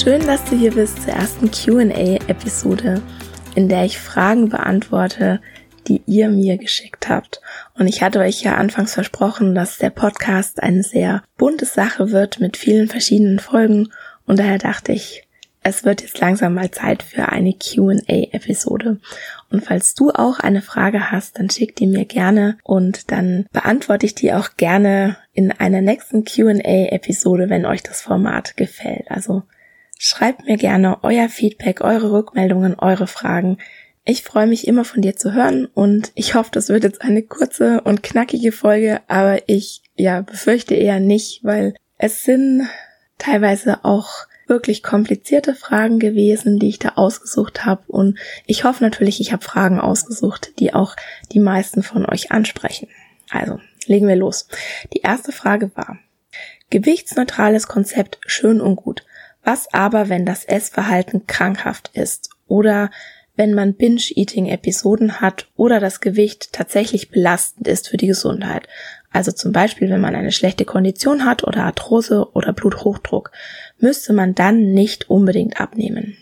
Schön, 0.00 0.24
dass 0.28 0.44
du 0.44 0.54
hier 0.54 0.70
bist 0.70 1.02
zur 1.02 1.14
ersten 1.14 1.50
QA-Episode, 1.50 3.02
in 3.56 3.68
der 3.68 3.84
ich 3.84 3.98
Fragen 3.98 4.48
beantworte, 4.48 5.40
die 5.88 6.02
ihr 6.06 6.28
mir 6.28 6.56
geschickt 6.56 7.08
habt. 7.08 7.40
Und 7.74 7.88
ich 7.88 8.00
hatte 8.00 8.20
euch 8.20 8.40
ja 8.44 8.54
anfangs 8.54 8.94
versprochen, 8.94 9.56
dass 9.56 9.78
der 9.78 9.90
Podcast 9.90 10.62
eine 10.62 10.84
sehr 10.84 11.24
bunte 11.36 11.64
Sache 11.64 12.12
wird 12.12 12.38
mit 12.38 12.56
vielen 12.56 12.86
verschiedenen 12.86 13.40
Folgen. 13.40 13.88
Und 14.24 14.38
daher 14.38 14.58
dachte 14.58 14.92
ich, 14.92 15.24
es 15.64 15.84
wird 15.84 16.02
jetzt 16.02 16.20
langsam 16.20 16.54
mal 16.54 16.70
Zeit 16.70 17.02
für 17.02 17.30
eine 17.30 17.52
QA-Episode. 17.52 19.00
Und 19.50 19.64
falls 19.64 19.94
du 19.94 20.10
auch 20.10 20.38
eine 20.38 20.62
Frage 20.62 21.10
hast, 21.10 21.40
dann 21.40 21.50
schick 21.50 21.74
die 21.74 21.88
mir 21.88 22.04
gerne 22.04 22.56
und 22.62 23.10
dann 23.10 23.46
beantworte 23.50 24.06
ich 24.06 24.14
die 24.14 24.32
auch 24.32 24.50
gerne 24.56 25.16
in 25.32 25.50
einer 25.50 25.80
nächsten 25.80 26.24
QA-Episode, 26.24 27.50
wenn 27.50 27.66
euch 27.66 27.82
das 27.82 28.00
Format 28.00 28.56
gefällt. 28.56 29.10
Also 29.10 29.42
Schreibt 30.00 30.46
mir 30.46 30.56
gerne 30.56 31.02
euer 31.02 31.28
Feedback, 31.28 31.80
eure 31.80 32.12
Rückmeldungen, 32.12 32.78
eure 32.78 33.08
Fragen. 33.08 33.58
Ich 34.04 34.22
freue 34.22 34.46
mich 34.46 34.68
immer 34.68 34.84
von 34.84 35.02
dir 35.02 35.16
zu 35.16 35.34
hören 35.34 35.66
und 35.66 36.12
ich 36.14 36.36
hoffe, 36.36 36.50
das 36.52 36.68
wird 36.68 36.84
jetzt 36.84 37.02
eine 37.02 37.22
kurze 37.24 37.80
und 37.80 38.04
knackige 38.04 38.52
Folge, 38.52 39.00
aber 39.08 39.48
ich 39.48 39.82
ja 39.96 40.20
befürchte 40.20 40.76
eher 40.76 41.00
nicht, 41.00 41.42
weil 41.42 41.74
es 41.98 42.22
sind 42.22 42.68
teilweise 43.18 43.84
auch 43.84 44.28
wirklich 44.46 44.84
komplizierte 44.84 45.56
Fragen 45.56 45.98
gewesen, 45.98 46.60
die 46.60 46.68
ich 46.68 46.78
da 46.78 46.90
ausgesucht 46.94 47.66
habe 47.66 47.82
und 47.88 48.18
ich 48.46 48.62
hoffe 48.62 48.84
natürlich, 48.84 49.20
ich 49.20 49.32
habe 49.32 49.44
Fragen 49.44 49.80
ausgesucht, 49.80 50.52
die 50.60 50.74
auch 50.74 50.94
die 51.32 51.40
meisten 51.40 51.82
von 51.82 52.06
euch 52.06 52.30
ansprechen. 52.30 52.88
Also, 53.30 53.58
legen 53.86 54.06
wir 54.06 54.16
los. 54.16 54.46
Die 54.94 55.00
erste 55.00 55.32
Frage 55.32 55.72
war, 55.74 55.98
gewichtsneutrales 56.70 57.66
Konzept 57.66 58.20
schön 58.26 58.60
und 58.60 58.76
gut. 58.76 59.04
Was 59.50 59.72
aber, 59.72 60.10
wenn 60.10 60.26
das 60.26 60.44
Essverhalten 60.44 61.26
krankhaft 61.26 61.92
ist 61.94 62.28
oder 62.48 62.90
wenn 63.34 63.54
man 63.54 63.72
Binge-Eating-Episoden 63.72 65.22
hat 65.22 65.48
oder 65.56 65.80
das 65.80 66.02
Gewicht 66.02 66.52
tatsächlich 66.52 67.08
belastend 67.08 67.66
ist 67.66 67.88
für 67.88 67.96
die 67.96 68.08
Gesundheit. 68.08 68.68
Also 69.10 69.32
zum 69.32 69.52
Beispiel, 69.52 69.88
wenn 69.88 70.02
man 70.02 70.14
eine 70.14 70.32
schlechte 70.32 70.66
Kondition 70.66 71.24
hat 71.24 71.44
oder 71.44 71.64
Arthrose 71.64 72.30
oder 72.34 72.52
Bluthochdruck, 72.52 73.32
müsste 73.78 74.12
man 74.12 74.34
dann 74.34 74.74
nicht 74.74 75.08
unbedingt 75.08 75.58
abnehmen. 75.58 76.18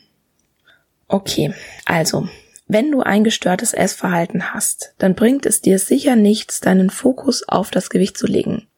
Okay, 1.09 1.53
also, 1.85 2.29
wenn 2.69 2.93
du 2.93 3.01
ein 3.01 3.25
gestörtes 3.25 3.73
Essverhalten 3.73 4.55
hast, 4.55 4.95
dann 4.99 5.17
bringt 5.17 5.47
es 5.47 5.61
dir 5.61 5.81
sicher 5.81 6.15
nichts, 6.15 6.61
deinen 6.61 6.91
Fokus 6.91 7.43
auf 7.49 7.73
das 7.73 7.91
Gewicht 7.91 8.17
zu 8.17 8.29
legen. 8.29 8.69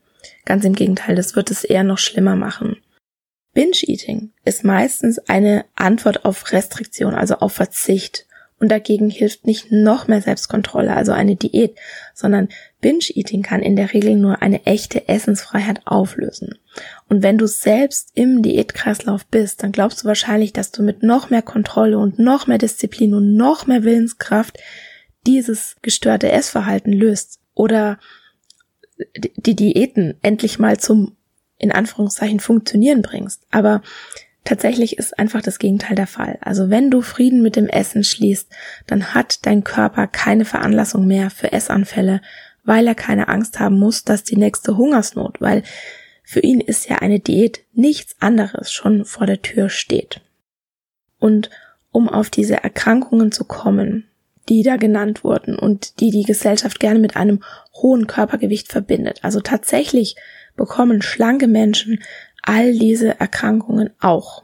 Ganz 0.46 0.64
im 0.64 0.72
Gegenteil, 0.72 1.16
das 1.16 1.36
wird 1.36 1.50
es 1.50 1.64
eher 1.64 1.84
noch 1.84 1.98
schlimmer 1.98 2.34
machen. 2.34 2.78
Binge-Eating 3.54 4.32
ist 4.44 4.64
meistens 4.64 5.18
eine 5.18 5.64
Antwort 5.74 6.24
auf 6.24 6.52
Restriktion, 6.52 7.14
also 7.14 7.36
auf 7.36 7.54
Verzicht. 7.54 8.26
Und 8.60 8.70
dagegen 8.70 9.08
hilft 9.08 9.46
nicht 9.46 9.70
noch 9.70 10.08
mehr 10.08 10.20
Selbstkontrolle, 10.20 10.92
also 10.92 11.12
eine 11.12 11.36
Diät, 11.36 11.76
sondern 12.12 12.48
Binge-Eating 12.80 13.42
kann 13.42 13.62
in 13.62 13.76
der 13.76 13.92
Regel 13.94 14.16
nur 14.16 14.42
eine 14.42 14.66
echte 14.66 15.08
Essensfreiheit 15.08 15.82
auflösen. 15.84 16.58
Und 17.08 17.22
wenn 17.22 17.38
du 17.38 17.46
selbst 17.46 18.10
im 18.14 18.42
Diätkreislauf 18.42 19.26
bist, 19.26 19.62
dann 19.62 19.70
glaubst 19.70 20.02
du 20.02 20.08
wahrscheinlich, 20.08 20.52
dass 20.52 20.72
du 20.72 20.82
mit 20.82 21.04
noch 21.04 21.30
mehr 21.30 21.42
Kontrolle 21.42 21.98
und 21.98 22.18
noch 22.18 22.48
mehr 22.48 22.58
Disziplin 22.58 23.14
und 23.14 23.36
noch 23.36 23.68
mehr 23.68 23.84
Willenskraft 23.84 24.58
dieses 25.26 25.76
gestörte 25.82 26.32
Essverhalten 26.32 26.92
löst 26.92 27.38
oder 27.54 27.98
die 29.36 29.54
Diäten 29.54 30.14
endlich 30.22 30.58
mal 30.58 30.78
zum 30.78 31.17
in 31.58 31.72
Anführungszeichen 31.72 32.40
funktionieren 32.40 33.02
bringst. 33.02 33.42
Aber 33.50 33.82
tatsächlich 34.44 34.98
ist 34.98 35.18
einfach 35.18 35.42
das 35.42 35.58
Gegenteil 35.58 35.96
der 35.96 36.06
Fall. 36.06 36.38
Also 36.40 36.70
wenn 36.70 36.90
du 36.90 37.02
Frieden 37.02 37.42
mit 37.42 37.56
dem 37.56 37.68
Essen 37.68 38.04
schließt, 38.04 38.48
dann 38.86 39.14
hat 39.14 39.44
dein 39.46 39.64
Körper 39.64 40.06
keine 40.06 40.44
Veranlassung 40.44 41.06
mehr 41.06 41.30
für 41.30 41.52
Essanfälle, 41.52 42.22
weil 42.64 42.86
er 42.86 42.94
keine 42.94 43.28
Angst 43.28 43.60
haben 43.60 43.78
muss, 43.78 44.04
dass 44.04 44.24
die 44.24 44.36
nächste 44.36 44.76
Hungersnot, 44.76 45.40
weil 45.40 45.62
für 46.22 46.40
ihn 46.40 46.60
ist 46.60 46.88
ja 46.88 46.96
eine 46.98 47.20
Diät 47.20 47.64
nichts 47.72 48.16
anderes 48.20 48.72
schon 48.72 49.04
vor 49.04 49.26
der 49.26 49.40
Tür 49.42 49.70
steht. 49.70 50.20
Und 51.18 51.50
um 51.90 52.08
auf 52.08 52.30
diese 52.30 52.62
Erkrankungen 52.62 53.32
zu 53.32 53.44
kommen, 53.44 54.08
die 54.48 54.62
da 54.62 54.76
genannt 54.76 55.24
wurden 55.24 55.58
und 55.58 56.00
die 56.00 56.10
die 56.10 56.24
Gesellschaft 56.24 56.80
gerne 56.80 56.98
mit 56.98 57.16
einem 57.16 57.42
hohen 57.74 58.06
Körpergewicht 58.06 58.70
verbindet, 58.70 59.20
also 59.22 59.40
tatsächlich 59.40 60.16
bekommen 60.58 61.00
schlanke 61.00 61.46
Menschen 61.46 62.02
all 62.42 62.72
diese 62.72 63.18
Erkrankungen 63.18 63.90
auch. 63.98 64.42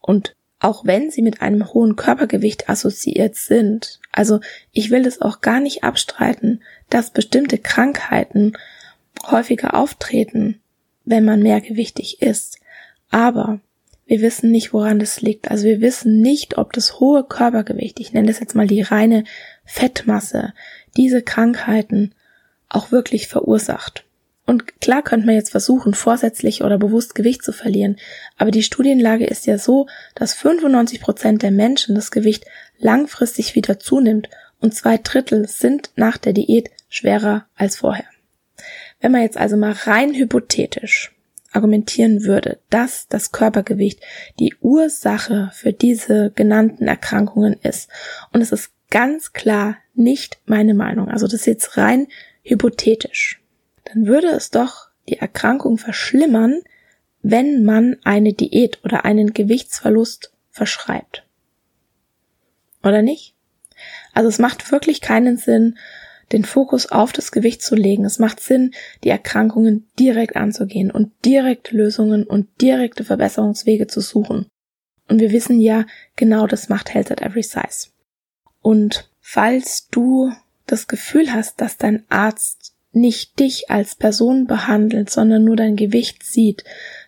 Und 0.00 0.34
auch 0.60 0.84
wenn 0.84 1.10
sie 1.10 1.22
mit 1.22 1.40
einem 1.42 1.72
hohen 1.72 1.96
Körpergewicht 1.96 2.68
assoziiert 2.68 3.36
sind, 3.36 4.00
also 4.12 4.40
ich 4.72 4.90
will 4.90 5.06
es 5.06 5.20
auch 5.20 5.40
gar 5.40 5.60
nicht 5.60 5.84
abstreiten, 5.84 6.62
dass 6.90 7.10
bestimmte 7.10 7.58
Krankheiten 7.58 8.52
häufiger 9.30 9.74
auftreten, 9.74 10.60
wenn 11.04 11.24
man 11.24 11.42
mehrgewichtig 11.42 12.22
ist. 12.22 12.58
Aber 13.10 13.60
wir 14.06 14.20
wissen 14.20 14.50
nicht, 14.50 14.72
woran 14.72 14.98
das 14.98 15.20
liegt. 15.20 15.50
Also 15.50 15.64
wir 15.64 15.80
wissen 15.80 16.20
nicht, 16.20 16.58
ob 16.58 16.72
das 16.72 17.00
hohe 17.00 17.24
Körpergewicht, 17.24 18.00
ich 18.00 18.12
nenne 18.12 18.28
das 18.28 18.40
jetzt 18.40 18.54
mal 18.54 18.66
die 18.66 18.82
reine 18.82 19.24
Fettmasse, 19.64 20.52
diese 20.96 21.22
Krankheiten 21.22 22.14
auch 22.68 22.90
wirklich 22.90 23.28
verursacht. 23.28 24.03
Und 24.46 24.80
klar 24.80 25.02
könnte 25.02 25.26
man 25.26 25.36
jetzt 25.36 25.50
versuchen, 25.50 25.94
vorsätzlich 25.94 26.62
oder 26.62 26.78
bewusst 26.78 27.14
Gewicht 27.14 27.42
zu 27.42 27.52
verlieren, 27.52 27.96
aber 28.36 28.50
die 28.50 28.62
Studienlage 28.62 29.24
ist 29.24 29.46
ja 29.46 29.56
so, 29.56 29.86
dass 30.14 30.34
95 30.34 31.00
Prozent 31.00 31.42
der 31.42 31.50
Menschen 31.50 31.94
das 31.94 32.10
Gewicht 32.10 32.44
langfristig 32.78 33.54
wieder 33.54 33.78
zunimmt 33.78 34.28
und 34.60 34.74
zwei 34.74 34.98
Drittel 34.98 35.48
sind 35.48 35.90
nach 35.96 36.18
der 36.18 36.34
Diät 36.34 36.70
schwerer 36.88 37.46
als 37.54 37.76
vorher. 37.76 38.04
Wenn 39.00 39.12
man 39.12 39.22
jetzt 39.22 39.36
also 39.36 39.56
mal 39.56 39.72
rein 39.72 40.14
hypothetisch 40.14 41.12
argumentieren 41.52 42.24
würde, 42.24 42.58
dass 42.68 43.06
das 43.08 43.32
Körpergewicht 43.32 44.00
die 44.40 44.54
Ursache 44.60 45.50
für 45.54 45.72
diese 45.72 46.32
genannten 46.34 46.88
Erkrankungen 46.88 47.54
ist, 47.62 47.88
und 48.32 48.40
es 48.40 48.52
ist 48.52 48.70
ganz 48.90 49.32
klar 49.32 49.76
nicht 49.94 50.38
meine 50.46 50.74
Meinung, 50.74 51.08
also 51.08 51.26
das 51.26 51.40
ist 51.40 51.46
jetzt 51.46 51.76
rein 51.76 52.08
hypothetisch, 52.42 53.40
dann 53.94 54.06
würde 54.06 54.28
es 54.28 54.50
doch 54.50 54.88
die 55.08 55.18
Erkrankung 55.18 55.78
verschlimmern, 55.78 56.60
wenn 57.22 57.64
man 57.64 57.96
eine 58.04 58.32
Diät 58.32 58.84
oder 58.84 59.04
einen 59.04 59.32
Gewichtsverlust 59.32 60.32
verschreibt. 60.50 61.24
Oder 62.82 63.02
nicht? 63.02 63.34
Also 64.12 64.28
es 64.28 64.38
macht 64.38 64.70
wirklich 64.70 65.00
keinen 65.00 65.36
Sinn, 65.36 65.78
den 66.32 66.44
Fokus 66.44 66.86
auf 66.86 67.12
das 67.12 67.32
Gewicht 67.32 67.62
zu 67.62 67.74
legen. 67.74 68.04
Es 68.04 68.18
macht 68.18 68.40
Sinn, 68.40 68.72
die 69.04 69.08
Erkrankungen 69.10 69.88
direkt 69.98 70.36
anzugehen 70.36 70.90
und 70.90 71.12
direkt 71.24 71.70
Lösungen 71.70 72.24
und 72.24 72.48
direkte 72.60 73.04
Verbesserungswege 73.04 73.86
zu 73.86 74.00
suchen. 74.00 74.46
Und 75.08 75.20
wir 75.20 75.32
wissen 75.32 75.60
ja, 75.60 75.86
genau 76.16 76.46
das 76.46 76.68
macht 76.68 76.92
Health 76.92 77.10
at 77.10 77.20
Every 77.20 77.42
Size. 77.42 77.88
Und 78.60 79.10
falls 79.20 79.88
du 79.88 80.32
das 80.66 80.86
Gefühl 80.86 81.32
hast, 81.32 81.60
dass 81.60 81.76
dein 81.76 82.04
Arzt 82.08 82.73
nicht 82.94 83.38
dich 83.38 83.70
als 83.70 83.94
Person 83.94 84.46
behandelt, 84.46 85.10
sondern 85.10 85.44
nur 85.44 85.56
dein 85.56 85.76
Gewicht 85.76 86.22
sieht, 86.22 86.64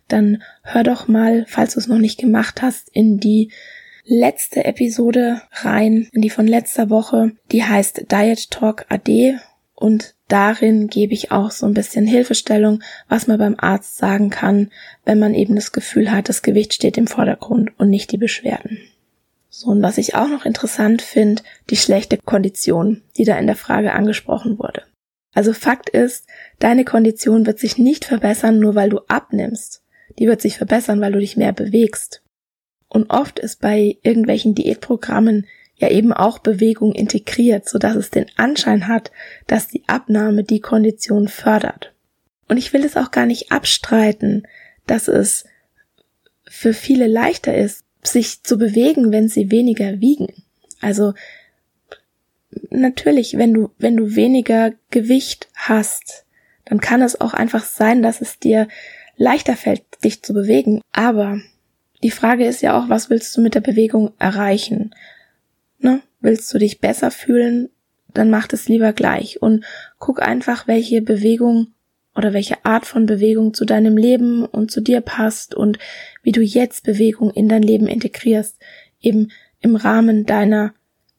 dann 0.08 0.42
hör 0.62 0.82
doch 0.82 1.08
mal, 1.08 1.44
falls 1.48 1.74
du 1.74 1.80
es 1.80 1.88
noch 1.88 1.98
nicht 1.98 2.18
gemacht 2.18 2.62
hast, 2.62 2.88
in 2.92 3.18
die 3.18 3.50
letzte 4.04 4.64
Episode 4.64 5.42
rein, 5.50 6.08
in 6.12 6.22
die 6.22 6.30
von 6.30 6.46
letzter 6.46 6.90
Woche. 6.90 7.32
Die 7.50 7.64
heißt 7.64 8.10
Diet 8.10 8.50
Talk 8.50 8.86
AD 8.88 9.38
und 9.74 10.14
darin 10.28 10.88
gebe 10.88 11.12
ich 11.12 11.32
auch 11.32 11.50
so 11.50 11.66
ein 11.66 11.74
bisschen 11.74 12.06
Hilfestellung, 12.06 12.82
was 13.08 13.26
man 13.26 13.38
beim 13.38 13.56
Arzt 13.58 13.96
sagen 13.96 14.30
kann, 14.30 14.70
wenn 15.04 15.18
man 15.18 15.34
eben 15.34 15.54
das 15.54 15.72
Gefühl 15.72 16.10
hat, 16.10 16.28
das 16.28 16.42
Gewicht 16.42 16.72
steht 16.72 16.96
im 16.96 17.06
Vordergrund 17.06 17.70
und 17.78 17.90
nicht 17.90 18.12
die 18.12 18.16
Beschwerden. 18.16 18.78
So, 19.50 19.70
und 19.70 19.82
was 19.82 19.98
ich 19.98 20.14
auch 20.14 20.28
noch 20.28 20.44
interessant 20.44 21.02
finde, 21.02 21.42
die 21.70 21.76
schlechte 21.76 22.18
Kondition, 22.18 23.02
die 23.16 23.24
da 23.24 23.38
in 23.38 23.46
der 23.46 23.56
Frage 23.56 23.92
angesprochen 23.92 24.58
wurde. 24.58 24.82
Also 25.36 25.52
Fakt 25.52 25.90
ist, 25.90 26.26
deine 26.60 26.86
Kondition 26.86 27.44
wird 27.44 27.58
sich 27.58 27.76
nicht 27.76 28.06
verbessern, 28.06 28.58
nur 28.58 28.74
weil 28.74 28.88
du 28.88 29.00
abnimmst. 29.06 29.82
Die 30.18 30.26
wird 30.28 30.40
sich 30.40 30.56
verbessern, 30.56 31.02
weil 31.02 31.12
du 31.12 31.18
dich 31.18 31.36
mehr 31.36 31.52
bewegst. 31.52 32.22
Und 32.88 33.10
oft 33.10 33.38
ist 33.38 33.60
bei 33.60 33.98
irgendwelchen 34.02 34.54
Diätprogrammen 34.54 35.46
ja 35.74 35.90
eben 35.90 36.14
auch 36.14 36.38
Bewegung 36.38 36.94
integriert, 36.94 37.68
so 37.68 37.76
dass 37.76 37.96
es 37.96 38.08
den 38.08 38.24
Anschein 38.36 38.88
hat, 38.88 39.12
dass 39.46 39.68
die 39.68 39.86
Abnahme 39.86 40.42
die 40.42 40.60
Kondition 40.60 41.28
fördert. 41.28 41.92
Und 42.48 42.56
ich 42.56 42.72
will 42.72 42.82
es 42.82 42.96
auch 42.96 43.10
gar 43.10 43.26
nicht 43.26 43.52
abstreiten, 43.52 44.48
dass 44.86 45.06
es 45.06 45.44
für 46.48 46.72
viele 46.72 47.08
leichter 47.08 47.54
ist, 47.54 47.84
sich 48.02 48.42
zu 48.42 48.56
bewegen, 48.56 49.12
wenn 49.12 49.28
sie 49.28 49.50
weniger 49.50 50.00
wiegen. 50.00 50.32
Also 50.80 51.12
natürlich, 52.70 53.38
wenn 53.38 53.54
du, 53.54 53.70
wenn 53.78 53.96
du 53.96 54.14
weniger 54.14 54.72
Gewicht 54.90 55.48
hast, 55.54 56.24
dann 56.64 56.80
kann 56.80 57.02
es 57.02 57.20
auch 57.20 57.34
einfach 57.34 57.64
sein, 57.64 58.02
dass 58.02 58.20
es 58.20 58.38
dir 58.38 58.68
leichter 59.16 59.56
fällt, 59.56 59.82
dich 60.04 60.22
zu 60.22 60.34
bewegen. 60.34 60.82
Aber 60.92 61.40
die 62.02 62.10
Frage 62.10 62.46
ist 62.46 62.62
ja 62.62 62.78
auch, 62.78 62.88
was 62.88 63.08
willst 63.10 63.36
du 63.36 63.40
mit 63.40 63.54
der 63.54 63.60
Bewegung 63.60 64.12
erreichen? 64.18 64.94
Ne? 65.78 66.02
Willst 66.20 66.52
du 66.52 66.58
dich 66.58 66.80
besser 66.80 67.10
fühlen? 67.10 67.70
Dann 68.12 68.30
mach 68.30 68.48
es 68.52 68.68
lieber 68.68 68.92
gleich 68.92 69.42
und 69.42 69.64
guck 69.98 70.22
einfach, 70.22 70.66
welche 70.66 71.02
Bewegung 71.02 71.68
oder 72.14 72.32
welche 72.32 72.64
Art 72.64 72.86
von 72.86 73.06
Bewegung 73.06 73.52
zu 73.52 73.64
deinem 73.64 73.96
Leben 73.96 74.44
und 74.44 74.70
zu 74.70 74.80
dir 74.80 75.02
passt 75.02 75.54
und 75.54 75.78
wie 76.22 76.32
du 76.32 76.40
jetzt 76.40 76.84
Bewegung 76.84 77.30
in 77.30 77.48
dein 77.48 77.62
Leben 77.62 77.86
integrierst, 77.86 78.56
eben 79.00 79.30
im 79.60 79.76
Rahmen 79.76 80.24
deiner 80.24 80.72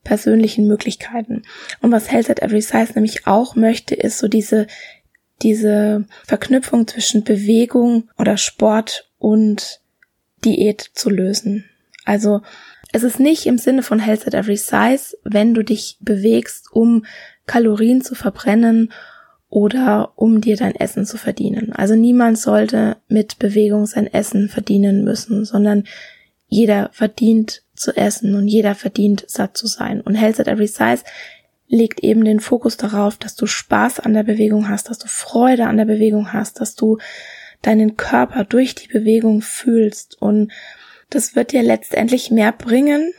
persönlichen 0.07 0.68
Möglichkeiten. 0.68 1.44
Und 1.81 1.92
was 1.92 2.09
Health 2.09 2.30
at 2.30 2.42
Every 2.42 2.62
Size 2.62 2.94
nämlich 2.95 3.27
auch 3.27 3.56
möchte, 3.57 3.94
ist 3.94 4.19
so 4.19 4.30
diese, 4.30 4.68
diese 5.42 6.06
Verknüpfung 6.25 6.88
zwischen 6.88 7.25
Bewegung 7.25 8.09
oder 8.18 8.38
Sport 8.38 9.12
und 9.19 9.81
Diät 10.45 10.80
zu 10.94 11.09
lösen. 11.09 11.65
Also 12.06 12.42
es 12.94 13.04
ist 13.04 13.19
nicht 13.19 13.48
im 13.48 13.57
Sinne 13.57 13.83
von 13.83 14.00
Health 14.00 14.25
at 14.25 14.33
Every 14.33 14.56
Size, 14.56 15.18
wenn 15.25 15.54
du 15.54 15.62
dich 15.62 15.98
bewegst, 16.00 16.71
um 16.71 17.06
Kalorien 17.45 18.01
zu 18.01 18.15
verbrennen 18.15 18.94
oder 19.50 20.13
um 20.15 20.39
dir 20.39 20.56
dein 20.56 20.75
Essen 20.75 21.06
zu 21.06 21.18
verdienen. 21.18 21.74
Also 21.74 21.95
niemand 21.95 22.39
sollte 22.39 22.95
mit 23.10 23.39
Bewegung 23.39 23.86
sein 23.88 24.07
Essen 24.07 24.48
verdienen 24.48 25.03
müssen, 25.03 25.44
sondern 25.44 25.83
jeder 26.48 26.92
verdient 26.94 27.63
zu 27.79 27.95
essen 27.95 28.35
und 28.35 28.47
jeder 28.47 28.75
verdient 28.75 29.25
satt 29.27 29.57
zu 29.57 29.68
sein. 29.68 30.01
Und 30.01 30.15
Health 30.15 30.39
at 30.39 30.47
Every 30.47 30.68
Size 30.68 31.03
legt 31.68 32.01
eben 32.01 32.24
den 32.24 32.39
Fokus 32.39 32.77
darauf, 32.77 33.18
dass 33.18 33.35
du 33.35 33.45
Spaß 33.45 34.00
an 34.00 34.13
der 34.13 34.24
Bewegung 34.24 34.69
hast, 34.69 34.89
dass 34.89 35.00
du 35.00 35.07
Freude 35.07 35.65
an 35.65 35.77
der 35.77 35.85
Bewegung 35.85 36.33
hast, 36.33 36.62
dass 36.62 36.75
du 36.75 36.97
deinen 37.62 37.97
Körper 37.97 38.44
durch 38.44 38.75
die 38.75 38.88
Bewegung 38.88 39.41
fühlst 39.41 40.21
und 40.21 40.51
das 41.09 41.35
wird 41.35 41.51
dir 41.51 41.63
letztendlich 41.63 42.31
mehr 42.31 42.51
bringen 42.51 43.13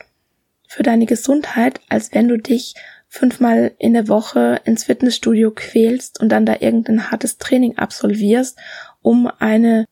für 0.67 0.83
deine 0.83 1.05
Gesundheit, 1.05 1.81
als 1.89 2.13
wenn 2.13 2.27
du 2.27 2.37
dich 2.37 2.75
fünfmal 3.07 3.71
in 3.79 3.93
der 3.93 4.07
Woche 4.07 4.61
ins 4.65 4.83
Fitnessstudio 4.83 5.51
quälst 5.51 6.19
und 6.21 6.29
dann 6.29 6.45
da 6.45 6.57
irgendein 6.59 7.09
hartes 7.09 7.39
Training 7.39 7.77
absolvierst, 7.77 8.57
um 9.01 9.27
eine, 9.39 9.85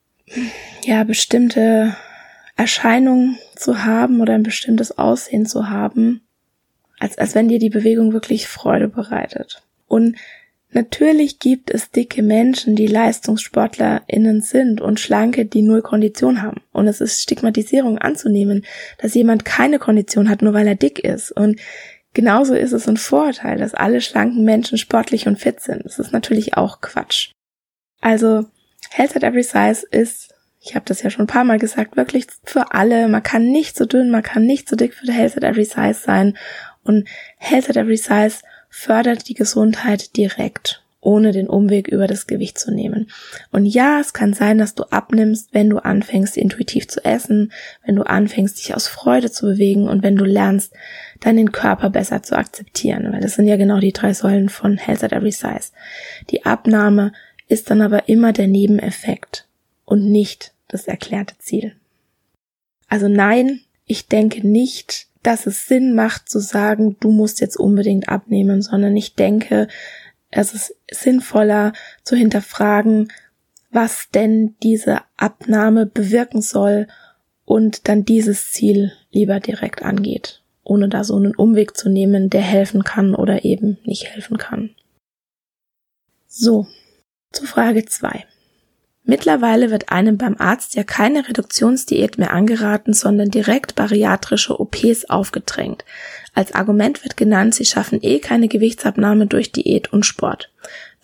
ja, 0.84 1.02
bestimmte 1.02 1.96
Erscheinung 2.58 3.38
zu 3.56 3.84
haben 3.84 4.20
oder 4.20 4.34
ein 4.34 4.42
bestimmtes 4.42 4.98
Aussehen 4.98 5.46
zu 5.46 5.70
haben, 5.70 6.20
als, 6.98 7.16
als 7.16 7.34
wenn 7.34 7.48
dir 7.48 7.58
die 7.58 7.70
Bewegung 7.70 8.12
wirklich 8.12 8.46
Freude 8.46 8.88
bereitet. 8.88 9.62
Und 9.86 10.16
Natürlich 10.70 11.38
gibt 11.38 11.70
es 11.70 11.90
dicke 11.92 12.22
Menschen, 12.22 12.76
die 12.76 12.88
LeistungssportlerInnen 12.88 14.42
sind 14.42 14.82
und 14.82 15.00
Schlanke, 15.00 15.46
die 15.46 15.62
null 15.62 15.80
Kondition 15.80 16.42
haben. 16.42 16.60
Und 16.72 16.86
es 16.88 17.00
ist 17.00 17.22
Stigmatisierung 17.22 17.96
anzunehmen, 17.96 18.66
dass 18.98 19.14
jemand 19.14 19.46
keine 19.46 19.78
Kondition 19.78 20.28
hat, 20.28 20.42
nur 20.42 20.52
weil 20.52 20.66
er 20.66 20.74
dick 20.74 20.98
ist. 20.98 21.32
Und 21.32 21.58
Genauso 22.14 22.54
ist 22.54 22.72
es 22.72 22.88
ein 22.88 22.96
Vorurteil, 22.96 23.58
dass 23.58 23.74
alle 23.74 24.00
schlanken 24.00 24.44
Menschen 24.44 24.78
sportlich 24.78 25.28
und 25.28 25.38
fit 25.38 25.60
sind. 25.60 25.84
Das 25.84 25.98
ist 25.98 26.12
natürlich 26.12 26.56
auch 26.56 26.80
Quatsch. 26.80 27.30
Also 28.00 28.46
Health 28.90 29.14
at 29.14 29.22
Every 29.22 29.42
Size 29.42 29.86
ist, 29.90 30.27
ich 30.68 30.74
habe 30.74 30.84
das 30.84 31.02
ja 31.02 31.08
schon 31.08 31.24
ein 31.24 31.28
paar 31.28 31.44
Mal 31.44 31.58
gesagt, 31.58 31.96
wirklich 31.96 32.26
für 32.44 32.72
alle. 32.72 33.08
Man 33.08 33.22
kann 33.22 33.50
nicht 33.50 33.76
so 33.76 33.86
dünn, 33.86 34.10
man 34.10 34.22
kann 34.22 34.44
nicht 34.44 34.68
so 34.68 34.76
dick 34.76 34.94
für 34.94 35.10
Health 35.10 35.36
at 35.36 35.44
Every 35.44 35.64
Size 35.64 35.94
sein. 35.94 36.36
Und 36.84 37.08
Health 37.38 37.70
at 37.70 37.76
Every 37.76 37.96
Size 37.96 38.42
fördert 38.68 39.28
die 39.28 39.34
Gesundheit 39.34 40.16
direkt 40.16 40.82
ohne 41.00 41.32
den 41.32 41.48
Umweg 41.48 41.88
über 41.88 42.06
das 42.06 42.26
Gewicht 42.26 42.58
zu 42.58 42.70
nehmen. 42.70 43.08
Und 43.50 43.64
ja, 43.64 43.98
es 44.00 44.12
kann 44.12 44.34
sein, 44.34 44.58
dass 44.58 44.74
du 44.74 44.82
abnimmst, 44.84 45.54
wenn 45.54 45.70
du 45.70 45.78
anfängst, 45.78 46.36
intuitiv 46.36 46.86
zu 46.88 47.02
essen, 47.02 47.52
wenn 47.86 47.96
du 47.96 48.02
anfängst, 48.02 48.58
dich 48.58 48.74
aus 48.74 48.88
Freude 48.88 49.30
zu 49.30 49.46
bewegen 49.46 49.88
und 49.88 50.02
wenn 50.02 50.16
du 50.16 50.24
lernst, 50.24 50.74
deinen 51.20 51.52
Körper 51.52 51.88
besser 51.88 52.22
zu 52.22 52.36
akzeptieren, 52.36 53.10
weil 53.12 53.20
das 53.20 53.36
sind 53.36 53.46
ja 53.46 53.56
genau 53.56 53.78
die 53.78 53.92
drei 53.92 54.12
Säulen 54.12 54.48
von 54.48 54.76
Health 54.76 55.04
at 55.04 55.12
Every 55.12 55.32
Size. 55.32 55.70
Die 56.30 56.44
Abnahme 56.44 57.12
ist 57.46 57.70
dann 57.70 57.80
aber 57.80 58.08
immer 58.08 58.32
der 58.34 58.48
Nebeneffekt 58.48 59.46
und 59.84 60.10
nicht 60.10 60.52
das 60.68 60.86
erklärte 60.86 61.36
Ziel. 61.38 61.74
Also 62.88 63.08
nein, 63.08 63.60
ich 63.84 64.06
denke 64.06 64.46
nicht, 64.46 65.08
dass 65.22 65.46
es 65.46 65.66
Sinn 65.66 65.94
macht 65.94 66.28
zu 66.28 66.38
sagen, 66.38 66.96
du 67.00 67.10
musst 67.10 67.40
jetzt 67.40 67.56
unbedingt 67.56 68.08
abnehmen, 68.08 68.62
sondern 68.62 68.96
ich 68.96 69.14
denke, 69.14 69.68
es 70.30 70.54
ist 70.54 70.76
sinnvoller 70.90 71.72
zu 72.02 72.16
hinterfragen, 72.16 73.10
was 73.70 74.10
denn 74.10 74.56
diese 74.62 75.00
Abnahme 75.16 75.86
bewirken 75.86 76.42
soll 76.42 76.86
und 77.44 77.88
dann 77.88 78.04
dieses 78.04 78.52
Ziel 78.52 78.92
lieber 79.10 79.40
direkt 79.40 79.82
angeht, 79.82 80.42
ohne 80.62 80.88
da 80.88 81.04
so 81.04 81.16
einen 81.16 81.34
Umweg 81.34 81.76
zu 81.76 81.88
nehmen, 81.88 82.30
der 82.30 82.42
helfen 82.42 82.84
kann 82.84 83.14
oder 83.14 83.44
eben 83.44 83.78
nicht 83.84 84.06
helfen 84.06 84.38
kann. 84.38 84.74
So, 86.26 86.66
zu 87.32 87.44
Frage 87.44 87.84
zwei. 87.86 88.26
Mittlerweile 89.10 89.70
wird 89.70 89.88
einem 89.88 90.18
beim 90.18 90.36
Arzt 90.36 90.74
ja 90.74 90.84
keine 90.84 91.26
Reduktionsdiät 91.26 92.18
mehr 92.18 92.30
angeraten, 92.30 92.92
sondern 92.92 93.30
direkt 93.30 93.74
bariatrische 93.74 94.60
OPs 94.60 95.06
aufgedrängt. 95.06 95.86
Als 96.34 96.52
Argument 96.52 97.02
wird 97.02 97.16
genannt, 97.16 97.54
sie 97.54 97.64
schaffen 97.64 98.00
eh 98.02 98.18
keine 98.18 98.48
Gewichtsabnahme 98.48 99.26
durch 99.26 99.50
Diät 99.50 99.94
und 99.94 100.04
Sport. 100.04 100.52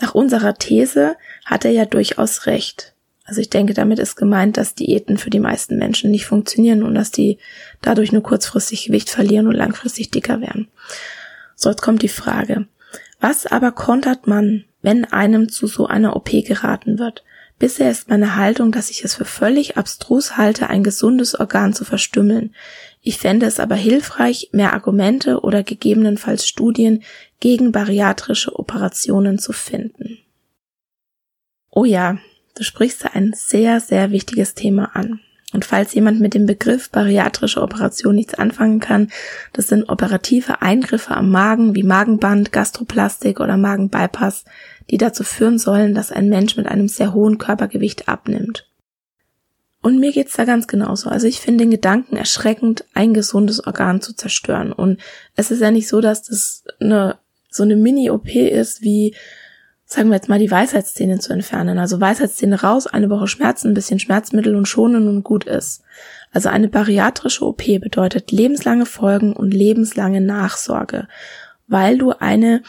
Nach 0.02 0.14
unserer 0.14 0.52
These 0.52 1.16
hat 1.46 1.64
er 1.64 1.70
ja 1.70 1.86
durchaus 1.86 2.44
recht. 2.44 2.92
Also 3.24 3.40
ich 3.40 3.48
denke, 3.48 3.72
damit 3.72 3.98
ist 3.98 4.16
gemeint, 4.16 4.58
dass 4.58 4.74
Diäten 4.74 5.16
für 5.16 5.30
die 5.30 5.40
meisten 5.40 5.78
Menschen 5.78 6.10
nicht 6.10 6.26
funktionieren 6.26 6.82
und 6.82 6.94
dass 6.94 7.10
die 7.10 7.38
dadurch 7.80 8.12
nur 8.12 8.22
kurzfristig 8.22 8.84
Gewicht 8.84 9.08
verlieren 9.08 9.46
und 9.46 9.54
langfristig 9.54 10.10
dicker 10.10 10.42
werden. 10.42 10.68
So, 11.56 11.70
jetzt 11.70 11.80
kommt 11.80 12.02
die 12.02 12.08
Frage. 12.08 12.66
Was 13.18 13.46
aber 13.46 13.72
kontert 13.72 14.26
man, 14.26 14.66
wenn 14.82 15.06
einem 15.06 15.48
zu 15.48 15.66
so 15.66 15.86
einer 15.86 16.16
OP 16.16 16.28
geraten 16.44 16.98
wird? 16.98 17.24
Bisher 17.64 17.90
ist 17.90 18.10
meine 18.10 18.36
Haltung, 18.36 18.72
dass 18.72 18.90
ich 18.90 19.04
es 19.04 19.14
für 19.14 19.24
völlig 19.24 19.78
abstrus 19.78 20.36
halte, 20.36 20.68
ein 20.68 20.82
gesundes 20.82 21.34
Organ 21.34 21.72
zu 21.72 21.86
verstümmeln. 21.86 22.54
Ich 23.00 23.16
fände 23.16 23.46
es 23.46 23.58
aber 23.58 23.74
hilfreich, 23.74 24.50
mehr 24.52 24.74
Argumente 24.74 25.40
oder 25.40 25.62
gegebenenfalls 25.62 26.46
Studien 26.46 27.02
gegen 27.40 27.72
bariatrische 27.72 28.54
Operationen 28.58 29.38
zu 29.38 29.54
finden. 29.54 30.18
Oh 31.70 31.86
ja, 31.86 32.18
du 32.54 32.64
sprichst 32.64 33.02
da 33.06 33.12
ein 33.14 33.32
sehr, 33.34 33.80
sehr 33.80 34.10
wichtiges 34.10 34.52
Thema 34.52 34.94
an. 34.94 35.20
Und 35.54 35.64
falls 35.64 35.94
jemand 35.94 36.20
mit 36.20 36.34
dem 36.34 36.44
Begriff 36.44 36.90
bariatrische 36.90 37.62
Operation 37.62 38.16
nichts 38.16 38.34
anfangen 38.34 38.80
kann, 38.80 39.10
das 39.54 39.68
sind 39.68 39.88
operative 39.88 40.60
Eingriffe 40.60 41.16
am 41.16 41.30
Magen 41.30 41.74
wie 41.74 41.84
Magenband, 41.84 42.52
Gastroplastik 42.52 43.40
oder 43.40 43.56
Magenbypass, 43.56 44.44
die 44.90 44.98
dazu 44.98 45.24
führen 45.24 45.58
sollen, 45.58 45.94
dass 45.94 46.12
ein 46.12 46.28
Mensch 46.28 46.56
mit 46.56 46.66
einem 46.66 46.88
sehr 46.88 47.14
hohen 47.14 47.38
Körpergewicht 47.38 48.08
abnimmt. 48.08 48.68
Und 49.80 50.00
mir 50.00 50.12
geht's 50.12 50.34
da 50.34 50.44
ganz 50.44 50.66
genauso. 50.66 51.10
Also 51.10 51.26
ich 51.26 51.40
finde 51.40 51.64
den 51.64 51.70
Gedanken 51.70 52.16
erschreckend, 52.16 52.84
ein 52.94 53.12
gesundes 53.12 53.66
Organ 53.66 54.00
zu 54.00 54.14
zerstören. 54.14 54.72
Und 54.72 54.98
es 55.36 55.50
ist 55.50 55.60
ja 55.60 55.70
nicht 55.70 55.88
so, 55.88 56.00
dass 56.00 56.22
das 56.22 56.64
eine, 56.80 57.18
so 57.50 57.62
eine 57.62 57.76
Mini-OP 57.76 58.34
ist 58.34 58.82
wie 58.82 59.14
sagen 59.86 60.08
wir 60.08 60.16
jetzt 60.16 60.28
mal, 60.28 60.38
die 60.38 60.50
Weisheitszähne 60.50 61.18
zu 61.18 61.32
entfernen. 61.32 61.78
Also 61.78 62.00
Weisheitszähne 62.00 62.62
raus, 62.62 62.86
eine 62.86 63.10
Woche 63.10 63.28
Schmerzen, 63.28 63.68
ein 63.68 63.74
bisschen 63.74 63.98
Schmerzmittel 63.98 64.56
und 64.56 64.66
schonen 64.66 65.08
und 65.08 65.22
gut 65.22 65.44
ist. 65.44 65.82
Also 66.32 66.48
eine 66.48 66.68
bariatrische 66.68 67.44
OP 67.44 67.62
bedeutet 67.80 68.32
lebenslange 68.32 68.86
Folgen 68.86 69.34
und 69.34 69.52
lebenslange 69.52 70.20
Nachsorge, 70.20 71.06
weil 71.66 71.98
du 71.98 72.10
eine 72.10 72.62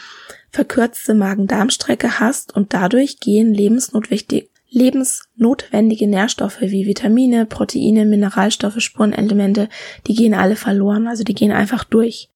verkürzte 0.56 1.14
Magen-Darm-Strecke 1.14 2.18
hast 2.18 2.54
und 2.54 2.74
dadurch 2.74 3.20
gehen 3.20 3.54
lebensnotwendige, 3.54 4.48
lebensnotwendige 4.68 6.08
Nährstoffe 6.08 6.60
wie 6.60 6.86
Vitamine, 6.86 7.46
Proteine, 7.46 8.04
Mineralstoffe, 8.04 8.80
Spurenelemente, 8.80 9.68
die 10.06 10.14
gehen 10.14 10.34
alle 10.34 10.56
verloren, 10.56 11.06
also 11.06 11.22
die 11.22 11.34
gehen 11.34 11.52
einfach 11.52 11.84
durch. 11.84 12.30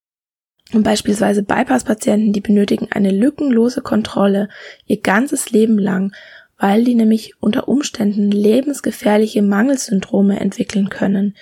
Und 0.73 0.83
beispielsweise 0.83 1.43
Bypass-Patienten, 1.43 2.31
die 2.31 2.39
benötigen 2.39 2.87
eine 2.91 3.11
lückenlose 3.11 3.81
Kontrolle 3.81 4.47
ihr 4.85 5.01
ganzes 5.01 5.51
Leben 5.51 5.77
lang 5.77 6.13
weil 6.61 6.83
die 6.83 6.93
nämlich 6.93 7.33
unter 7.39 7.67
Umständen 7.67 8.29
lebensgefährliche 8.29 9.41
Mangelsyndrome 9.41 10.39
entwickeln 10.39 10.89
können, 10.89 11.35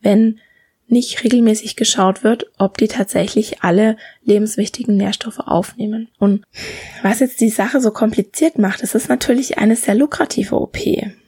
wenn 0.00 0.38
nicht 0.88 1.24
regelmäßig 1.24 1.74
geschaut 1.76 2.22
wird, 2.22 2.46
ob 2.58 2.78
die 2.78 2.88
tatsächlich 2.88 3.62
alle 3.62 3.96
lebenswichtigen 4.24 4.96
Nährstoffe 4.96 5.40
aufnehmen. 5.40 6.08
Und 6.18 6.44
was 7.02 7.20
jetzt 7.20 7.40
die 7.40 7.50
Sache 7.50 7.80
so 7.80 7.90
kompliziert 7.90 8.58
macht, 8.58 8.82
es 8.82 8.94
ist 8.94 9.08
natürlich 9.08 9.58
eine 9.58 9.74
sehr 9.74 9.96
lukrative 9.96 10.54
OP. 10.60 10.78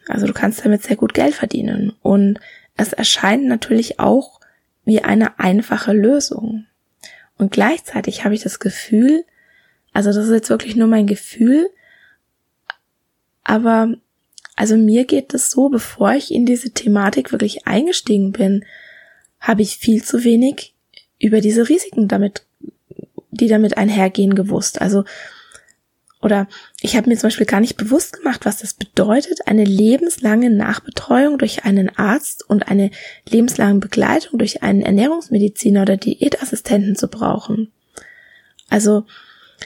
Also 0.06 0.26
du 0.26 0.32
kannst 0.32 0.64
damit 0.64 0.84
sehr 0.84 0.96
gut 0.96 1.12
Geld 1.12 1.34
verdienen. 1.34 1.92
Und 2.02 2.38
es 2.76 2.92
erscheint 2.92 3.46
natürlich 3.46 3.98
auch 3.98 4.40
wie 4.84 5.02
eine 5.02 5.38
einfache 5.40 5.92
Lösung. 5.92 6.66
Und 7.36 7.50
gleichzeitig 7.50 8.24
habe 8.24 8.34
ich 8.34 8.42
das 8.42 8.60
Gefühl, 8.60 9.24
also 9.92 10.10
das 10.10 10.26
ist 10.26 10.32
jetzt 10.32 10.50
wirklich 10.50 10.76
nur 10.76 10.88
mein 10.88 11.06
Gefühl, 11.06 11.68
aber 13.42 13.94
also 14.54 14.76
mir 14.76 15.04
geht 15.04 15.34
es 15.34 15.50
so, 15.50 15.68
bevor 15.68 16.12
ich 16.12 16.32
in 16.32 16.46
diese 16.46 16.70
Thematik 16.70 17.32
wirklich 17.32 17.66
eingestiegen 17.66 18.32
bin, 18.32 18.64
habe 19.40 19.62
ich 19.62 19.78
viel 19.78 20.02
zu 20.02 20.24
wenig 20.24 20.74
über 21.18 21.40
diese 21.40 21.68
Risiken 21.68 22.08
damit, 22.08 22.44
die 23.30 23.48
damit 23.48 23.76
einhergehen, 23.76 24.34
gewusst. 24.34 24.80
Also, 24.80 25.04
oder 26.20 26.48
ich 26.80 26.96
habe 26.96 27.08
mir 27.08 27.16
zum 27.16 27.28
Beispiel 27.28 27.46
gar 27.46 27.60
nicht 27.60 27.76
bewusst 27.76 28.12
gemacht, 28.12 28.44
was 28.44 28.58
das 28.58 28.74
bedeutet, 28.74 29.46
eine 29.46 29.64
lebenslange 29.64 30.50
Nachbetreuung 30.50 31.38
durch 31.38 31.64
einen 31.64 31.96
Arzt 31.96 32.48
und 32.48 32.68
eine 32.68 32.90
lebenslange 33.28 33.78
Begleitung 33.78 34.38
durch 34.38 34.62
einen 34.62 34.82
Ernährungsmediziner 34.82 35.82
oder 35.82 35.96
Diätassistenten 35.96 36.96
zu 36.96 37.08
brauchen. 37.08 37.70
Also, 38.68 39.04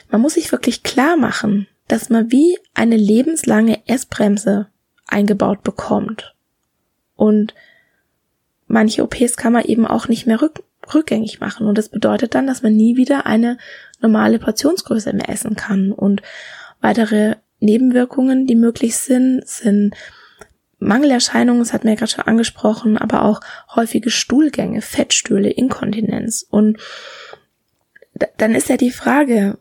man 0.09 0.21
muss 0.21 0.35
sich 0.35 0.51
wirklich 0.51 0.83
klar 0.83 1.17
machen, 1.17 1.67
dass 1.87 2.09
man 2.09 2.31
wie 2.31 2.57
eine 2.73 2.97
lebenslange 2.97 3.87
Essbremse 3.87 4.67
eingebaut 5.07 5.63
bekommt. 5.63 6.35
Und 7.15 7.53
manche 8.73 9.03
OPs 9.03 9.37
kann 9.37 9.53
man 9.53 9.63
eben 9.63 9.85
auch 9.87 10.07
nicht 10.07 10.25
mehr 10.25 10.41
rück 10.41 10.63
rückgängig 10.93 11.39
machen. 11.39 11.65
Und 11.65 11.77
das 11.77 11.87
bedeutet 11.87 12.35
dann, 12.35 12.45
dass 12.45 12.61
man 12.61 12.75
nie 12.75 12.97
wieder 12.97 13.25
eine 13.25 13.57
normale 14.01 14.37
Portionsgröße 14.37 15.13
mehr 15.13 15.29
essen 15.29 15.55
kann. 15.55 15.93
Und 15.93 16.21
weitere 16.81 17.37
Nebenwirkungen, 17.61 18.47
die 18.47 18.55
möglich 18.55 18.97
sind, 18.97 19.47
sind 19.47 19.95
Mangelerscheinungen, 20.79 21.61
das 21.61 21.71
hat 21.71 21.85
mir 21.85 21.91
ja 21.91 21.95
gerade 21.95 22.11
schon 22.11 22.25
angesprochen, 22.25 22.97
aber 22.97 23.23
auch 23.23 23.39
häufige 23.73 24.09
Stuhlgänge, 24.09 24.81
Fettstühle, 24.81 25.49
Inkontinenz. 25.49 26.45
Und 26.49 26.77
dann 28.35 28.55
ist 28.55 28.67
ja 28.67 28.75
die 28.75 28.91
Frage, 28.91 29.57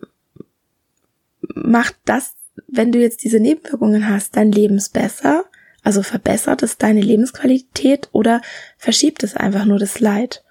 macht 1.54 1.94
das, 2.04 2.34
wenn 2.66 2.90
du 2.90 2.98
jetzt 2.98 3.22
diese 3.22 3.38
Nebenwirkungen 3.38 4.08
hast, 4.08 4.36
dein 4.36 4.50
Lebens 4.50 4.88
besser? 4.88 5.44
Also 5.82 6.02
verbessert 6.02 6.62
es 6.62 6.78
deine 6.78 7.00
Lebensqualität 7.00 8.08
oder 8.12 8.40
verschiebt 8.78 9.22
es 9.22 9.36
einfach 9.36 9.64
nur 9.64 9.78
das 9.78 10.00
Leid? 10.00 10.44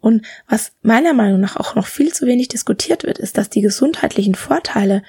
Und 0.00 0.26
was 0.46 0.72
meiner 0.82 1.14
Meinung 1.14 1.40
nach 1.40 1.56
auch 1.56 1.74
noch 1.74 1.86
viel 1.86 2.12
zu 2.12 2.26
wenig 2.26 2.48
diskutiert 2.48 3.04
wird, 3.04 3.18
ist, 3.18 3.38
dass 3.38 3.48
die 3.48 3.62
gesundheitlichen 3.62 4.34
Vorteile 4.34 5.02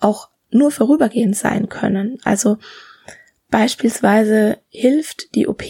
auch 0.00 0.28
nur 0.50 0.70
vorübergehend 0.70 1.36
sein 1.36 1.70
können. 1.70 2.18
Also 2.24 2.58
beispielsweise 3.48 4.58
hilft 4.68 5.34
die 5.34 5.48
OP 5.48 5.64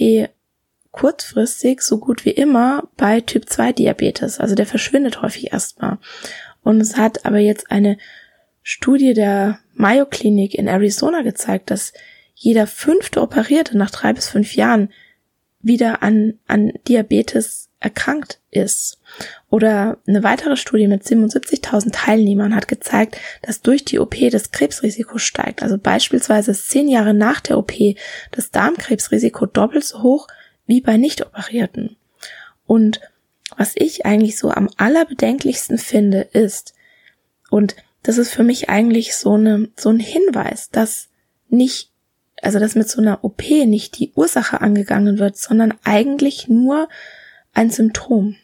kurzfristig 0.90 1.82
so 1.82 1.99
gut 1.99 2.25
wie 2.25 2.30
immer 2.30 2.88
bei 2.96 3.20
Typ 3.20 3.49
2 3.49 3.73
Diabetes. 3.73 4.40
Also 4.40 4.54
der 4.54 4.66
verschwindet 4.66 5.23
häufig 5.23 5.52
erstmal. 5.52 5.99
Und 6.62 6.80
es 6.80 6.96
hat 6.96 7.26
aber 7.26 7.38
jetzt 7.38 7.70
eine 7.70 7.99
Studie 8.62 9.14
der 9.14 9.61
Mayo 9.75 10.06
Klinik 10.06 10.54
in 10.54 10.66
Arizona 10.66 11.23
gezeigt, 11.23 11.70
dass 11.70 11.92
jeder 12.34 12.66
fünfte 12.66 13.20
Operierte 13.22 13.76
nach 13.76 13.90
drei 13.90 14.12
bis 14.12 14.28
fünf 14.28 14.54
Jahren 14.54 14.92
wieder 15.60 16.02
an, 16.02 16.38
an 16.46 16.72
Diabetes 16.86 17.70
erkrankt 17.80 18.40
ist. 18.50 18.98
Oder 19.50 19.98
eine 20.06 20.22
weitere 20.22 20.56
Studie 20.56 20.88
mit 20.88 21.04
77.000 21.04 21.92
Teilnehmern 21.92 22.54
hat 22.54 22.68
gezeigt, 22.68 23.18
dass 23.42 23.62
durch 23.62 23.84
die 23.84 23.98
OP 23.98 24.16
das 24.30 24.50
Krebsrisiko 24.50 25.18
steigt. 25.18 25.62
Also 25.62 25.78
beispielsweise 25.78 26.52
zehn 26.54 26.88
Jahre 26.88 27.14
nach 27.14 27.40
der 27.40 27.58
OP 27.58 27.72
das 28.30 28.50
Darmkrebsrisiko 28.50 29.46
doppelt 29.46 29.84
so 29.84 30.02
hoch 30.02 30.28
wie 30.66 30.80
bei 30.80 30.96
Nicht-Operierten. 30.96 31.96
Und 32.66 33.00
was 33.56 33.72
ich 33.76 34.06
eigentlich 34.06 34.38
so 34.38 34.50
am 34.50 34.68
allerbedenklichsten 34.76 35.78
finde, 35.78 36.22
ist, 36.32 36.74
und 37.50 37.76
das 38.02 38.18
ist 38.18 38.32
für 38.32 38.42
mich 38.42 38.68
eigentlich 38.68 39.14
so 39.14 39.34
eine, 39.34 39.68
so 39.76 39.90
ein 39.90 40.00
Hinweis, 40.00 40.70
dass 40.70 41.08
nicht, 41.48 41.90
also 42.44 42.58
dass 42.58 42.74
mit 42.74 42.88
so 42.88 43.00
einer 43.00 43.24
OP 43.24 43.42
nicht 43.42 43.98
die 43.98 44.12
Ursache 44.14 44.60
angegangen 44.60 45.18
wird, 45.18 45.36
sondern 45.36 45.74
eigentlich 45.84 46.48
nur 46.48 46.88
ein 47.52 47.70
Symptom. 47.70 48.36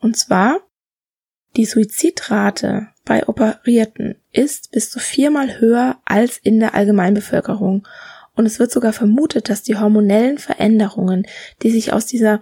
Und 0.00 0.16
zwar 0.16 0.60
die 1.56 1.64
Suizidrate 1.64 2.88
bei 3.04 3.26
Operierten 3.26 4.16
ist 4.32 4.70
bis 4.70 4.90
zu 4.90 5.00
viermal 5.00 5.60
höher 5.60 5.98
als 6.04 6.38
in 6.38 6.60
der 6.60 6.74
Allgemeinbevölkerung. 6.74 7.86
Und 8.34 8.46
es 8.46 8.60
wird 8.60 8.70
sogar 8.70 8.92
vermutet, 8.92 9.48
dass 9.48 9.64
die 9.64 9.76
hormonellen 9.76 10.38
Veränderungen, 10.38 11.26
die 11.62 11.70
sich 11.70 11.92
aus 11.92 12.06
dieser 12.06 12.40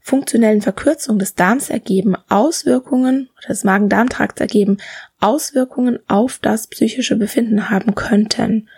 funktionellen 0.00 0.62
Verkürzung 0.62 1.18
des 1.18 1.34
Darms 1.34 1.70
ergeben, 1.70 2.14
Auswirkungen 2.28 3.30
oder 3.38 3.48
des 3.48 3.64
Magen-Darm-Trakts 3.64 4.40
ergeben, 4.40 4.76
Auswirkungen 5.18 5.98
auf 6.06 6.38
das 6.40 6.68
psychische 6.68 7.16
Befinden 7.16 7.70
haben 7.70 7.96
könnten. 7.96 8.68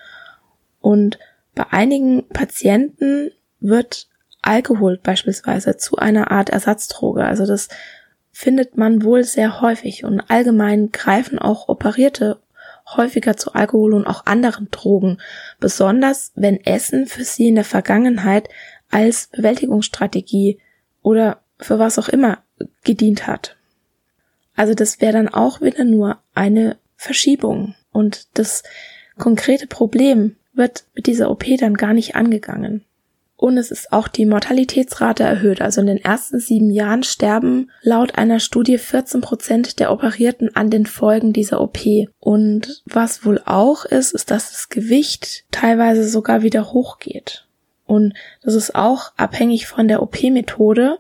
Und 0.80 1.18
bei 1.56 1.64
einigen 1.70 2.28
Patienten 2.28 3.32
wird 3.58 4.08
Alkohol 4.42 5.00
beispielsweise 5.02 5.76
zu 5.76 5.96
einer 5.96 6.30
Art 6.30 6.50
Ersatzdroge. 6.50 7.25
Also 7.25 7.46
das 7.46 7.68
findet 8.30 8.76
man 8.76 9.02
wohl 9.02 9.25
sehr 9.25 9.60
häufig 9.60 10.04
und 10.04 10.20
allgemein 10.20 10.92
greifen 10.92 11.40
auch 11.40 11.68
Operierte 11.68 12.38
häufiger 12.94 13.36
zu 13.36 13.54
Alkohol 13.54 13.94
und 13.94 14.06
auch 14.06 14.26
anderen 14.26 14.70
Drogen, 14.70 15.18
besonders 15.58 16.30
wenn 16.36 16.64
Essen 16.64 17.06
für 17.06 17.25
sie 17.25 17.48
in 17.48 17.56
der 17.56 17.64
Vergangenheit 17.64 18.48
als 18.90 19.28
Bewältigungsstrategie 19.28 20.60
oder 21.02 21.40
für 21.58 21.80
was 21.80 21.98
auch 21.98 22.08
immer 22.08 22.38
gedient 22.84 23.26
hat. 23.26 23.56
Also 24.54 24.75
das 24.75 25.00
wäre 25.00 25.14
dann 25.14 25.28
auch 25.28 25.62
wieder 25.62 25.84
nur 25.84 26.18
eine 26.34 26.76
Verschiebung 26.96 27.75
und 27.90 28.28
das 28.38 28.62
konkrete 29.18 29.66
Problem 29.66 30.36
wird 30.56 30.84
mit 30.94 31.06
dieser 31.06 31.30
OP 31.30 31.44
dann 31.58 31.75
gar 31.75 31.92
nicht 31.92 32.16
angegangen. 32.16 32.84
Und 33.38 33.58
es 33.58 33.70
ist 33.70 33.92
auch 33.92 34.08
die 34.08 34.25
Mortalitätsrate 34.25 35.22
erhöht. 35.22 35.60
Also 35.60 35.82
in 35.82 35.86
den 35.86 36.02
ersten 36.02 36.40
sieben 36.40 36.70
Jahren 36.70 37.02
sterben 37.02 37.70
laut 37.82 38.16
einer 38.16 38.40
Studie 38.40 38.78
14 38.78 39.20
Prozent 39.20 39.78
der 39.78 39.92
Operierten 39.92 40.56
an 40.56 40.70
den 40.70 40.86
Folgen 40.86 41.34
dieser 41.34 41.60
OP. 41.60 41.78
Und 42.18 42.82
was 42.86 43.26
wohl 43.26 43.42
auch 43.44 43.84
ist, 43.84 44.12
ist, 44.12 44.30
dass 44.30 44.52
das 44.52 44.70
Gewicht 44.70 45.44
teilweise 45.50 46.08
sogar 46.08 46.42
wieder 46.42 46.72
hochgeht. 46.72 47.46
Und 47.84 48.14
das 48.42 48.54
ist 48.54 48.75
auch 48.75 49.12
abhängig 49.16 49.66
von 49.66 49.86
der 49.86 50.02
OP-Methode. 50.02 50.98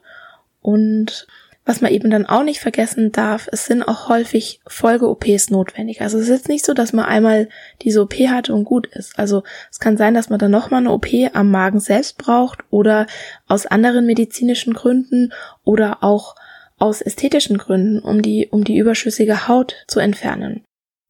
Und 0.60 1.26
was 1.66 1.80
man 1.80 1.92
eben 1.92 2.10
dann 2.10 2.26
auch 2.26 2.44
nicht 2.44 2.60
vergessen 2.60 3.10
darf, 3.10 3.48
es 3.50 3.66
sind 3.66 3.82
auch 3.82 4.08
häufig 4.08 4.60
Folge-OPs 4.68 5.50
notwendig. 5.50 6.00
Also 6.00 6.16
es 6.16 6.24
ist 6.24 6.30
jetzt 6.30 6.48
nicht 6.48 6.64
so, 6.64 6.74
dass 6.74 6.92
man 6.92 7.04
einmal 7.04 7.48
diese 7.82 8.02
OP 8.02 8.14
hatte 8.14 8.54
und 8.54 8.64
gut 8.64 8.86
ist. 8.86 9.18
Also 9.18 9.42
es 9.70 9.80
kann 9.80 9.96
sein, 9.96 10.14
dass 10.14 10.30
man 10.30 10.38
dann 10.38 10.52
nochmal 10.52 10.80
eine 10.80 10.92
OP 10.92 11.08
am 11.32 11.50
Magen 11.50 11.80
selbst 11.80 12.18
braucht 12.18 12.60
oder 12.70 13.08
aus 13.48 13.66
anderen 13.66 14.06
medizinischen 14.06 14.74
Gründen 14.74 15.32
oder 15.64 16.04
auch 16.04 16.36
aus 16.78 17.02
ästhetischen 17.02 17.58
Gründen, 17.58 17.98
um 17.98 18.22
die, 18.22 18.46
um 18.48 18.62
die 18.62 18.78
überschüssige 18.78 19.48
Haut 19.48 19.74
zu 19.88 19.98
entfernen. 19.98 20.62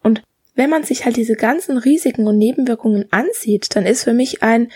Und 0.02 0.22
wenn 0.54 0.70
man 0.70 0.84
sich 0.84 1.04
halt 1.04 1.16
diese 1.16 1.34
ganzen 1.34 1.76
Risiken 1.76 2.26
und 2.26 2.38
Nebenwirkungen 2.38 3.06
ansieht, 3.10 3.76
dann 3.76 3.84
ist 3.84 4.04
für 4.04 4.14
mich 4.14 4.42
ein 4.42 4.68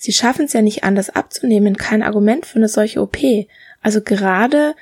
Sie 0.00 0.12
schaffen 0.12 0.44
es 0.44 0.52
ja 0.52 0.62
nicht 0.62 0.84
anders 0.84 1.10
abzunehmen, 1.10 1.76
kein 1.76 2.04
Argument 2.04 2.46
für 2.46 2.56
eine 2.56 2.68
solche 2.68 3.02
OP. 3.02 3.18
Also 3.82 4.00
gerade, 4.00 4.76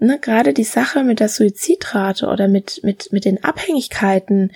ne, 0.00 0.18
gerade 0.20 0.52
die 0.52 0.64
Sache 0.64 1.04
mit 1.04 1.20
der 1.20 1.28
Suizidrate 1.28 2.26
oder 2.26 2.48
mit, 2.48 2.80
mit, 2.82 3.12
mit 3.12 3.24
den 3.24 3.42
Abhängigkeiten, 3.44 4.52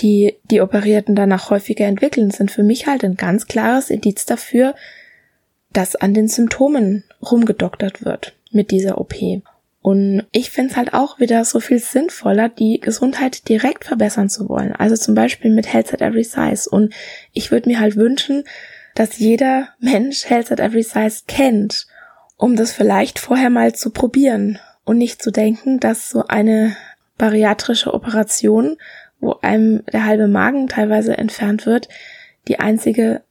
die 0.00 0.36
die 0.44 0.60
Operierten 0.60 1.14
danach 1.14 1.50
häufiger 1.50 1.86
entwickeln, 1.86 2.30
sind 2.30 2.50
für 2.50 2.62
mich 2.62 2.86
halt 2.86 3.04
ein 3.04 3.16
ganz 3.16 3.46
klares 3.46 3.90
Indiz 3.90 4.24
dafür, 4.26 4.74
dass 5.72 5.96
an 5.96 6.14
den 6.14 6.28
Symptomen 6.28 7.04
rumgedoktert 7.22 8.04
wird 8.04 8.34
mit 8.50 8.70
dieser 8.70 8.98
OP. 8.98 9.14
Und 9.82 10.26
ich 10.32 10.50
finde 10.50 10.72
es 10.72 10.76
halt 10.76 10.92
auch 10.92 11.20
wieder 11.20 11.44
so 11.44 11.60
viel 11.60 11.78
sinnvoller, 11.78 12.48
die 12.48 12.80
Gesundheit 12.80 13.48
direkt 13.48 13.84
verbessern 13.84 14.28
zu 14.28 14.48
wollen. 14.48 14.72
Also 14.72 14.96
zum 14.96 15.14
Beispiel 15.14 15.50
mit 15.50 15.72
Health 15.72 15.94
at 15.94 16.02
Every 16.02 16.24
Size. 16.24 16.68
Und 16.68 16.92
ich 17.32 17.50
würde 17.50 17.68
mir 17.68 17.80
halt 17.80 17.96
wünschen, 17.96 18.44
dass 18.94 19.18
jeder 19.18 19.68
Mensch 19.78 20.26
Health 20.26 20.52
at 20.52 20.60
Every 20.60 20.82
Size 20.82 21.22
kennt, 21.26 21.86
um 22.36 22.56
das 22.56 22.72
vielleicht 22.72 23.18
vorher 23.18 23.48
mal 23.48 23.74
zu 23.74 23.90
probieren 23.90 24.58
und 24.90 24.98
nicht 24.98 25.22
zu 25.22 25.30
denken, 25.30 25.78
dass 25.78 26.10
so 26.10 26.24
eine 26.26 26.76
bariatrische 27.16 27.94
Operation, 27.94 28.76
wo 29.20 29.36
einem 29.40 29.86
der 29.86 30.04
halbe 30.04 30.26
Magen 30.26 30.66
teilweise 30.66 31.16
entfernt 31.16 31.64
wird, 31.64 31.88
die 32.48 32.58
einzige 32.58 33.22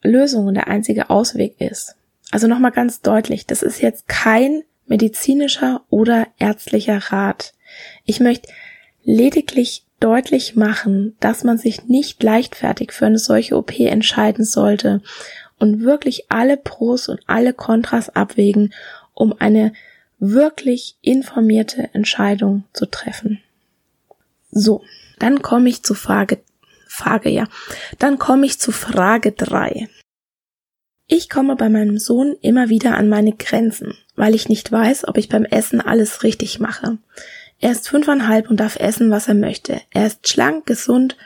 Lösung 0.00 0.46
und 0.46 0.54
der 0.54 0.68
einzige 0.68 1.10
Ausweg 1.10 1.60
ist. 1.60 1.96
Also 2.30 2.46
nochmal 2.46 2.70
ganz 2.70 3.00
deutlich, 3.00 3.46
das 3.46 3.64
ist 3.64 3.82
jetzt 3.82 4.06
kein 4.06 4.62
medizinischer 4.86 5.82
oder 5.90 6.28
ärztlicher 6.38 6.98
Rat. 7.10 7.52
Ich 8.04 8.20
möchte 8.20 8.52
lediglich 9.02 9.86
deutlich 9.98 10.54
machen, 10.54 11.16
dass 11.18 11.42
man 11.42 11.58
sich 11.58 11.88
nicht 11.88 12.22
leichtfertig 12.22 12.92
für 12.92 13.06
eine 13.06 13.18
solche 13.18 13.56
OP 13.56 13.76
entscheiden 13.80 14.44
sollte 14.44 15.02
und 15.58 15.80
wirklich 15.80 16.26
alle 16.28 16.56
Pros 16.56 17.08
und 17.08 17.18
alle 17.26 17.54
Kontras 17.54 18.08
abwägen, 18.08 18.72
um 19.14 19.34
eine 19.36 19.72
wirklich 20.18 20.96
informierte 21.00 21.90
Entscheidung 21.92 22.64
zu 22.72 22.86
treffen. 22.86 23.40
So, 24.50 24.82
dann 25.18 25.42
komme 25.42 25.68
ich 25.68 25.82
zu 25.82 25.94
Frage, 25.94 26.38
Frage 26.86 27.28
ja, 27.28 27.46
dann 27.98 28.18
komme 28.18 28.46
ich 28.46 28.58
zu 28.58 28.72
Frage 28.72 29.32
drei. 29.32 29.88
Ich 31.06 31.30
komme 31.30 31.56
bei 31.56 31.68
meinem 31.68 31.98
Sohn 31.98 32.36
immer 32.42 32.68
wieder 32.68 32.96
an 32.96 33.08
meine 33.08 33.32
Grenzen, 33.32 33.94
weil 34.14 34.34
ich 34.34 34.48
nicht 34.48 34.70
weiß, 34.70 35.08
ob 35.08 35.16
ich 35.16 35.28
beim 35.28 35.44
Essen 35.44 35.80
alles 35.80 36.22
richtig 36.22 36.60
mache. 36.60 36.98
Er 37.60 37.72
ist 37.72 37.88
fünfeinhalb 37.88 38.50
und 38.50 38.60
darf 38.60 38.76
essen, 38.76 39.10
was 39.10 39.28
er 39.28 39.34
möchte. 39.34 39.80
Er 39.90 40.06
ist 40.06 40.28
schlank, 40.28 40.66
gesund, 40.66 41.16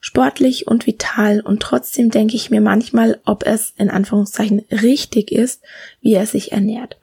sportlich 0.00 0.66
und 0.66 0.86
vital 0.86 1.40
und 1.40 1.60
trotzdem 1.60 2.10
denke 2.10 2.36
ich 2.36 2.50
mir 2.50 2.60
manchmal, 2.60 3.20
ob 3.24 3.46
es 3.46 3.74
in 3.76 3.90
Anführungszeichen 3.90 4.64
richtig 4.70 5.32
ist, 5.32 5.62
wie 6.00 6.14
er 6.14 6.26
sich 6.26 6.52
ernährt. 6.52 6.98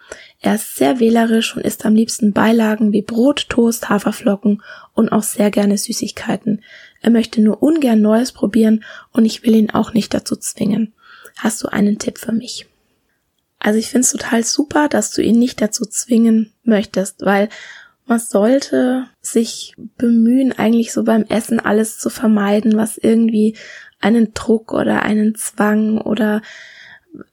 Er 0.46 0.54
ist 0.54 0.76
sehr 0.76 1.00
wählerisch 1.00 1.56
und 1.56 1.66
isst 1.66 1.88
am 1.88 1.96
liebsten 1.96 2.32
Beilagen 2.32 2.92
wie 2.92 3.02
Brot, 3.02 3.50
Toast, 3.50 3.90
Haferflocken 3.90 4.62
und 4.94 5.10
auch 5.10 5.24
sehr 5.24 5.50
gerne 5.50 5.76
Süßigkeiten. 5.76 6.62
Er 7.02 7.10
möchte 7.10 7.42
nur 7.42 7.64
ungern 7.64 8.00
Neues 8.00 8.32
probieren 8.32 8.84
und 9.12 9.26
ich 9.26 9.42
will 9.42 9.56
ihn 9.56 9.72
auch 9.72 9.94
nicht 9.94 10.14
dazu 10.14 10.36
zwingen. 10.36 10.94
Hast 11.36 11.64
du 11.64 11.70
einen 11.70 11.98
Tipp 11.98 12.20
für 12.20 12.32
mich? 12.32 12.68
Also 13.58 13.80
ich 13.80 13.88
finde 13.88 14.02
es 14.02 14.12
total 14.12 14.44
super, 14.44 14.88
dass 14.88 15.10
du 15.10 15.24
ihn 15.24 15.40
nicht 15.40 15.62
dazu 15.62 15.84
zwingen 15.84 16.54
möchtest, 16.64 17.26
weil 17.26 17.50
man 18.06 18.20
sollte 18.20 19.08
sich 19.22 19.74
bemühen, 19.98 20.52
eigentlich 20.52 20.94
so 20.94 21.04
beim 21.04 21.24
Essen 21.24 21.60
alles 21.60 21.98
zu 21.98 22.12
vermeiden, 22.12 22.78
was 22.78 23.00
irgendwie 23.00 23.58
einen 24.00 24.36
Druck 24.36 24.74
oder 24.74 25.02
einen 25.02 25.34
Zwang 25.34 25.98
oder 26.00 26.44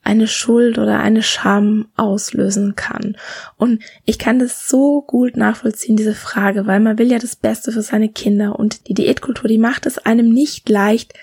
eine 0.03 0.27
Schuld 0.27 0.79
oder 0.79 1.01
eine 1.01 1.23
Scham 1.23 1.89
auslösen 1.97 2.75
kann. 2.77 3.17
Und 3.57 3.83
ich 4.05 4.19
kann 4.19 4.39
das 4.39 4.69
so 4.69 5.03
gut 5.03 5.37
nachvollziehen, 5.37 5.97
diese 5.97 6.15
Frage, 6.15 6.67
weil 6.67 6.81
man 6.81 6.99
will 6.99 7.11
ja 7.11 7.19
das 7.19 7.37
Beste 7.37 7.73
für 7.73 7.83
seine 7.83 8.09
Kinder 8.09 8.59
und 8.59 8.89
die 8.89 8.95
Diätkultur, 8.95 9.49
die 9.49 9.59
macht 9.59 9.87
es 9.87 9.99
einem 9.99 10.33
nicht 10.33 10.69
leicht, 10.69 11.15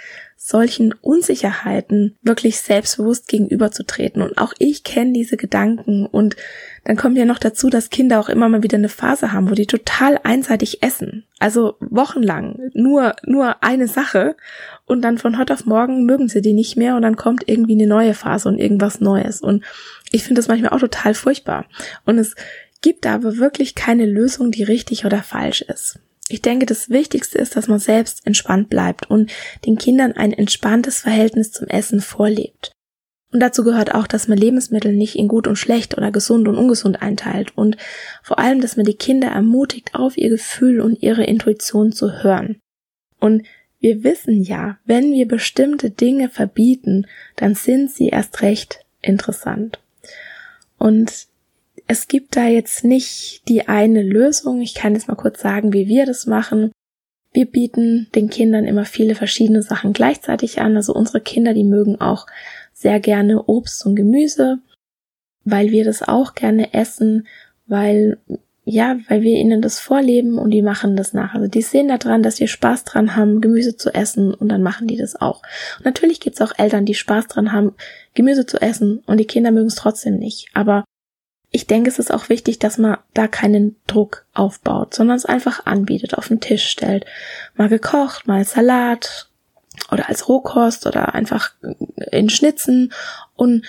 solchen 0.42 0.94
Unsicherheiten 0.94 2.18
wirklich 2.22 2.62
selbstbewusst 2.62 3.28
gegenüberzutreten. 3.28 4.22
Und 4.22 4.38
auch 4.38 4.54
ich 4.58 4.86
kenne 4.86 5.12
diese 5.12 5.36
Gedanken. 5.36 6.06
Und 6.06 6.38
dann 6.86 6.96
kommt 6.96 7.18
ja 7.18 7.26
noch 7.26 7.40
dazu, 7.40 7.70
dass 7.70 7.90
Kinder 7.90 8.22
auch 8.22 8.30
immer 8.30 8.48
mal 8.48 8.64
wieder 8.64 8.78
eine 8.78 8.88
Phase 8.88 9.34
haben, 9.34 9.50
wo 9.50 9.54
die 9.54 9.68
total 9.68 10.18
einseitig 10.24 10.82
essen. 10.82 11.26
Also 11.40 11.76
wochenlang 11.82 12.72
nur, 12.74 13.18
nur 13.26 13.62
eine 13.64 13.90
Sache. 13.90 14.38
Und 14.86 15.02
dann 15.02 15.18
von 15.18 15.38
heute 15.38 15.54
auf 15.54 15.66
morgen 15.66 16.06
mögen 16.06 16.30
sie 16.30 16.42
die 16.42 16.54
nicht 16.54 16.78
mehr 16.78 16.96
und 16.96 17.02
dann 17.02 17.18
kommt 17.18 17.44
irgendwie 17.48 17.74
eine 17.74 17.88
neue 17.88 18.14
Phase 18.14 18.48
und 18.48 18.60
irgendwas 18.60 19.02
Neues. 19.02 19.42
Und 19.42 19.66
ich 20.12 20.24
finde 20.24 20.40
das 20.40 20.48
manchmal 20.48 20.72
auch 20.72 20.80
total 20.80 21.16
furchtbar. 21.16 21.66
Und 22.06 22.18
es 22.18 22.36
gibt 22.82 23.06
aber 23.06 23.38
wirklich 23.38 23.76
keine 23.76 24.06
Lösung, 24.06 24.52
die 24.52 24.64
richtig 24.64 25.06
oder 25.06 25.22
falsch 25.22 25.62
ist. 25.62 26.00
Ich 26.30 26.42
denke, 26.42 26.66
das 26.66 26.90
Wichtigste 26.90 27.40
ist, 27.40 27.56
dass 27.56 27.68
man 27.68 27.80
selbst 27.80 28.26
entspannt 28.26 28.70
bleibt 28.70 29.10
und 29.10 29.32
den 29.66 29.78
Kindern 29.78 30.14
ein 30.14 30.32
entspanntes 30.32 31.00
Verhältnis 31.00 31.52
zum 31.52 31.68
Essen 31.68 32.02
vorlebt. 32.02 32.72
Und 33.32 33.42
dazu 33.42 33.64
gehört 33.64 33.94
auch, 33.94 34.08
dass 34.08 34.28
man 34.28 34.38
Lebensmittel 34.38 34.94
nicht 34.94 35.16
in 35.16 35.28
gut 35.28 35.48
und 35.48 35.56
schlecht 35.56 35.98
oder 35.98 36.12
gesund 36.12 36.48
und 36.48 36.56
ungesund 36.56 37.02
einteilt 37.02 37.56
und 37.56 37.78
vor 38.24 38.40
allem, 38.40 38.62
dass 38.62 38.76
man 38.76 38.86
die 38.86 38.96
Kinder 38.96 39.28
ermutigt, 39.28 39.94
auf 39.94 40.18
ihr 40.18 40.30
Gefühl 40.30 40.82
und 40.82 41.02
ihre 41.04 41.24
Intuition 41.24 41.92
zu 41.92 42.24
hören. 42.24 42.60
Und 43.20 43.44
wir 43.80 44.04
wissen 44.04 44.44
ja, 44.44 44.78
wenn 44.86 45.14
wir 45.14 45.28
bestimmte 45.28 45.90
Dinge 45.90 46.30
verbieten, 46.30 47.06
dann 47.36 47.56
sind 47.56 47.92
sie 47.92 48.10
erst 48.10 48.42
recht 48.42 48.80
interessant. 49.02 49.80
Und 50.78 51.28
es 51.90 52.08
gibt 52.08 52.38
da 52.38 52.46
jetzt 52.46 52.84
nicht 52.84 53.42
die 53.50 53.68
eine 53.68 54.04
Lösung. 54.04 54.62
Ich 54.62 54.76
kann 54.76 54.94
jetzt 54.94 55.08
mal 55.08 55.16
kurz 55.16 55.42
sagen, 55.42 55.74
wie 55.74 55.88
wir 55.88 56.06
das 56.06 56.28
machen. 56.28 56.72
Wir 57.34 57.48
bieten 57.48 58.08
den 58.14 58.30
Kindern 58.30 58.66
immer 58.66 58.86
viele 58.86 59.16
verschiedene 59.16 59.64
Sachen 59.64 59.92
gleichzeitig 59.92 60.62
an. 60.62 60.76
Also 60.76 60.94
unsere 60.94 61.20
Kinder, 61.20 61.56
die 61.56 61.64
mögen 61.64 62.00
auch 62.00 62.28
sehr 62.74 63.00
gerne 63.00 63.44
Obst 63.48 63.88
und 63.88 63.96
Gemüse, 63.96 64.60
weil 65.46 65.72
wir 65.72 65.84
das 65.84 66.04
auch 66.04 66.36
gerne 66.36 66.76
essen, 66.76 67.28
weil 67.66 68.20
ja, 68.66 69.00
weil 69.08 69.24
wir 69.24 69.38
ihnen 69.38 69.64
das 69.64 69.80
vorleben 69.80 70.38
und 70.38 70.52
die 70.52 70.62
machen 70.62 70.96
das 70.96 71.14
nach. 71.14 71.34
Also 71.34 71.48
die 71.48 71.64
sehen 71.64 71.88
da 71.88 71.98
dran, 71.98 72.22
dass 72.22 72.40
wir 72.40 72.48
Spaß 72.48 72.84
dran 72.84 73.16
haben, 73.16 73.42
Gemüse 73.42 73.78
zu 73.78 73.92
essen 73.96 74.32
und 74.32 74.50
dann 74.50 74.62
machen 74.62 74.86
die 74.86 74.98
das 74.98 75.20
auch. 75.20 75.42
Und 75.80 75.86
natürlich 75.86 76.20
gibt's 76.20 76.40
auch 76.40 76.54
Eltern, 76.56 76.86
die 76.86 76.94
Spaß 76.94 77.26
dran 77.26 77.52
haben, 77.52 77.74
Gemüse 78.14 78.46
zu 78.46 78.62
essen 78.62 79.00
und 79.08 79.18
die 79.18 79.26
Kinder 79.26 79.50
mögen 79.50 79.70
es 79.70 79.76
trotzdem 79.76 80.20
nicht. 80.20 80.50
Aber 80.54 80.84
ich 81.52 81.68
denke, 81.68 81.90
es 81.90 82.00
ist 82.00 82.14
auch 82.14 82.30
wichtig, 82.30 82.60
dass 82.60 82.78
man 82.78 82.98
da 83.14 83.28
keinen 83.28 83.76
Druck 83.88 84.26
aufbaut, 84.34 84.94
sondern 84.94 85.18
es 85.18 85.26
einfach 85.26 85.66
anbietet, 85.66 86.18
auf 86.18 86.28
den 86.28 86.42
Tisch 86.42 86.68
stellt. 86.68 87.06
Mal 87.56 87.70
gekocht, 87.70 88.28
mal 88.28 88.44
Salat 88.46 89.30
oder 89.92 90.10
als 90.10 90.28
Rohkost 90.30 90.86
oder 90.86 91.16
einfach 91.16 91.52
in 92.12 92.30
Schnitzen 92.30 92.94
und 93.36 93.66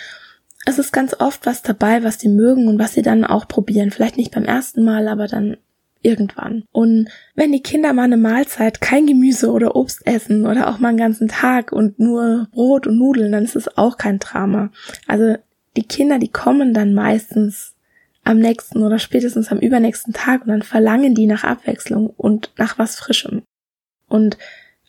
es 0.67 0.79
ist 0.79 0.93
ganz 0.93 1.15
oft 1.19 1.47
was 1.47 1.63
dabei, 1.63 2.05
was 2.05 2.19
die 2.19 2.29
mögen 2.29 2.69
und 2.69 2.79
was 2.79 2.93
sie 2.93 3.03
dann 3.03 3.25
auch 3.25 3.49
probieren. 3.49 3.91
Vielleicht 3.91 4.19
nicht 4.19 4.33
beim 4.33 4.45
ersten 4.45 4.85
Mal, 4.85 5.09
aber 5.09 5.27
dann 5.27 5.57
irgendwann. 6.03 6.65
Und 6.71 7.09
wenn 7.35 7.53
die 7.53 7.63
Kinder 7.63 7.93
mal 7.93 8.05
eine 8.05 8.17
Mahlzeit 8.17 8.81
kein 8.81 9.07
Gemüse 9.07 9.51
oder 9.51 9.77
Obst 9.77 10.07
essen 10.07 10.47
oder 10.47 10.69
auch 10.69 10.79
mal 10.79 10.89
einen 10.89 10.99
ganzen 10.99 11.29
Tag 11.29 11.73
und 11.73 11.99
nur 11.99 12.49
Brot 12.53 12.87
und 12.87 12.99
Nudeln, 12.99 13.33
dann 13.33 13.45
ist 13.45 13.57
es 13.57 13.77
auch 13.77 13.97
kein 13.97 14.19
Drama. 14.19 14.71
Also 15.07 15.37
die 15.77 15.87
Kinder, 15.87 16.19
die 16.19 16.31
kommen 16.31 16.75
dann 16.75 16.95
meistens 16.95 17.75
am 18.25 18.39
nächsten 18.39 18.83
oder 18.83 18.99
spätestens 18.99 19.51
am 19.51 19.59
übernächsten 19.59 20.13
Tag 20.13 20.43
und 20.43 20.49
dann 20.49 20.63
verlangen 20.63 21.15
die 21.15 21.27
nach 21.27 21.45
Abwechslung 21.45 22.11
und 22.11 22.53
nach 22.57 22.79
was 22.79 22.97
Frischem. 22.97 23.43
Und 24.09 24.37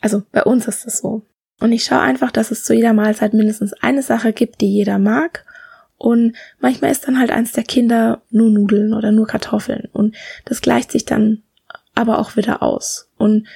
also 0.02 0.24
bei 0.32 0.44
uns 0.44 0.68
ist 0.68 0.86
das 0.86 0.98
so. 0.98 1.22
Und 1.60 1.72
ich 1.72 1.84
schaue 1.84 2.02
einfach, 2.02 2.32
dass 2.32 2.52
es 2.52 2.64
zu 2.64 2.74
jeder 2.74 2.94
Mahlzeit 2.94 3.34
mindestens 3.34 3.74
eine 3.74 4.02
Sache 4.02 4.34
gibt, 4.34 4.62
die 4.62 4.74
jeder 4.74 4.98
mag. 4.98 5.46
Und 5.98 6.36
manchmal 6.60 6.92
ist 6.92 7.08
dann 7.08 7.20
halt 7.20 7.30
eins 7.30 7.52
der 7.52 7.64
Kinder 7.64 8.24
nur 8.32 8.50
Nudeln 8.50 8.94
oder 8.94 9.12
nur 9.12 9.28
Kartoffeln. 9.28 9.88
Und 9.94 10.16
das 10.46 10.62
gleicht 10.62 10.92
sich 10.92 11.06
dann 11.06 11.44
aber 11.94 12.18
auch 12.18 12.36
wieder 12.36 12.64
aus. 12.64 13.10
Und 13.18 13.48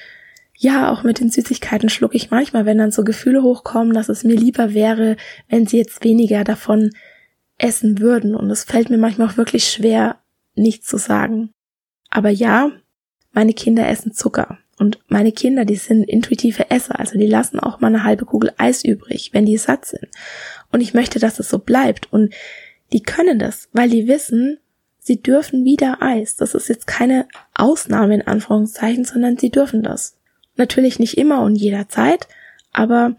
ja, 0.56 0.90
auch 0.90 1.02
mit 1.02 1.20
den 1.20 1.30
Süßigkeiten 1.30 1.88
schlucke 1.88 2.16
ich 2.16 2.30
manchmal, 2.30 2.64
wenn 2.64 2.78
dann 2.78 2.92
so 2.92 3.04
Gefühle 3.04 3.42
hochkommen, 3.42 3.92
dass 3.92 4.08
es 4.08 4.24
mir 4.24 4.36
lieber 4.36 4.72
wäre, 4.72 5.16
wenn 5.48 5.66
sie 5.66 5.76
jetzt 5.76 6.02
weniger 6.04 6.44
davon 6.44 6.92
essen 7.58 8.00
würden. 8.00 8.34
Und 8.34 8.50
es 8.50 8.64
fällt 8.64 8.90
mir 8.90 8.98
manchmal 8.98 9.28
auch 9.28 9.36
wirklich 9.36 9.68
schwer, 9.68 10.20
nichts 10.54 10.86
zu 10.86 10.98
sagen. 10.98 11.50
Aber 12.10 12.30
ja, 12.30 12.70
meine 13.32 13.52
Kinder 13.52 13.88
essen 13.88 14.12
Zucker. 14.12 14.58
Und 14.78 14.98
meine 15.08 15.32
Kinder, 15.32 15.64
die 15.64 15.76
sind 15.76 16.04
intuitive 16.04 16.70
Esser, 16.70 17.00
also 17.00 17.18
die 17.18 17.26
lassen 17.26 17.58
auch 17.58 17.80
mal 17.80 17.88
eine 17.88 18.04
halbe 18.04 18.26
Kugel 18.26 18.52
Eis 18.58 18.84
übrig, 18.84 19.30
wenn 19.32 19.46
die 19.46 19.56
satt 19.56 19.86
sind. 19.86 20.08
Und 20.70 20.82
ich 20.82 20.92
möchte, 20.92 21.18
dass 21.18 21.38
es 21.38 21.48
so 21.48 21.58
bleibt. 21.58 22.12
Und 22.12 22.34
die 22.92 23.02
können 23.02 23.38
das, 23.38 23.68
weil 23.72 23.88
die 23.88 24.06
wissen, 24.06 24.58
sie 24.98 25.22
dürfen 25.22 25.64
wieder 25.64 26.02
Eis. 26.02 26.36
Das 26.36 26.54
ist 26.54 26.68
jetzt 26.68 26.86
keine 26.86 27.26
Ausnahme 27.54 28.14
in 28.14 28.26
Anführungszeichen, 28.26 29.04
sondern 29.04 29.38
sie 29.38 29.50
dürfen 29.50 29.82
das. 29.82 30.18
Natürlich 30.56 30.98
nicht 30.98 31.16
immer 31.16 31.42
und 31.42 31.56
jederzeit, 31.56 32.28
aber 32.72 33.16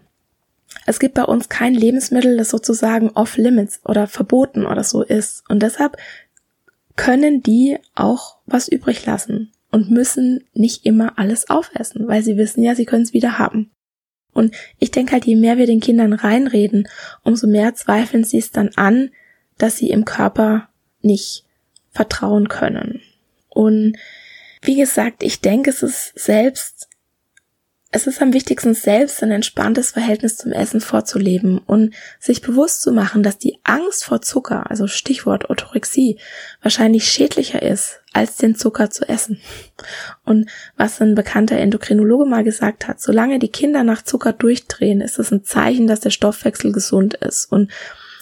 es 0.88 0.98
gibt 0.98 1.14
bei 1.14 1.24
uns 1.24 1.48
kein 1.48 1.74
Lebensmittel, 1.74 2.36
das 2.36 2.48
sozusagen 2.48 3.10
off-limits 3.10 3.80
oder 3.84 4.06
verboten 4.06 4.66
oder 4.66 4.84
so 4.84 5.02
ist. 5.02 5.44
Und 5.48 5.62
deshalb 5.62 5.96
können 6.96 7.42
die 7.42 7.78
auch 7.94 8.38
was 8.46 8.68
übrig 8.68 9.04
lassen. 9.04 9.52
und 9.70 9.90
müssen 9.90 10.44
nicht 10.54 10.86
immer 10.86 11.18
alles 11.18 11.50
aufessen, 11.50 12.08
weil 12.08 12.22
sie 12.22 12.36
wissen 12.36 12.62
ja, 12.62 12.74
sie 12.74 12.86
können 12.86 13.02
es 13.02 13.12
wieder 13.12 13.38
haben. 13.38 13.70
Und 14.32 14.54
ich 14.78 14.90
denke 14.90 15.12
halt, 15.12 15.26
je 15.26 15.36
mehr 15.36 15.58
wir 15.58 15.66
den 15.66 15.80
Kindern 15.80 16.12
reinreden, 16.12 16.88
umso 17.22 17.46
mehr 17.46 17.74
zweifeln 17.74 18.24
sie 18.24 18.38
es 18.38 18.50
dann 18.50 18.70
an, 18.76 19.10
dass 19.58 19.76
sie 19.76 19.90
im 19.90 20.06
Körper 20.06 20.68
nicht 21.02 21.44
vertrauen 21.90 22.48
können. 22.48 23.02
Und 23.48 23.96
wie 24.62 24.76
gesagt, 24.76 25.22
ich 25.22 25.40
denke, 25.40 25.70
es 25.70 25.82
ist 25.82 26.18
selbst 26.18 26.87
es 27.90 28.06
ist 28.06 28.20
am 28.20 28.34
wichtigsten, 28.34 28.74
selbst 28.74 29.22
ein 29.22 29.30
entspanntes 29.30 29.92
Verhältnis 29.92 30.36
zum 30.36 30.52
Essen 30.52 30.82
vorzuleben 30.82 31.58
und 31.58 31.94
sich 32.20 32.42
bewusst 32.42 32.82
zu 32.82 32.92
machen, 32.92 33.22
dass 33.22 33.38
die 33.38 33.60
Angst 33.64 34.04
vor 34.04 34.20
Zucker, 34.20 34.70
also 34.70 34.86
Stichwort 34.86 35.48
Orthorexie, 35.48 36.18
wahrscheinlich 36.60 37.10
schädlicher 37.10 37.62
ist, 37.62 38.00
als 38.12 38.36
den 38.36 38.56
Zucker 38.56 38.90
zu 38.90 39.08
essen. 39.08 39.40
Und 40.26 40.50
was 40.76 41.00
ein 41.00 41.14
bekannter 41.14 41.56
Endokrinologe 41.56 42.26
mal 42.26 42.44
gesagt 42.44 42.88
hat, 42.88 43.00
solange 43.00 43.38
die 43.38 43.48
Kinder 43.48 43.84
nach 43.84 44.02
Zucker 44.02 44.34
durchdrehen, 44.34 45.00
ist 45.00 45.18
es 45.18 45.30
ein 45.30 45.44
Zeichen, 45.44 45.86
dass 45.86 46.00
der 46.00 46.10
Stoffwechsel 46.10 46.72
gesund 46.72 47.14
ist. 47.14 47.50
Und 47.50 47.70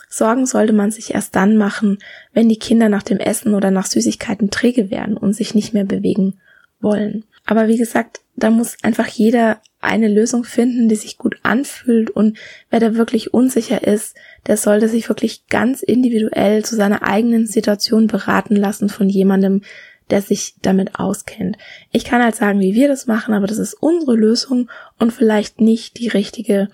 Sorgen 0.09 0.47
sollte 0.47 0.75
man 0.75 0.93
sich 0.93 1.13
erst 1.13 1.35
dann 1.35 1.57
machen, 1.57 1.99
wenn 2.33 2.49
die 2.49 2.59
Kinder 2.59 2.89
nach 2.89 3.03
dem 3.03 3.19
Essen 3.19 3.53
oder 3.53 3.73
nach 3.73 3.87
Süßigkeiten 3.87 4.51
träge 4.53 4.93
werden 4.93 5.17
und 5.17 5.33
sich 5.33 5.57
nicht 5.57 5.75
mehr 5.75 5.85
bewegen 5.85 6.39
wollen. 6.81 7.25
Aber 7.45 7.67
wie 7.67 7.79
gesagt, 7.79 8.21
da 8.37 8.51
muss 8.51 8.77
einfach 8.83 9.07
jeder 9.07 9.61
eine 9.81 10.09
Lösung 10.09 10.45
finden, 10.45 10.89
die 10.89 10.97
sich 10.97 11.17
gut 11.17 11.37
anfühlt 11.43 12.11
und 12.11 12.39
wer 12.71 12.81
da 12.81 12.95
wirklich 12.95 13.33
unsicher 13.33 13.87
ist, 13.87 14.17
der 14.47 14.57
sollte 14.57 14.89
sich 14.89 15.09
wirklich 15.09 15.47
ganz 15.49 15.83
individuell 15.83 16.65
zu 16.65 16.77
seiner 16.77 17.03
eigenen 17.03 17.47
Situation 17.47 18.07
beraten 18.07 18.57
lassen 18.57 18.89
von 18.89 19.09
jemandem, 19.09 19.63
der 20.11 20.23
sich 20.23 20.55
damit 20.63 20.99
auskennt. 20.99 21.57
Ich 21.93 22.05
kann 22.05 22.23
halt 22.23 22.37
sagen, 22.37 22.61
wie 22.61 22.75
wir 22.75 22.89
das 22.89 23.07
machen, 23.07 23.35
aber 23.35 23.47
das 23.47 23.59
ist 23.59 23.75
unsere 23.75 24.15
Lösung 24.15 24.71
und 24.99 25.13
vielleicht 25.13 25.61
nicht 25.61 25.99
die 25.99 26.09
richtige 26.09 26.69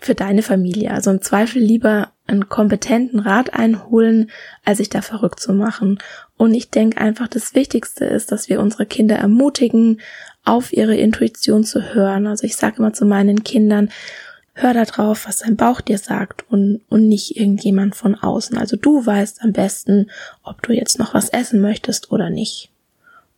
für 0.00 0.14
deine 0.14 0.42
Familie. 0.42 0.90
Also 0.90 1.10
im 1.10 1.22
Zweifel 1.22 1.62
lieber 1.62 2.12
einen 2.26 2.48
kompetenten 2.48 3.20
Rat 3.20 3.54
einholen, 3.54 4.30
als 4.64 4.78
sich 4.78 4.88
da 4.88 5.02
verrückt 5.02 5.40
zu 5.40 5.52
machen. 5.52 5.98
Und 6.36 6.54
ich 6.54 6.70
denke 6.70 6.98
einfach, 6.98 7.28
das 7.28 7.54
Wichtigste 7.54 8.04
ist, 8.04 8.32
dass 8.32 8.48
wir 8.48 8.60
unsere 8.60 8.86
Kinder 8.86 9.16
ermutigen, 9.16 10.00
auf 10.44 10.72
ihre 10.72 10.96
Intuition 10.96 11.64
zu 11.64 11.94
hören. 11.94 12.26
Also 12.26 12.44
ich 12.44 12.56
sage 12.56 12.76
immer 12.78 12.92
zu 12.92 13.06
meinen 13.06 13.44
Kindern, 13.44 13.90
hör 14.54 14.72
da 14.72 14.84
drauf, 14.84 15.26
was 15.26 15.38
dein 15.38 15.56
Bauch 15.56 15.80
dir 15.80 15.98
sagt 15.98 16.44
und, 16.50 16.82
und 16.88 17.08
nicht 17.08 17.36
irgendjemand 17.36 17.96
von 17.96 18.14
außen. 18.14 18.56
Also 18.56 18.76
du 18.76 19.04
weißt 19.04 19.42
am 19.42 19.52
besten, 19.52 20.10
ob 20.42 20.62
du 20.62 20.72
jetzt 20.72 20.98
noch 20.98 21.14
was 21.14 21.28
essen 21.30 21.60
möchtest 21.60 22.12
oder 22.12 22.30
nicht. 22.30 22.70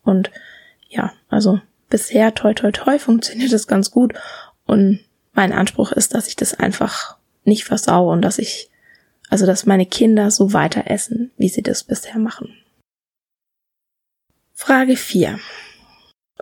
Und 0.02 0.30
ja, 0.88 1.12
also 1.28 1.60
bisher 1.88 2.34
toi 2.34 2.52
toi 2.54 2.70
toi 2.70 2.98
funktioniert 2.98 3.52
das 3.52 3.66
ganz 3.66 3.90
gut 3.90 4.14
und 4.66 5.00
mein 5.32 5.52
Anspruch 5.52 5.92
ist, 5.92 6.14
dass 6.14 6.28
ich 6.28 6.36
das 6.36 6.54
einfach 6.54 7.16
nicht 7.44 7.64
versaue 7.64 8.12
und 8.12 8.22
dass 8.22 8.38
ich, 8.38 8.70
also 9.28 9.46
dass 9.46 9.66
meine 9.66 9.86
Kinder 9.86 10.30
so 10.30 10.52
weiter 10.52 10.90
essen, 10.90 11.30
wie 11.36 11.48
sie 11.48 11.62
das 11.62 11.84
bisher 11.84 12.18
machen. 12.18 12.54
Frage 14.54 14.96
4. 14.96 15.38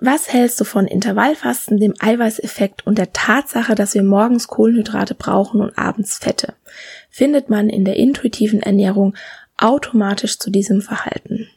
Was 0.00 0.32
hältst 0.32 0.60
du 0.60 0.64
von 0.64 0.86
Intervallfasten, 0.86 1.78
dem 1.78 1.94
Eiweißeffekt 1.98 2.86
und 2.86 2.98
der 2.98 3.12
Tatsache, 3.12 3.74
dass 3.74 3.94
wir 3.94 4.02
morgens 4.02 4.48
Kohlenhydrate 4.48 5.14
brauchen 5.14 5.60
und 5.60 5.78
abends 5.78 6.18
Fette? 6.18 6.54
Findet 7.10 7.48
man 7.48 7.68
in 7.68 7.84
der 7.84 7.96
intuitiven 7.96 8.60
Ernährung 8.60 9.14
automatisch 9.56 10.38
zu 10.38 10.50
diesem 10.50 10.82
Verhalten? 10.82 11.48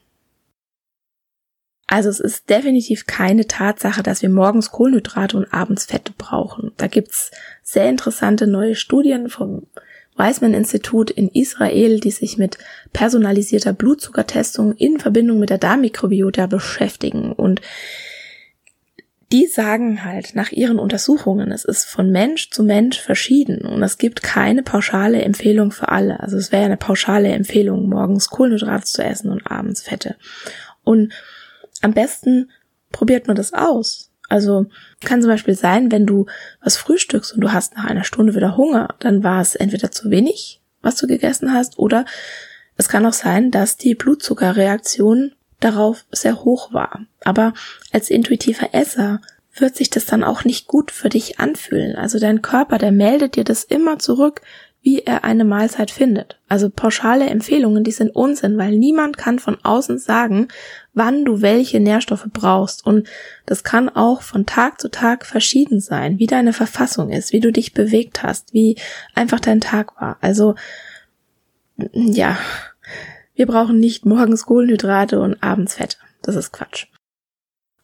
Also 1.88 2.10
es 2.10 2.19
ist 2.19 2.50
definitiv 2.50 3.08
keine 3.08 3.47
Tatsache, 3.47 4.04
dass 4.04 4.21
wir 4.21 4.30
morgens 4.30 4.71
Kohlenhydrate 4.71 5.38
und 5.38 5.52
abends 5.54 5.86
Fette 5.86 6.12
brauchen. 6.15 6.73
Da 6.78 6.88
gibt's 6.88 7.32
sehr 7.63 7.89
interessante 7.89 8.45
neue 8.45 8.76
Studien 8.76 9.30
vom 9.30 9.65
Weizmann 10.17 10.54
Institut 10.54 11.10
in 11.10 11.30
Israel, 11.30 12.00
die 12.00 12.12
sich 12.12 12.38
mit 12.38 12.58
personalisierter 12.91 13.71
Blutzuckertestung 13.71 14.73
in 14.73 15.00
Verbindung 15.00 15.39
mit 15.39 15.50
der 15.50 15.60
Darmmikrobiota 15.60 16.47
beschäftigen. 16.47 17.32
Und 17.32 17.62
die 19.31 19.47
sagen 19.47 20.05
halt 20.05 20.35
nach 20.35 20.51
ihren 20.51 20.79
Untersuchungen, 20.79 21.51
es 21.51 21.65
ist 21.65 21.85
von 21.85 22.11
Mensch 22.11 22.49
zu 22.49 22.63
Mensch 22.63 22.99
verschieden 22.99 23.65
und 23.65 23.83
es 23.83 23.97
gibt 23.97 24.23
keine 24.23 24.63
pauschale 24.63 25.21
Empfehlung 25.21 25.71
für 25.71 25.89
alle. 25.89 26.21
Also 26.21 26.37
es 26.37 26.51
wäre 26.51 26.65
eine 26.65 26.77
pauschale 26.77 27.29
Empfehlung, 27.29 27.89
morgens 27.89 28.29
Kohlenhydrate 28.29 28.85
zu 28.85 29.03
essen 29.03 29.29
und 29.29 29.45
abends 29.45 29.81
Fette. 29.81 30.15
Und 30.83 31.11
am 31.81 31.93
besten 31.93 32.51
probiert 32.91 33.27
man 33.27 33.35
das 33.35 33.53
aus. 33.53 34.11
Also 34.29 34.67
kann 35.01 35.21
zum 35.21 35.29
Beispiel 35.29 35.55
sein, 35.55 35.91
wenn 35.91 36.05
du 36.05 36.25
was 36.61 36.77
frühstückst 36.77 37.33
und 37.33 37.41
du 37.41 37.51
hast 37.51 37.75
nach 37.75 37.85
einer 37.85 38.03
Stunde 38.03 38.35
wieder 38.35 38.55
Hunger, 38.55 38.95
dann 38.99 39.23
war 39.23 39.41
es 39.41 39.55
entweder 39.55 39.91
zu 39.91 40.09
wenig, 40.09 40.61
was 40.81 40.95
du 40.95 41.07
gegessen 41.07 41.53
hast, 41.53 41.77
oder 41.77 42.05
es 42.77 42.89
kann 42.89 43.05
auch 43.05 43.13
sein, 43.13 43.51
dass 43.51 43.77
die 43.77 43.95
Blutzuckerreaktion 43.95 45.33
darauf 45.59 46.05
sehr 46.11 46.43
hoch 46.43 46.73
war. 46.73 47.05
Aber 47.23 47.53
als 47.91 48.09
intuitiver 48.09 48.73
Esser 48.73 49.21
wird 49.59 49.75
sich 49.75 49.89
das 49.89 50.05
dann 50.05 50.23
auch 50.23 50.43
nicht 50.43 50.67
gut 50.67 50.91
für 50.91 51.09
dich 51.09 51.39
anfühlen. 51.39 51.95
Also 51.95 52.19
dein 52.19 52.41
Körper, 52.41 52.77
der 52.77 52.91
meldet 52.91 53.35
dir 53.35 53.43
das 53.43 53.63
immer 53.63 53.97
zurück, 53.97 54.41
wie 54.81 54.99
er 54.99 55.23
eine 55.23 55.43
Mahlzeit 55.43 55.91
findet. 55.91 56.39
Also 56.47 56.69
pauschale 56.69 57.27
Empfehlungen, 57.27 57.83
die 57.83 57.91
sind 57.91 58.15
Unsinn, 58.15 58.57
weil 58.57 58.77
niemand 58.77 59.17
kann 59.17 59.39
von 59.39 59.57
außen 59.63 59.97
sagen, 59.97 60.47
wann 60.93 61.25
du 61.25 61.41
welche 61.41 61.79
Nährstoffe 61.79 62.27
brauchst. 62.31 62.85
Und 62.85 63.07
das 63.45 63.63
kann 63.63 63.89
auch 63.89 64.21
von 64.21 64.45
Tag 64.45 64.79
zu 64.79 64.89
Tag 64.89 65.25
verschieden 65.25 65.81
sein, 65.81 66.19
wie 66.19 66.27
deine 66.27 66.53
Verfassung 66.53 67.09
ist, 67.09 67.33
wie 67.33 67.39
du 67.41 67.51
dich 67.51 67.73
bewegt 67.73 68.23
hast, 68.23 68.53
wie 68.53 68.77
einfach 69.13 69.39
dein 69.39 69.59
Tag 69.59 69.99
war. 69.99 70.17
Also, 70.21 70.55
ja, 71.91 72.37
wir 73.38 73.45
brauchen 73.45 73.80
nicht 73.80 74.06
morgens 74.06 74.45
Kohlenhydrate 74.45 75.21
und 75.21 75.41
abends 75.41 75.76
Fette. 75.76 75.97
Das 76.23 76.36
ist 76.36 76.52
Quatsch. 76.52 76.88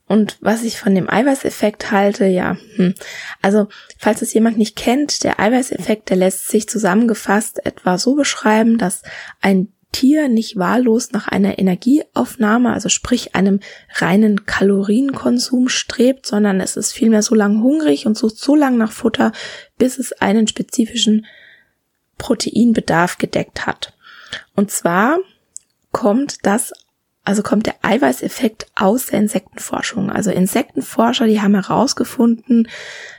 Und 0.05 0.37
was 0.41 0.63
ich 0.63 0.79
von 0.79 0.93
dem 0.93 1.09
Eiweißeffekt 1.09 1.91
halte, 1.91 2.25
ja, 2.25 2.57
hm. 2.75 2.93
also 3.41 3.67
falls 3.97 4.21
es 4.21 4.33
jemand 4.33 4.57
nicht 4.57 4.75
kennt, 4.75 5.23
der 5.23 5.39
Eiweißeffekt, 5.39 6.09
der 6.09 6.17
lässt 6.17 6.49
sich 6.49 6.67
zusammengefasst 6.67 7.65
etwa 7.65 7.97
so 7.97 8.15
beschreiben, 8.15 8.77
dass 8.77 9.03
ein 9.41 9.69
Tier 9.91 10.27
nicht 10.27 10.57
wahllos 10.57 11.11
nach 11.11 11.27
einer 11.27 11.59
Energieaufnahme, 11.59 12.73
also 12.73 12.89
sprich 12.89 13.35
einem 13.35 13.59
reinen 13.93 14.45
Kalorienkonsum 14.45 15.69
strebt, 15.69 16.25
sondern 16.25 16.59
es 16.59 16.77
ist 16.77 16.91
vielmehr 16.91 17.21
so 17.21 17.35
lang 17.35 17.61
hungrig 17.61 18.07
und 18.07 18.17
sucht 18.17 18.37
so 18.37 18.55
lang 18.55 18.75
nach 18.75 18.91
Futter, 18.91 19.31
bis 19.77 19.99
es 19.99 20.11
einen 20.13 20.47
spezifischen 20.47 21.27
Proteinbedarf 22.17 23.19
gedeckt 23.19 23.67
hat. 23.67 23.93
Und 24.55 24.71
zwar 24.71 25.19
kommt 25.93 26.45
das 26.45 26.73
also 27.25 27.41
kommt 27.41 27.67
der 27.67 27.75
Eiweißeffekt 27.83 28.67
aus 28.75 29.05
der 29.05 29.19
Insektenforschung. 29.19 30.11
Also 30.11 30.29
Insektenforscher, 30.29 31.25
die 31.25 31.41
haben 31.41 31.55
herausgefunden, 31.55 32.67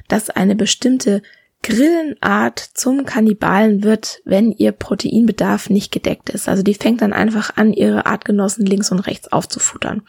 dass 0.09 0.29
eine 0.29 0.55
bestimmte 0.55 1.23
Grillenart 1.63 2.59
zum 2.59 3.07
Kannibalen 3.07 3.83
wird, 3.83 4.21
wenn 4.27 4.53
ihr 4.53 4.73
Proteinbedarf 4.73 5.71
nicht 5.71 5.91
gedeckt 5.91 6.29
ist. 6.29 6.47
Also 6.47 6.63
die 6.63 6.75
fängt 6.75 7.01
dann 7.01 7.15
einfach 7.15 7.57
an, 7.57 7.73
ihre 7.73 8.05
Artgenossen 8.05 8.67
links 8.67 8.93
und 8.93 8.99
rechts 8.99 9.33
aufzufuttern. 9.33 10.03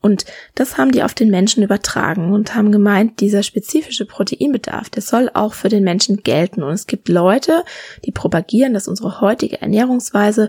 Und 0.00 0.24
das 0.54 0.78
haben 0.78 0.92
die 0.92 1.02
auf 1.02 1.14
den 1.14 1.30
Menschen 1.30 1.64
übertragen 1.64 2.32
und 2.32 2.54
haben 2.54 2.70
gemeint, 2.70 3.18
dieser 3.18 3.42
spezifische 3.42 4.06
Proteinbedarf, 4.06 4.88
der 4.88 5.02
soll 5.02 5.30
auch 5.34 5.54
für 5.54 5.68
den 5.68 5.82
Menschen 5.82 6.18
gelten. 6.22 6.62
Und 6.62 6.74
es 6.74 6.86
gibt 6.86 7.08
Leute, 7.08 7.64
die 8.04 8.12
propagieren, 8.12 8.72
dass 8.72 8.86
unsere 8.86 9.20
heutige 9.20 9.60
Ernährungsweise 9.60 10.48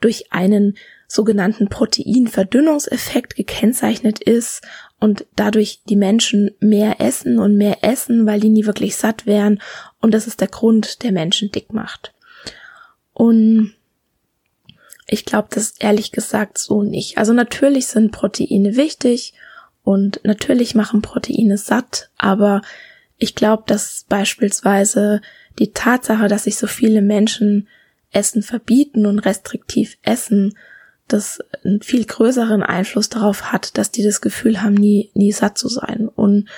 durch 0.00 0.32
einen 0.32 0.74
sogenannten 1.14 1.68
Proteinverdünnungseffekt 1.68 3.36
gekennzeichnet 3.36 4.18
ist 4.18 4.62
und 4.98 5.26
dadurch 5.36 5.80
die 5.88 5.94
Menschen 5.94 6.50
mehr 6.58 7.00
essen 7.00 7.38
und 7.38 7.56
mehr 7.56 7.84
essen, 7.84 8.26
weil 8.26 8.40
die 8.40 8.48
nie 8.48 8.66
wirklich 8.66 8.96
satt 8.96 9.24
wären 9.24 9.60
und 10.00 10.12
das 10.12 10.26
ist 10.26 10.40
der 10.40 10.48
Grund, 10.48 11.04
der 11.04 11.12
Menschen 11.12 11.52
dick 11.52 11.72
macht. 11.72 12.14
Und 13.12 13.74
ich 15.06 15.24
glaube 15.24 15.48
das 15.52 15.74
ehrlich 15.78 16.10
gesagt 16.10 16.58
so 16.58 16.82
nicht. 16.82 17.16
Also 17.16 17.32
natürlich 17.32 17.86
sind 17.86 18.10
Proteine 18.10 18.74
wichtig 18.74 19.34
und 19.84 20.20
natürlich 20.24 20.74
machen 20.74 21.00
Proteine 21.00 21.58
satt, 21.58 22.10
aber 22.18 22.60
ich 23.18 23.36
glaube, 23.36 23.62
dass 23.68 24.04
beispielsweise 24.08 25.20
die 25.60 25.70
Tatsache, 25.70 26.26
dass 26.26 26.44
sich 26.44 26.56
so 26.56 26.66
viele 26.66 27.02
Menschen 27.02 27.68
Essen 28.10 28.42
verbieten 28.42 29.06
und 29.06 29.20
restriktiv 29.20 29.96
essen, 30.02 30.54
das 31.08 31.40
einen 31.64 31.82
viel 31.82 32.04
größeren 32.04 32.62
Einfluss 32.62 33.08
darauf 33.08 33.52
hat, 33.52 33.76
dass 33.76 33.90
die 33.90 34.02
das 34.02 34.20
Gefühl 34.20 34.62
haben, 34.62 34.74
nie, 34.74 35.10
nie 35.14 35.32
satt 35.32 35.58
zu 35.58 35.68
sein. 35.68 36.08
Und 36.08 36.48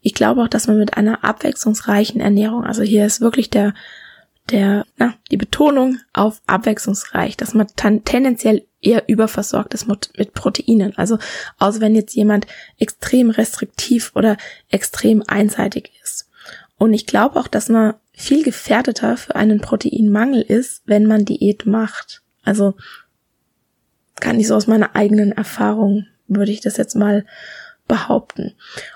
ich 0.00 0.14
glaube 0.14 0.42
auch, 0.42 0.48
dass 0.48 0.66
man 0.66 0.78
mit 0.78 0.96
einer 0.96 1.24
abwechslungsreichen 1.24 2.20
Ernährung, 2.20 2.64
also 2.64 2.82
hier 2.82 3.04
ist 3.04 3.20
wirklich 3.20 3.50
der, 3.50 3.74
der, 4.50 4.86
na, 4.96 5.14
die 5.30 5.36
Betonung 5.36 5.98
auf 6.12 6.40
abwechslungsreich, 6.46 7.36
dass 7.36 7.54
man 7.54 7.66
tendenziell 7.76 8.64
eher 8.80 9.08
überversorgt 9.08 9.74
ist 9.74 9.86
mit 9.88 10.34
Proteinen. 10.34 10.96
Also, 10.96 11.18
außer 11.58 11.80
wenn 11.80 11.96
jetzt 11.96 12.14
jemand 12.14 12.46
extrem 12.78 13.30
restriktiv 13.30 14.12
oder 14.14 14.36
extrem 14.70 15.22
einseitig 15.26 15.92
ist. 16.02 16.30
Und 16.76 16.94
ich 16.94 17.06
glaube 17.06 17.40
auch, 17.40 17.48
dass 17.48 17.68
man 17.68 17.94
viel 18.12 18.44
gefährdeter 18.44 19.16
für 19.16 19.34
einen 19.34 19.60
Proteinmangel 19.60 20.42
ist, 20.42 20.82
wenn 20.86 21.06
man 21.06 21.24
Diät 21.24 21.66
macht. 21.66 22.22
Also, 22.44 22.74
kann 24.20 24.38
ich 24.38 24.48
so 24.48 24.54
aus 24.54 24.66
meiner 24.66 24.94
eigenen 24.94 25.32
Erfahrung, 25.32 26.06
würde 26.26 26.52
ich 26.52 26.60
das 26.60 26.76
jetzt 26.76 26.94
mal 26.94 27.24
behaupten. 27.88 28.54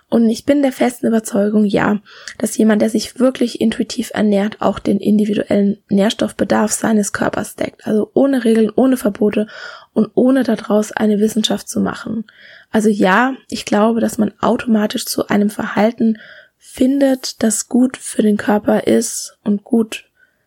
Und 0.09 0.29
ich 0.29 0.45
bin 0.45 0.63
der 0.63 0.71
festen 0.71 1.07
Überzeugung, 1.07 1.65
ja, 1.65 2.01
dass 2.39 2.57
jemand, 2.59 2.83
der 2.83 2.91
sich 2.91 3.19
wirklich 3.19 3.61
intuitiv 3.61 4.11
ernährt, 4.13 4.61
auch 4.61 4.79
den 4.79 5.01
individuellen 5.01 5.79
Nährstoffbedarf 5.89 6.71
seines 6.71 7.13
Körpers 7.13 7.57
deckt. 7.57 7.87
Also 7.87 8.11
ohne 8.13 8.45
Regeln, 8.45 8.71
ohne 8.77 8.99
Verbote 8.99 9.49
und 9.95 10.11
ohne 10.15 10.45
daraus 10.45 10.93
eine 10.93 11.19
Wissenschaft 11.19 11.69
zu 11.69 11.81
machen. 11.81 12.25
Also 12.71 12.91
ja, 12.91 13.35
ich 13.49 13.65
glaube, 13.65 14.01
dass 14.01 14.19
man 14.19 14.33
automatisch 14.41 15.07
zu 15.07 15.27
einem 15.29 15.49
Verhalten 15.51 16.19
findet, 16.59 17.43
das 17.43 17.69
gut 17.69 17.97
für 17.97 18.23
den 18.23 18.37
Körper 18.37 18.87
ist 18.87 19.39
und 19.43 19.65
gut 19.65 20.05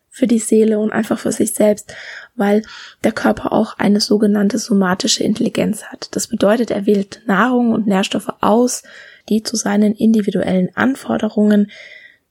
für 0.08 0.26
die 0.26 0.38
Seele 0.38 0.78
und 0.78 0.92
einfach 0.92 1.18
für 1.18 1.32
sich 1.32 1.52
selbst, 1.52 1.94
weil 2.36 2.62
der 3.04 3.12
Körper 3.12 3.52
auch 3.52 3.78
eine 3.78 4.00
sogenannte 4.00 4.58
somatische 4.58 5.24
Intelligenz 5.24 5.84
hat. 5.84 6.08
Das 6.12 6.28
bedeutet, 6.28 6.70
er 6.70 6.86
wählt 6.86 7.22
Nahrung 7.26 7.72
und 7.72 7.86
Nährstoffe 7.86 8.32
aus, 8.40 8.82
die 9.28 9.42
zu 9.42 9.56
seinen 9.56 9.94
individuellen 9.94 10.70
Anforderungen, 10.74 11.70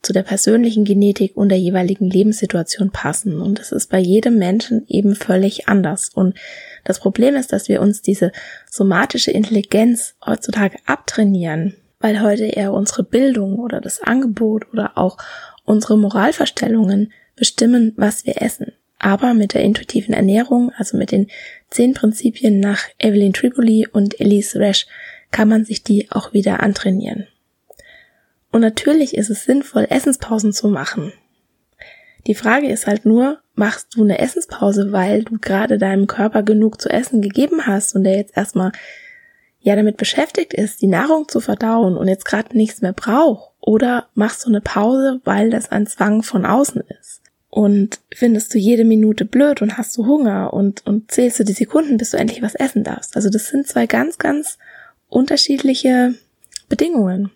zu 0.05 0.13
der 0.13 0.23
persönlichen 0.23 0.85
Genetik 0.85 1.35
und 1.35 1.49
der 1.49 1.57
jeweiligen 1.57 2.07
Lebenssituation 2.07 2.91
passen. 2.91 3.41
Und 3.41 3.57
das 3.59 3.71
ist 3.71 3.89
bei 3.89 3.99
jedem 3.99 4.37
Menschen 4.37 4.85
eben 4.87 5.15
völlig 5.15 5.67
anders. 5.67 6.09
Und 6.13 6.37
das 6.83 6.99
Problem 6.99 7.35
ist, 7.35 7.51
dass 7.51 7.67
wir 7.69 7.81
uns 7.81 8.03
diese 8.03 8.31
somatische 8.69 9.31
Intelligenz 9.31 10.15
heutzutage 10.23 10.77
abtrainieren, 10.85 11.75
weil 11.99 12.21
heute 12.21 12.45
eher 12.45 12.71
unsere 12.71 13.03
Bildung 13.03 13.57
oder 13.57 13.81
das 13.81 13.99
Angebot 13.99 14.71
oder 14.71 14.95
auch 14.95 15.17
unsere 15.63 15.97
Moralverstellungen 15.97 17.11
bestimmen, 17.35 17.93
was 17.97 18.25
wir 18.27 18.41
essen. 18.43 18.73
Aber 19.05 19.35
mit 19.35 19.53
der 19.53 19.61
intuitiven 19.61 20.15
Ernährung, 20.15 20.71
also 20.77 20.97
mit 20.97 21.11
den 21.11 21.27
zehn 21.69 21.93
Prinzipien 21.93 22.59
nach 22.59 22.85
Evelyn 22.97 23.33
Tripoli 23.33 23.87
und 23.87 24.19
Elise 24.19 24.59
Resch, 24.59 24.87
kann 25.29 25.47
man 25.47 25.63
sich 25.63 25.83
die 25.83 26.09
auch 26.09 26.33
wieder 26.33 26.63
antrainieren. 26.63 27.27
Und 28.51 28.61
natürlich 28.61 29.15
ist 29.15 29.29
es 29.29 29.43
sinnvoll, 29.43 29.85
Essenspausen 29.91 30.53
zu 30.53 30.69
machen. 30.69 31.13
Die 32.25 32.33
Frage 32.33 32.67
ist 32.67 32.87
halt 32.87 33.05
nur, 33.05 33.41
machst 33.53 33.93
du 33.93 34.01
eine 34.01 34.17
Essenspause, 34.17 34.91
weil 34.91 35.23
du 35.23 35.37
gerade 35.37 35.77
deinem 35.77 36.07
Körper 36.07 36.41
genug 36.41 36.81
zu 36.81 36.89
essen 36.89 37.21
gegeben 37.21 37.67
hast 37.67 37.93
und 37.93 38.05
der 38.05 38.15
jetzt 38.15 38.35
erstmal 38.35 38.71
ja 39.59 39.75
damit 39.75 39.97
beschäftigt 39.97 40.55
ist, 40.55 40.81
die 40.81 40.87
Nahrung 40.87 41.27
zu 41.27 41.41
verdauen 41.41 41.95
und 41.95 42.07
jetzt 42.07 42.25
gerade 42.25 42.57
nichts 42.57 42.81
mehr 42.81 42.93
braucht? 42.93 43.51
Oder 43.61 44.07
machst 44.15 44.45
du 44.45 44.49
eine 44.49 44.61
Pause, 44.61 45.21
weil 45.25 45.51
das 45.51 45.71
ein 45.71 45.85
Zwang 45.85 46.23
von 46.23 46.43
außen 46.43 46.81
ist? 46.99 47.21
Und 47.55 48.01
findest 48.13 48.53
du 48.53 48.57
jede 48.57 48.83
Minute 48.83 49.23
blöd 49.23 49.61
und 49.61 49.77
hast 49.77 49.95
du 49.95 50.05
Hunger 50.05 50.51
und, 50.51 50.85
und 50.85 51.09
zählst 51.09 51.39
du 51.39 51.45
die 51.45 51.53
Sekunden, 51.53 51.95
bis 51.95 52.11
du 52.11 52.17
endlich 52.17 52.41
was 52.41 52.53
essen 52.53 52.83
darfst. 52.83 53.15
Also 53.15 53.29
das 53.29 53.47
sind 53.47 53.65
zwei 53.65 53.87
ganz, 53.87 54.17
ganz 54.17 54.57
unterschiedliche 55.07 56.15
Bedingungen. 56.67 57.31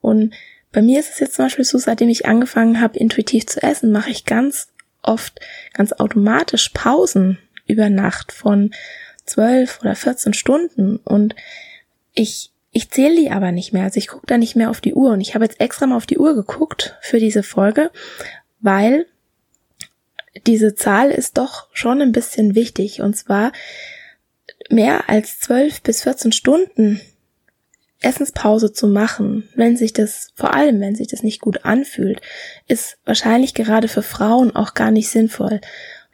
Und 0.00 0.32
bei 0.70 0.80
mir 0.80 1.00
ist 1.00 1.10
es 1.10 1.18
jetzt 1.18 1.34
zum 1.34 1.46
Beispiel 1.46 1.64
so, 1.64 1.76
seitdem 1.76 2.08
ich 2.08 2.24
angefangen 2.24 2.80
habe, 2.80 3.00
intuitiv 3.00 3.48
zu 3.48 3.60
essen, 3.60 3.90
mache 3.90 4.10
ich 4.10 4.24
ganz 4.24 4.68
oft 5.02 5.40
ganz 5.72 5.92
automatisch 5.92 6.68
Pausen 6.68 7.38
über 7.66 7.90
Nacht 7.90 8.30
von 8.30 8.70
zwölf 9.24 9.80
oder 9.80 9.96
14 9.96 10.34
Stunden 10.34 10.98
und 10.98 11.34
ich 12.14 12.52
ich 12.70 12.90
zähle 12.90 13.16
die 13.16 13.32
aber 13.32 13.50
nicht 13.50 13.72
mehr, 13.72 13.82
also 13.82 13.98
ich 13.98 14.06
gucke 14.06 14.28
da 14.28 14.38
nicht 14.38 14.54
mehr 14.54 14.70
auf 14.70 14.80
die 14.80 14.94
Uhr 14.94 15.10
und 15.10 15.20
ich 15.20 15.34
habe 15.34 15.44
jetzt 15.44 15.60
extra 15.60 15.86
mal 15.88 15.96
auf 15.96 16.06
die 16.06 16.18
Uhr 16.18 16.36
geguckt 16.36 16.96
für 17.00 17.18
diese 17.18 17.42
Folge, 17.42 17.90
weil 18.60 19.06
diese 20.48 20.74
Zahl 20.74 21.10
ist 21.10 21.36
doch 21.36 21.68
schon 21.72 22.00
ein 22.00 22.10
bisschen 22.10 22.54
wichtig. 22.54 23.02
Und 23.02 23.14
zwar 23.16 23.52
mehr 24.70 25.08
als 25.08 25.38
zwölf 25.38 25.82
bis 25.82 26.02
14 26.02 26.32
Stunden 26.32 27.00
Essenspause 28.00 28.72
zu 28.72 28.86
machen, 28.86 29.48
wenn 29.56 29.76
sich 29.76 29.92
das, 29.92 30.32
vor 30.34 30.54
allem 30.54 30.80
wenn 30.80 30.94
sich 30.94 31.08
das 31.08 31.22
nicht 31.22 31.40
gut 31.40 31.64
anfühlt, 31.64 32.22
ist 32.66 32.96
wahrscheinlich 33.04 33.54
gerade 33.54 33.88
für 33.88 34.02
Frauen 34.02 34.54
auch 34.56 34.74
gar 34.74 34.90
nicht 34.90 35.10
sinnvoll. 35.10 35.60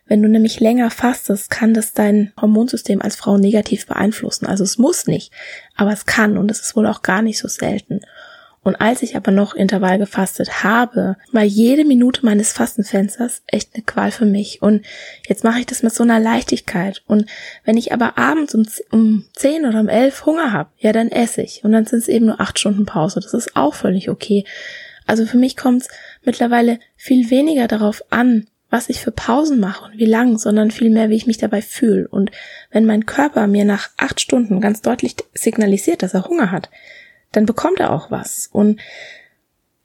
Wenn 0.07 0.20
du 0.20 0.29
nämlich 0.29 0.61
länger 0.61 0.90
fastest, 0.90 1.51
kann 1.51 1.73
das 1.73 1.92
dein 1.92 2.33
Hormonsystem 2.40 3.01
als 3.01 3.16
Frau 3.16 3.38
negativ 3.38 3.87
beeinflussen. 3.87 4.47
Also 4.47 4.64
es 4.64 4.79
muss 4.79 5.07
nicht, 5.07 5.33
aber 5.77 5.92
es 5.92 6.07
kann 6.07 6.37
und 6.38 6.51
es 6.51 6.61
ist 6.61 6.75
wohl 6.75 6.87
auch 6.87 7.03
gar 7.03 7.23
nicht 7.23 7.38
so 7.38 7.49
selten. 7.49 8.01
Und 8.64 8.77
als 8.81 9.03
ich 9.03 9.14
aber 9.14 9.31
noch 9.31 9.55
Intervall 9.55 9.98
gefastet 9.98 10.64
habe, 10.64 11.16
war 11.33 11.44
jede 11.44 11.85
Minute 11.85 12.24
meines 12.24 12.53
Fastenfensters 12.53 13.42
echt 13.46 13.74
eine 13.74 13.85
Qual 13.85 14.11
für 14.11 14.24
mich. 14.24 14.62
Und 14.62 14.85
jetzt 15.29 15.44
mache 15.44 15.61
ich 15.61 15.66
das 15.66 15.83
mit 15.83 15.92
so 15.92 16.03
einer 16.03 16.18
Leichtigkeit. 16.18 17.03
Und 17.07 17.27
wenn 17.64 17.77
ich 17.77 17.92
aber 17.92 18.16
abends 18.16 18.55
um, 18.55 18.66
um 18.90 19.27
10 19.35 19.66
oder 19.66 19.81
um 19.81 19.88
11 19.88 20.24
Hunger 20.24 20.53
habe, 20.53 20.70
ja, 20.79 20.92
dann 20.92 21.11
esse 21.11 21.42
ich. 21.42 21.62
Und 21.62 21.72
dann 21.72 21.85
sind 21.85 21.98
es 21.98 22.09
eben 22.09 22.27
nur 22.27 22.40
acht 22.40 22.59
Stunden 22.59 22.87
Pause. 22.87 23.20
Das 23.20 23.35
ist 23.35 23.55
auch 23.55 23.74
völlig 23.74 24.09
okay. 24.09 24.44
Also 25.07 25.27
für 25.27 25.37
mich 25.37 25.57
kommt 25.57 25.83
es 25.83 25.88
mittlerweile 26.22 26.79
viel 26.96 27.31
weniger 27.31 27.68
darauf 27.68 28.03
an, 28.11 28.46
was 28.70 28.88
ich 28.88 29.00
für 29.00 29.12
Pausen 29.12 29.61
mache 29.61 29.85
und 29.85 29.98
wie 29.98 30.07
lang, 30.07 30.38
sondern 30.38 30.70
vielmehr, 30.70 31.11
wie 31.11 31.16
ich 31.16 31.27
mich 31.27 31.38
dabei 31.38 31.62
fühle. 31.62 32.09
Und 32.09 32.33
wenn 32.72 32.87
mein 32.87 33.07
Körper 33.07 33.46
mir 33.46 33.64
nach 33.64 33.90
acht 33.98 34.20
Stunden 34.20 34.61
ganz 34.61 34.81
deutlich 34.81 35.16
signalisiert, 35.35 36.03
dass 36.03 36.14
er 36.14 36.24
Hunger 36.24 36.50
hat, 36.50 36.70
dann 37.37 37.47
bekommt 37.47 37.81
er 37.81 37.92
auch 37.92 38.11
was. 38.11 38.49
Und 38.53 38.81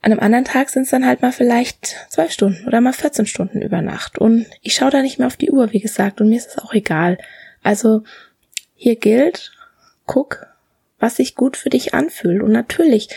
an 0.02 0.12
einem 0.12 0.20
anderen 0.20 0.44
Tag 0.44 0.70
sind 0.70 0.84
es 0.84 0.90
dann 0.90 1.06
halt 1.06 1.20
mal 1.20 1.32
vielleicht 1.32 1.96
zwölf 2.08 2.32
Stunden 2.32 2.66
oder 2.66 2.80
mal 2.80 2.92
14 2.92 3.26
Stunden 3.26 3.60
über 3.60 3.82
Nacht. 3.82 4.18
Und 4.18 4.46
ich 4.62 4.74
schaue 4.74 4.90
da 4.90 5.02
nicht 5.02 5.18
mehr 5.18 5.26
auf 5.26 5.36
die 5.36 5.50
Uhr, 5.50 5.72
wie 5.72 5.80
gesagt, 5.80 6.20
und 6.20 6.30
mir 6.30 6.38
ist 6.38 6.48
es 6.48 6.58
auch 6.58 6.72
egal. 6.72 7.18
Also 7.62 8.02
hier 8.74 8.96
gilt, 8.96 9.52
guck, 10.06 10.46
was 10.98 11.16
sich 11.16 11.34
gut 11.34 11.56
für 11.56 11.68
dich 11.68 11.92
anfühlt. 11.92 12.42
Und 12.42 12.52
natürlich 12.52 13.10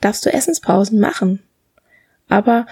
darfst 0.00 0.26
du 0.26 0.32
Essenspausen 0.32 1.00
machen. 1.00 1.42
Aber 2.28 2.66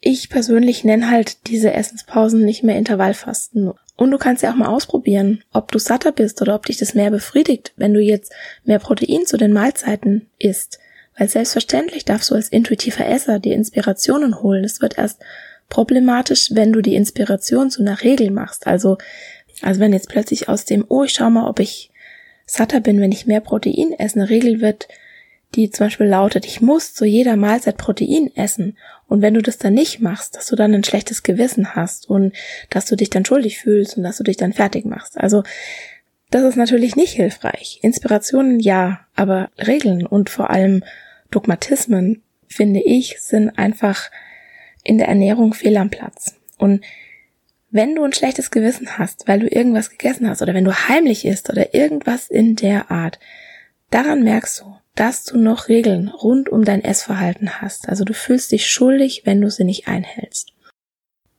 ich 0.00 0.28
persönlich 0.28 0.82
nenne 0.82 1.08
halt 1.08 1.46
diese 1.46 1.72
Essenspausen 1.72 2.44
nicht 2.44 2.64
mehr 2.64 2.76
Intervallfasten. 2.76 3.72
Und 4.02 4.10
du 4.10 4.18
kannst 4.18 4.42
ja 4.42 4.50
auch 4.50 4.56
mal 4.56 4.66
ausprobieren, 4.66 5.44
ob 5.52 5.70
du 5.70 5.78
satter 5.78 6.10
bist 6.10 6.42
oder 6.42 6.56
ob 6.56 6.66
dich 6.66 6.76
das 6.76 6.92
mehr 6.92 7.12
befriedigt, 7.12 7.72
wenn 7.76 7.94
du 7.94 8.00
jetzt 8.00 8.32
mehr 8.64 8.80
Protein 8.80 9.26
zu 9.26 9.36
den 9.36 9.52
Mahlzeiten 9.52 10.26
isst. 10.40 10.80
Weil 11.16 11.28
selbstverständlich 11.28 12.04
darfst 12.04 12.28
du 12.28 12.34
als 12.34 12.48
intuitiver 12.48 13.06
Esser 13.06 13.38
die 13.38 13.52
Inspirationen 13.52 14.42
holen. 14.42 14.64
Es 14.64 14.80
wird 14.80 14.98
erst 14.98 15.20
problematisch, 15.68 16.48
wenn 16.50 16.72
du 16.72 16.80
die 16.80 16.96
Inspiration 16.96 17.70
zu 17.70 17.80
einer 17.80 18.02
Regel 18.02 18.32
machst. 18.32 18.66
Also, 18.66 18.98
also 19.60 19.78
wenn 19.78 19.92
jetzt 19.92 20.08
plötzlich 20.08 20.48
aus 20.48 20.64
dem, 20.64 20.84
oh, 20.88 21.04
ich 21.04 21.12
schau 21.12 21.30
mal, 21.30 21.48
ob 21.48 21.60
ich 21.60 21.92
satter 22.44 22.80
bin, 22.80 23.00
wenn 23.00 23.12
ich 23.12 23.26
mehr 23.26 23.40
Protein 23.40 23.92
esse, 23.96 24.18
eine 24.18 24.30
Regel 24.30 24.60
wird, 24.60 24.88
die 25.54 25.70
zum 25.70 25.86
Beispiel 25.86 26.06
lautet, 26.06 26.46
ich 26.46 26.60
muss 26.60 26.94
zu 26.94 27.04
jeder 27.04 27.36
Mahlzeit 27.36 27.76
Protein 27.76 28.30
essen. 28.34 28.78
Und 29.06 29.20
wenn 29.20 29.34
du 29.34 29.42
das 29.42 29.58
dann 29.58 29.74
nicht 29.74 30.00
machst, 30.00 30.36
dass 30.36 30.46
du 30.46 30.56
dann 30.56 30.74
ein 30.74 30.84
schlechtes 30.84 31.22
Gewissen 31.22 31.74
hast 31.74 32.08
und 32.08 32.34
dass 32.70 32.86
du 32.86 32.96
dich 32.96 33.10
dann 33.10 33.24
schuldig 33.24 33.58
fühlst 33.58 33.96
und 33.96 34.02
dass 34.02 34.16
du 34.16 34.24
dich 34.24 34.36
dann 34.36 34.52
fertig 34.52 34.84
machst. 34.86 35.18
Also, 35.18 35.42
das 36.30 36.44
ist 36.44 36.56
natürlich 36.56 36.96
nicht 36.96 37.12
hilfreich. 37.12 37.78
Inspirationen 37.82 38.58
ja, 38.58 39.00
aber 39.14 39.50
Regeln 39.58 40.06
und 40.06 40.30
vor 40.30 40.48
allem 40.48 40.82
Dogmatismen, 41.30 42.22
finde 42.48 42.80
ich, 42.80 43.20
sind 43.20 43.50
einfach 43.58 44.10
in 44.82 44.96
der 44.96 45.08
Ernährung 45.08 45.52
fehl 45.52 45.76
am 45.76 45.90
Platz. 45.90 46.36
Und 46.56 46.82
wenn 47.70 47.94
du 47.94 48.04
ein 48.04 48.12
schlechtes 48.12 48.50
Gewissen 48.50 48.98
hast, 48.98 49.28
weil 49.28 49.40
du 49.40 49.48
irgendwas 49.48 49.90
gegessen 49.90 50.28
hast 50.28 50.42
oder 50.42 50.54
wenn 50.54 50.64
du 50.64 50.72
heimlich 50.88 51.24
isst 51.24 51.50
oder 51.50 51.74
irgendwas 51.74 52.28
in 52.28 52.56
der 52.56 52.90
Art, 52.90 53.18
daran 53.90 54.22
merkst 54.22 54.60
du, 54.60 54.71
dass 54.94 55.24
du 55.24 55.38
noch 55.38 55.68
Regeln 55.68 56.08
rund 56.08 56.48
um 56.48 56.64
dein 56.64 56.84
Essverhalten 56.84 57.60
hast. 57.60 57.88
Also 57.88 58.04
du 58.04 58.12
fühlst 58.12 58.52
dich 58.52 58.70
schuldig, 58.70 59.22
wenn 59.24 59.40
du 59.40 59.50
sie 59.50 59.64
nicht 59.64 59.88
einhältst. 59.88 60.52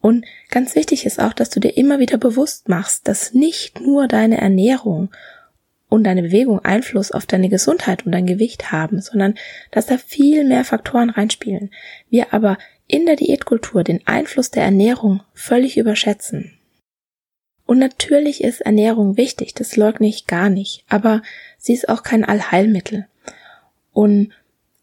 Und 0.02 0.26
ganz 0.50 0.76
wichtig 0.76 1.06
ist 1.06 1.20
auch, 1.20 1.34
dass 1.34 1.50
du 1.50 1.60
dir 1.60 1.78
immer 1.78 2.00
wieder 2.00 2.18
bewusst 2.18 2.68
machst, 2.68 3.08
dass 3.08 3.34
nicht 3.34 3.80
nur 3.80 4.08
deine 4.08 4.38
Ernährung 4.38 5.12
und 5.88 6.04
deine 6.04 6.24
Bewegung 6.24 6.60
Einfluss 6.60 7.12
auf 7.12 7.26
deine 7.26 7.50
Gesundheit 7.50 8.06
und 8.06 8.12
dein 8.12 8.26
Gewicht 8.26 8.72
haben, 8.72 9.00
sondern 9.00 9.36
dass 9.72 9.86
da 9.86 9.98
viel 9.98 10.44
mehr 10.44 10.66
Faktoren 10.66 11.12
reinspielen. 11.12 11.72
Wir 12.10 12.34
aber 12.34 12.58
in 12.88 13.06
der 13.06 13.16
Diätkultur 13.16 13.84
den 13.84 14.06
Einfluss 14.06 14.50
der 14.50 14.63
Ernährung 14.63 15.22
völlig 15.34 15.78
überschätzen. 15.78 16.58
Und 17.66 17.80
natürlich 17.80 18.44
ist 18.44 18.62
Ernährung 18.62 19.16
wichtig, 19.16 19.54
das 19.54 19.78
leugne 19.78 20.08
ich 20.08 20.28
gar 20.28 20.50
nicht, 20.50 20.84
aber 20.89 21.22
sie 21.58 21.74
ist 21.74 21.88
auch 21.88 22.04
kein 22.04 22.26
Allheilmittel. 22.26 23.08
Und 23.93 24.34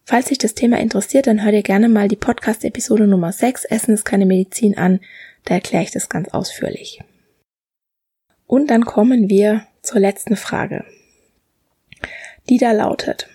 Falls 0.03 0.25
dich 0.25 0.39
das 0.39 0.55
Thema 0.55 0.77
interessiert, 0.77 1.27
dann 1.27 1.43
hör 1.43 1.51
dir 1.51 1.61
gerne 1.61 1.87
mal 1.87 2.07
die 2.09 2.17
Podcast-Episode 2.17 3.07
Nummer 3.07 3.31
6, 3.31 3.65
Essen 3.65 3.93
ist 3.93 4.03
keine 4.03 4.25
Medizin 4.25 4.77
an. 4.77 4.99
Da 5.45 5.53
erkläre 5.53 5.83
ich 5.83 5.91
das 5.91 6.09
ganz 6.09 6.27
ausführlich. 6.29 6.99
Und 8.45 8.69
dann 8.69 8.83
kommen 8.83 9.29
wir 9.29 9.65
zur 9.81 10.01
letzten 10.01 10.35
Frage. 10.35 10.83
Die 12.49 12.57
da 12.57 12.73
lautet, 12.73 13.29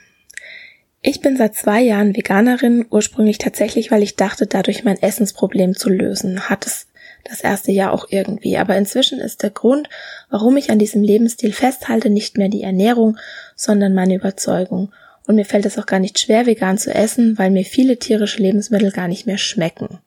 ich 1.00 1.20
bin 1.20 1.36
seit 1.36 1.54
zwei 1.54 1.80
Jahren 1.80 2.16
Veganerin, 2.16 2.84
ursprünglich 2.90 3.38
tatsächlich, 3.38 3.90
weil 3.90 4.02
ich 4.02 4.16
dachte, 4.16 4.46
dadurch 4.46 4.84
mein 4.84 5.00
Essensproblem 5.00 5.76
zu 5.76 5.88
lösen. 5.88 6.50
Hat 6.50 6.66
es 6.66 6.88
das 7.24 7.40
erste 7.40 7.72
Jahr 7.72 7.92
auch 7.92 8.08
irgendwie. 8.10 8.58
Aber 8.58 8.76
inzwischen 8.76 9.20
ist 9.20 9.42
der 9.42 9.50
Grund, 9.50 9.88
warum 10.28 10.56
ich 10.56 10.70
an 10.70 10.78
diesem 10.78 11.02
Lebensstil 11.02 11.52
festhalte, 11.52 12.10
nicht 12.10 12.36
mehr 12.36 12.48
die 12.48 12.62
Ernährung, 12.62 13.16
sondern 13.54 13.94
meine 13.94 14.16
Überzeugung. 14.16 14.92
Und 15.26 15.36
mir 15.36 15.44
fällt 15.44 15.66
es 15.66 15.78
auch 15.78 15.86
gar 15.86 15.98
nicht 15.98 16.18
schwer, 16.18 16.46
vegan 16.46 16.78
zu 16.78 16.94
essen, 16.94 17.36
weil 17.38 17.50
mir 17.50 17.64
viele 17.64 17.98
tierische 17.98 18.42
Lebensmittel 18.42 18.92
gar 18.92 19.08
nicht 19.08 19.26
mehr 19.26 19.38
schmecken. 19.38 19.98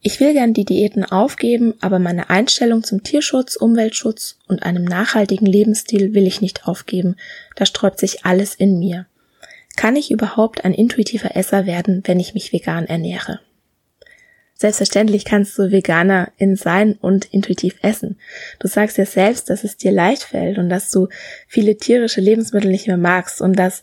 Ich 0.00 0.20
will 0.20 0.34
gern 0.34 0.52
die 0.52 0.64
Diäten 0.64 1.04
aufgeben, 1.04 1.74
aber 1.80 1.98
meine 1.98 2.30
Einstellung 2.30 2.84
zum 2.84 3.02
Tierschutz, 3.02 3.56
Umweltschutz 3.56 4.38
und 4.46 4.62
einem 4.62 4.84
nachhaltigen 4.84 5.46
Lebensstil 5.46 6.14
will 6.14 6.26
ich 6.26 6.40
nicht 6.40 6.68
aufgeben. 6.68 7.16
Da 7.56 7.66
sträubt 7.66 7.98
sich 7.98 8.24
alles 8.24 8.54
in 8.54 8.78
mir. 8.78 9.06
Kann 9.76 9.96
ich 9.96 10.10
überhaupt 10.10 10.64
ein 10.64 10.74
intuitiver 10.74 11.34
Esser 11.34 11.66
werden, 11.66 12.02
wenn 12.06 12.20
ich 12.20 12.34
mich 12.34 12.52
vegan 12.52 12.86
ernähre? 12.86 13.40
Selbstverständlich 14.58 15.26
kannst 15.26 15.58
du 15.58 15.70
Veganerin 15.70 16.56
sein 16.56 16.94
und 16.94 17.26
intuitiv 17.26 17.74
essen. 17.82 18.18
Du 18.58 18.68
sagst 18.68 18.96
ja 18.96 19.04
selbst, 19.04 19.50
dass 19.50 19.64
es 19.64 19.76
dir 19.76 19.92
leicht 19.92 20.22
fällt 20.22 20.56
und 20.56 20.70
dass 20.70 20.90
du 20.90 21.08
viele 21.46 21.76
tierische 21.76 22.22
Lebensmittel 22.22 22.70
nicht 22.70 22.86
mehr 22.86 22.96
magst 22.96 23.42
und 23.42 23.58
dass 23.58 23.82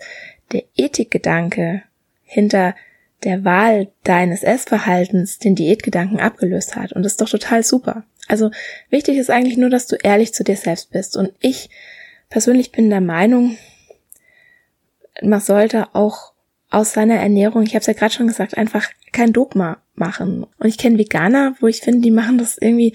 der 0.53 0.63
Ethikgedanke 0.75 1.83
hinter 2.23 2.75
der 3.23 3.43
Wahl 3.43 3.89
deines 4.03 4.43
Essverhaltens 4.43 5.39
den 5.39 5.55
Diätgedanken 5.55 6.19
abgelöst 6.19 6.75
hat. 6.75 6.93
Und 6.93 7.03
das 7.03 7.13
ist 7.13 7.21
doch 7.21 7.29
total 7.29 7.63
super. 7.63 8.03
Also 8.27 8.51
wichtig 8.89 9.17
ist 9.17 9.29
eigentlich 9.29 9.57
nur, 9.57 9.69
dass 9.69 9.87
du 9.87 9.95
ehrlich 9.95 10.33
zu 10.33 10.43
dir 10.43 10.55
selbst 10.55 10.91
bist. 10.91 11.17
Und 11.17 11.31
ich 11.39 11.69
persönlich 12.29 12.71
bin 12.71 12.89
der 12.89 13.01
Meinung, 13.01 13.57
man 15.21 15.39
sollte 15.39 15.93
auch 15.93 16.33
aus 16.69 16.93
seiner 16.93 17.15
Ernährung, 17.15 17.63
ich 17.63 17.75
habe 17.75 17.81
es 17.81 17.85
ja 17.85 17.93
gerade 17.93 18.13
schon 18.13 18.27
gesagt, 18.27 18.57
einfach 18.57 18.89
kein 19.11 19.31
Dogma 19.31 19.77
machen. 19.95 20.45
Und 20.57 20.67
ich 20.67 20.77
kenne 20.77 20.97
Veganer, 20.97 21.55
wo 21.59 21.67
ich 21.67 21.81
finde, 21.81 22.01
die 22.01 22.11
machen 22.11 22.39
das 22.39 22.57
irgendwie 22.57 22.93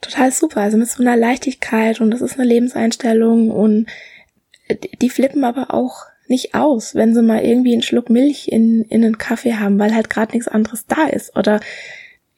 total 0.00 0.32
super. 0.32 0.62
Also 0.62 0.76
mit 0.76 0.88
so 0.88 1.02
einer 1.02 1.16
Leichtigkeit 1.16 2.00
und 2.00 2.10
das 2.10 2.20
ist 2.20 2.34
eine 2.34 2.48
Lebenseinstellung 2.48 3.50
und 3.50 3.86
die 5.00 5.10
flippen 5.10 5.44
aber 5.44 5.72
auch 5.72 6.06
nicht 6.28 6.54
aus, 6.54 6.94
wenn 6.94 7.14
sie 7.14 7.22
mal 7.22 7.44
irgendwie 7.44 7.72
einen 7.72 7.82
Schluck 7.82 8.10
Milch 8.10 8.48
in, 8.48 8.82
in 8.82 9.04
einen 9.04 9.18
Kaffee 9.18 9.54
haben, 9.54 9.78
weil 9.78 9.94
halt 9.94 10.10
gerade 10.10 10.32
nichts 10.32 10.48
anderes 10.48 10.86
da 10.86 11.06
ist. 11.06 11.36
Oder 11.36 11.60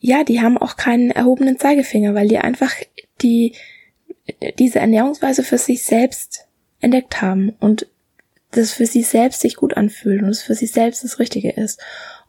ja, 0.01 0.24
die 0.24 0.40
haben 0.40 0.59
auch 0.59 0.77
keinen 0.77 1.11
erhobenen 1.11 1.59
Zeigefinger, 1.59 2.14
weil 2.14 2.29
die 2.29 2.38
einfach 2.38 2.74
die 3.20 3.55
diese 4.59 4.79
Ernährungsweise 4.79 5.42
für 5.42 5.59
sich 5.59 5.85
selbst 5.85 6.46
entdeckt 6.81 7.22
haben 7.22 7.55
und 7.61 7.87
das 8.51 8.72
für 8.72 8.87
sie 8.87 9.03
selbst 9.03 9.40
sich 9.40 9.57
gut 9.57 9.77
anfühlt 9.77 10.22
und 10.22 10.31
es 10.31 10.42
für 10.42 10.55
sie 10.55 10.66
selbst 10.66 11.05
das 11.05 11.18
Richtige 11.18 11.51
ist. 11.51 11.81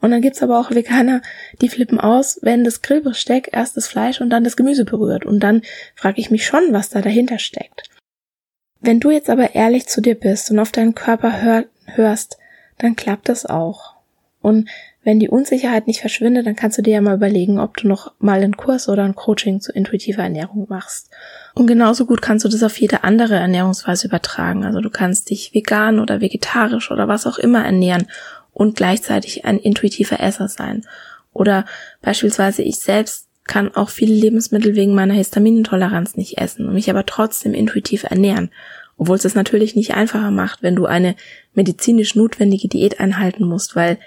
Und 0.02 0.12
dann 0.12 0.22
gibt's 0.22 0.43
aber 0.43 0.60
auch 0.60 0.72
Veganer, 0.72 1.22
die 1.62 1.69
flippen 1.69 2.00
aus, 2.00 2.39
wenn 2.41 2.63
das 2.63 2.82
Grillbesteck 2.82 3.50
erst 3.54 3.78
das 3.78 3.88
Fleisch 3.88 4.19
und 4.19 4.30
dann 4.30 4.43
das 4.43 4.58
Gemüse 4.58 4.86
berührt. 4.86 5.26
Und 5.26 5.41
dann 5.41 5.62
frage 5.95 6.19
ich 6.19 6.30
mich 6.30 6.45
schon, 6.45 6.72
was 6.72 6.89
da 6.89 7.02
dahinter 7.02 7.39
steckt. 7.39 7.88
Wenn 8.82 9.00
du 9.00 9.12
jetzt 9.12 9.30
aber 9.30 9.56
ehrlich 9.56 9.88
zu 9.88 10.02
dir 10.02 10.15
bist 10.15 10.52
und 10.52 10.60
auf 10.60 10.72
deinen 10.72 10.96
Körper 10.96 11.42
hör, 11.42 11.65
hörst, 11.86 12.38
dann 12.78 12.96
klappt 12.96 13.30
das 13.30 13.46
auch. 13.46 13.96
Und 14.42 14.70
wenn 15.04 15.20
die 15.20 15.30
Unsicherheit 15.30 15.88
nicht 15.88 16.02
verschwindet, 16.02 16.46
dann 16.46 16.56
kannst 16.56 16.78
du 16.78 16.82
dir 16.82 16.94
ja 16.94 17.02
mal 17.02 17.15
überlegen, 17.15 17.60
ob 17.60 17.78
du 17.78 17.88
noch 17.88 18.13
mal 18.20 18.42
einen 18.42 18.56
Kurs 18.56 18.88
oder 18.88 19.04
ein 19.04 19.15
Coaching 19.15 19.60
zu 19.60 19.72
intuitiver 19.72 20.24
Ernährung 20.24 20.68
machst. 20.70 21.10
Und 21.56 21.68
genauso 21.68 22.06
gut 22.06 22.22
kannst 22.22 22.46
du 22.46 22.50
das 22.50 22.63
auf 22.63 22.80
jede 22.80 23.04
andere 23.04 23.36
Ernährungsweise 23.36 24.08
übertragen. 24.08 24.65
Also 24.65 24.82
du 24.82 24.89
kannst 24.89 25.30
dich 25.30 25.54
vegan 25.54 26.00
oder 26.00 26.22
vegetarisch 26.22 26.92
oder 26.92 27.08
was 27.08 27.28
auch 27.28 27.38
immer 27.38 27.65
ernähren 27.65 28.08
und 28.54 28.76
gleichzeitig 28.76 29.46
ein 29.46 29.58
intuitiver 29.58 30.20
Esser 30.20 30.48
sein. 30.48 30.86
Oder 31.34 31.65
beispielsweise 32.02 32.62
ich 32.62 32.80
selbst 32.80 33.29
kann 33.50 33.74
auch 33.74 33.90
viele 33.90 34.14
Lebensmittel 34.14 34.76
wegen 34.76 34.94
meiner 34.94 35.16
Histaminintoleranz 35.16 36.16
nicht 36.16 36.38
essen 36.38 36.68
und 36.68 36.76
mich 36.76 36.88
aber 36.92 37.08
trotzdem 37.08 37.56
intuitiv 37.56 38.04
ernähren. 38.04 38.52
Obwohl 38.96 39.16
es 39.16 39.26
es 39.26 39.34
natürlich 39.34 39.76
nicht 39.76 39.96
einfacher 39.96 40.30
macht, 40.30 40.62
wenn 40.62 40.76
du 40.76 40.86
eine 40.86 41.16
medizinisch 41.56 42.16
notwendige 42.16 42.68
Diät 42.68 43.00
einhalten 43.00 43.46
musst, 43.46 43.76
weil 43.76 43.98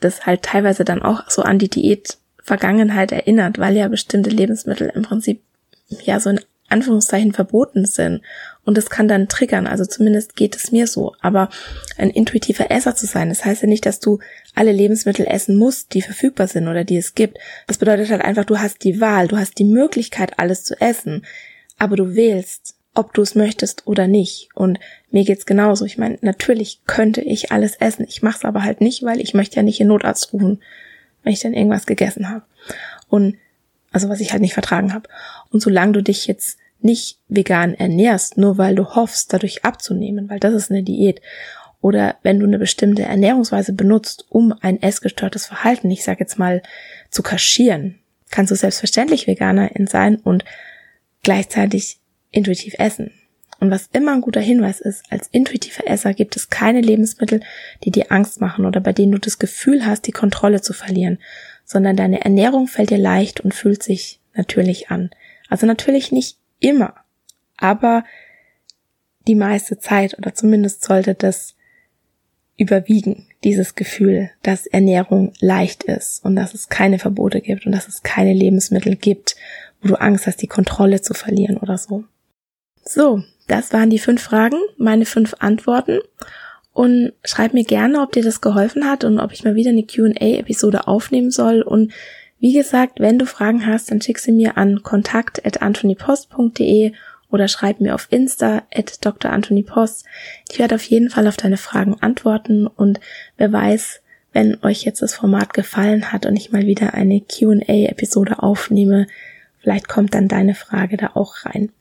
das 0.00 0.24
halt 0.24 0.42
teilweise 0.42 0.84
dann 0.84 1.02
auch 1.02 1.28
so 1.28 1.42
an 1.42 1.58
die 1.58 1.68
Diät 1.68 2.16
Vergangenheit 2.42 3.12
erinnert, 3.12 3.58
weil 3.58 3.76
ja 3.76 3.86
bestimmte 3.88 4.30
Lebensmittel 4.30 4.90
im 4.94 5.02
Prinzip 5.02 5.42
ja 5.88 6.18
so 6.18 6.30
in 6.30 6.40
Anführungszeichen 6.68 7.32
verboten 7.32 7.84
sind. 7.84 8.22
Und 8.64 8.76
das 8.76 8.90
kann 8.90 9.08
dann 9.08 9.28
triggern, 9.28 9.66
also 9.66 9.84
zumindest 9.84 10.34
geht 10.36 10.56
es 10.56 10.72
mir 10.72 10.86
so. 10.86 11.14
Aber 11.20 11.48
ein 11.96 12.10
intuitiver 12.10 12.70
Esser 12.70 12.96
zu 12.96 13.06
sein, 13.06 13.28
das 13.28 13.44
heißt 13.44 13.62
ja 13.62 13.68
nicht, 13.68 13.86
dass 13.86 14.00
du 14.00 14.18
alle 14.54 14.72
Lebensmittel 14.72 15.26
essen 15.26 15.56
musst, 15.56 15.94
die 15.94 16.02
verfügbar 16.02 16.48
sind 16.48 16.66
oder 16.66 16.84
die 16.84 16.96
es 16.96 17.14
gibt. 17.14 17.38
Das 17.66 17.78
bedeutet 17.78 18.10
halt 18.10 18.22
einfach, 18.22 18.44
du 18.44 18.58
hast 18.58 18.82
die 18.82 19.00
Wahl, 19.00 19.28
du 19.28 19.36
hast 19.36 19.58
die 19.58 19.64
Möglichkeit, 19.64 20.38
alles 20.38 20.64
zu 20.64 20.80
essen. 20.80 21.24
Aber 21.78 21.96
du 21.96 22.14
wählst, 22.16 22.74
ob 22.94 23.12
du 23.14 23.22
es 23.22 23.34
möchtest 23.34 23.86
oder 23.86 24.08
nicht. 24.08 24.48
Und 24.54 24.80
mir 25.10 25.24
geht's 25.24 25.46
genauso. 25.46 25.84
Ich 25.84 25.98
meine, 25.98 26.18
natürlich 26.22 26.80
könnte 26.86 27.20
ich 27.20 27.52
alles 27.52 27.76
essen. 27.76 28.06
Ich 28.08 28.22
mache 28.22 28.38
es 28.38 28.44
aber 28.44 28.64
halt 28.64 28.80
nicht, 28.80 29.02
weil 29.02 29.20
ich 29.20 29.34
möchte 29.34 29.56
ja 29.56 29.62
nicht 29.62 29.80
in 29.80 29.88
Notarzt 29.88 30.32
rufen, 30.32 30.62
wenn 31.22 31.32
ich 31.32 31.40
dann 31.40 31.54
irgendwas 31.54 31.86
gegessen 31.86 32.30
habe. 32.30 32.44
Und 33.08 33.36
also 33.96 34.10
was 34.10 34.20
ich 34.20 34.32
halt 34.32 34.42
nicht 34.42 34.52
vertragen 34.52 34.92
habe. 34.92 35.08
Und 35.50 35.62
solange 35.62 35.92
du 35.92 36.02
dich 36.02 36.26
jetzt 36.26 36.58
nicht 36.80 37.18
vegan 37.28 37.72
ernährst, 37.72 38.36
nur 38.36 38.58
weil 38.58 38.74
du 38.74 38.94
hoffst, 38.94 39.32
dadurch 39.32 39.64
abzunehmen, 39.64 40.28
weil 40.28 40.38
das 40.38 40.52
ist 40.52 40.70
eine 40.70 40.82
Diät, 40.82 41.22
oder 41.80 42.16
wenn 42.22 42.38
du 42.38 42.44
eine 42.44 42.58
bestimmte 42.58 43.04
Ernährungsweise 43.04 43.72
benutzt, 43.72 44.26
um 44.28 44.52
ein 44.60 44.82
essgestörtes 44.82 45.46
Verhalten, 45.46 45.90
ich 45.90 46.04
sage 46.04 46.20
jetzt 46.20 46.38
mal, 46.38 46.62
zu 47.08 47.22
kaschieren, 47.22 47.98
kannst 48.30 48.50
du 48.50 48.56
selbstverständlich 48.56 49.26
Veganerin 49.26 49.86
sein 49.86 50.16
und 50.16 50.44
gleichzeitig 51.22 51.98
intuitiv 52.30 52.74
essen. 52.78 53.12
Und 53.60 53.70
was 53.70 53.88
immer 53.94 54.12
ein 54.12 54.20
guter 54.20 54.42
Hinweis 54.42 54.82
ist, 54.82 55.04
als 55.08 55.28
intuitiver 55.28 55.86
Esser 55.86 56.12
gibt 56.12 56.36
es 56.36 56.50
keine 56.50 56.82
Lebensmittel, 56.82 57.40
die 57.82 57.92
dir 57.92 58.12
Angst 58.12 58.42
machen 58.42 58.66
oder 58.66 58.80
bei 58.80 58.92
denen 58.92 59.12
du 59.12 59.18
das 59.18 59.38
Gefühl 59.38 59.86
hast, 59.86 60.06
die 60.06 60.12
Kontrolle 60.12 60.60
zu 60.60 60.74
verlieren, 60.74 61.18
sondern 61.66 61.96
deine 61.96 62.24
Ernährung 62.24 62.68
fällt 62.68 62.90
dir 62.90 62.98
leicht 62.98 63.40
und 63.40 63.52
fühlt 63.52 63.82
sich 63.82 64.20
natürlich 64.34 64.90
an. 64.90 65.10
Also 65.50 65.66
natürlich 65.66 66.12
nicht 66.12 66.38
immer, 66.60 66.94
aber 67.58 68.04
die 69.26 69.34
meiste 69.34 69.78
Zeit 69.78 70.16
oder 70.16 70.34
zumindest 70.34 70.84
sollte 70.84 71.14
das 71.14 71.56
überwiegen, 72.56 73.26
dieses 73.44 73.74
Gefühl, 73.74 74.30
dass 74.42 74.66
Ernährung 74.66 75.32
leicht 75.40 75.82
ist 75.82 76.24
und 76.24 76.36
dass 76.36 76.54
es 76.54 76.68
keine 76.68 76.98
Verbote 76.98 77.40
gibt 77.40 77.66
und 77.66 77.72
dass 77.72 77.88
es 77.88 78.02
keine 78.02 78.32
Lebensmittel 78.32 78.96
gibt, 78.96 79.36
wo 79.82 79.88
du 79.88 80.00
Angst 80.00 80.26
hast, 80.26 80.40
die 80.40 80.46
Kontrolle 80.46 81.02
zu 81.02 81.12
verlieren 81.12 81.58
oder 81.58 81.76
so. 81.76 82.04
So, 82.82 83.22
das 83.48 83.72
waren 83.72 83.90
die 83.90 83.98
fünf 83.98 84.22
Fragen, 84.22 84.58
meine 84.78 85.04
fünf 85.04 85.34
Antworten. 85.40 85.98
Und 86.76 87.12
schreib 87.24 87.54
mir 87.54 87.64
gerne, 87.64 88.02
ob 88.02 88.12
dir 88.12 88.22
das 88.22 88.42
geholfen 88.42 88.86
hat 88.86 89.02
und 89.04 89.18
ob 89.18 89.32
ich 89.32 89.44
mal 89.44 89.54
wieder 89.54 89.70
eine 89.70 89.86
QA-Episode 89.86 90.86
aufnehmen 90.86 91.30
soll. 91.30 91.62
Und 91.62 91.90
wie 92.38 92.52
gesagt, 92.52 93.00
wenn 93.00 93.18
du 93.18 93.24
Fragen 93.24 93.66
hast, 93.66 93.90
dann 93.90 94.02
schick 94.02 94.18
sie 94.18 94.32
mir 94.32 94.58
an 94.58 94.82
kontakt.antonypost.de 94.82 96.92
oder 97.30 97.48
schreib 97.48 97.80
mir 97.80 97.94
auf 97.94 98.08
Insta 98.10 98.64
at 98.70 99.06
Dr. 99.06 99.32
Anthony 99.32 99.62
Post. 99.62 100.04
Ich 100.50 100.58
werde 100.58 100.74
auf 100.74 100.82
jeden 100.82 101.08
Fall 101.08 101.26
auf 101.28 101.38
deine 101.38 101.56
Fragen 101.56 101.96
antworten 102.02 102.66
und 102.66 103.00
wer 103.38 103.50
weiß, 103.50 104.02
wenn 104.34 104.62
euch 104.62 104.84
jetzt 104.84 105.00
das 105.00 105.14
Format 105.14 105.54
gefallen 105.54 106.12
hat 106.12 106.26
und 106.26 106.36
ich 106.36 106.52
mal 106.52 106.66
wieder 106.66 106.92
eine 106.92 107.22
Q&A-Episode 107.22 108.42
aufnehme, 108.42 109.06
vielleicht 109.60 109.88
kommt 109.88 110.12
dann 110.12 110.28
deine 110.28 110.54
Frage 110.54 110.98
da 110.98 111.12
auch 111.14 111.46
rein. 111.46 111.72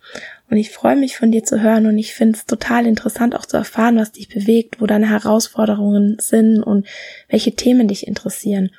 Und 0.50 0.58
ich 0.58 0.70
freue 0.70 0.96
mich 0.96 1.18
von 1.18 1.32
dir 1.32 1.43
zu 1.43 1.62
hören 1.62 1.88
und 1.88 1.98
ich 1.98 2.14
finde 2.14 2.38
es 2.38 2.46
total 2.46 2.86
interessant 2.86 3.36
auch 3.36 3.46
zu 3.46 3.58
erfahren, 3.58 3.98
was 3.98 4.12
dich 4.12 4.30
bewegt, 4.30 4.80
wo 4.80 4.86
deine 4.86 5.10
Herausforderungen 5.10 6.18
sind 6.20 6.62
und 6.62 6.86
welche 7.30 7.56
Themen 7.56 7.88
dich 7.88 8.08
interessieren. 8.08 8.70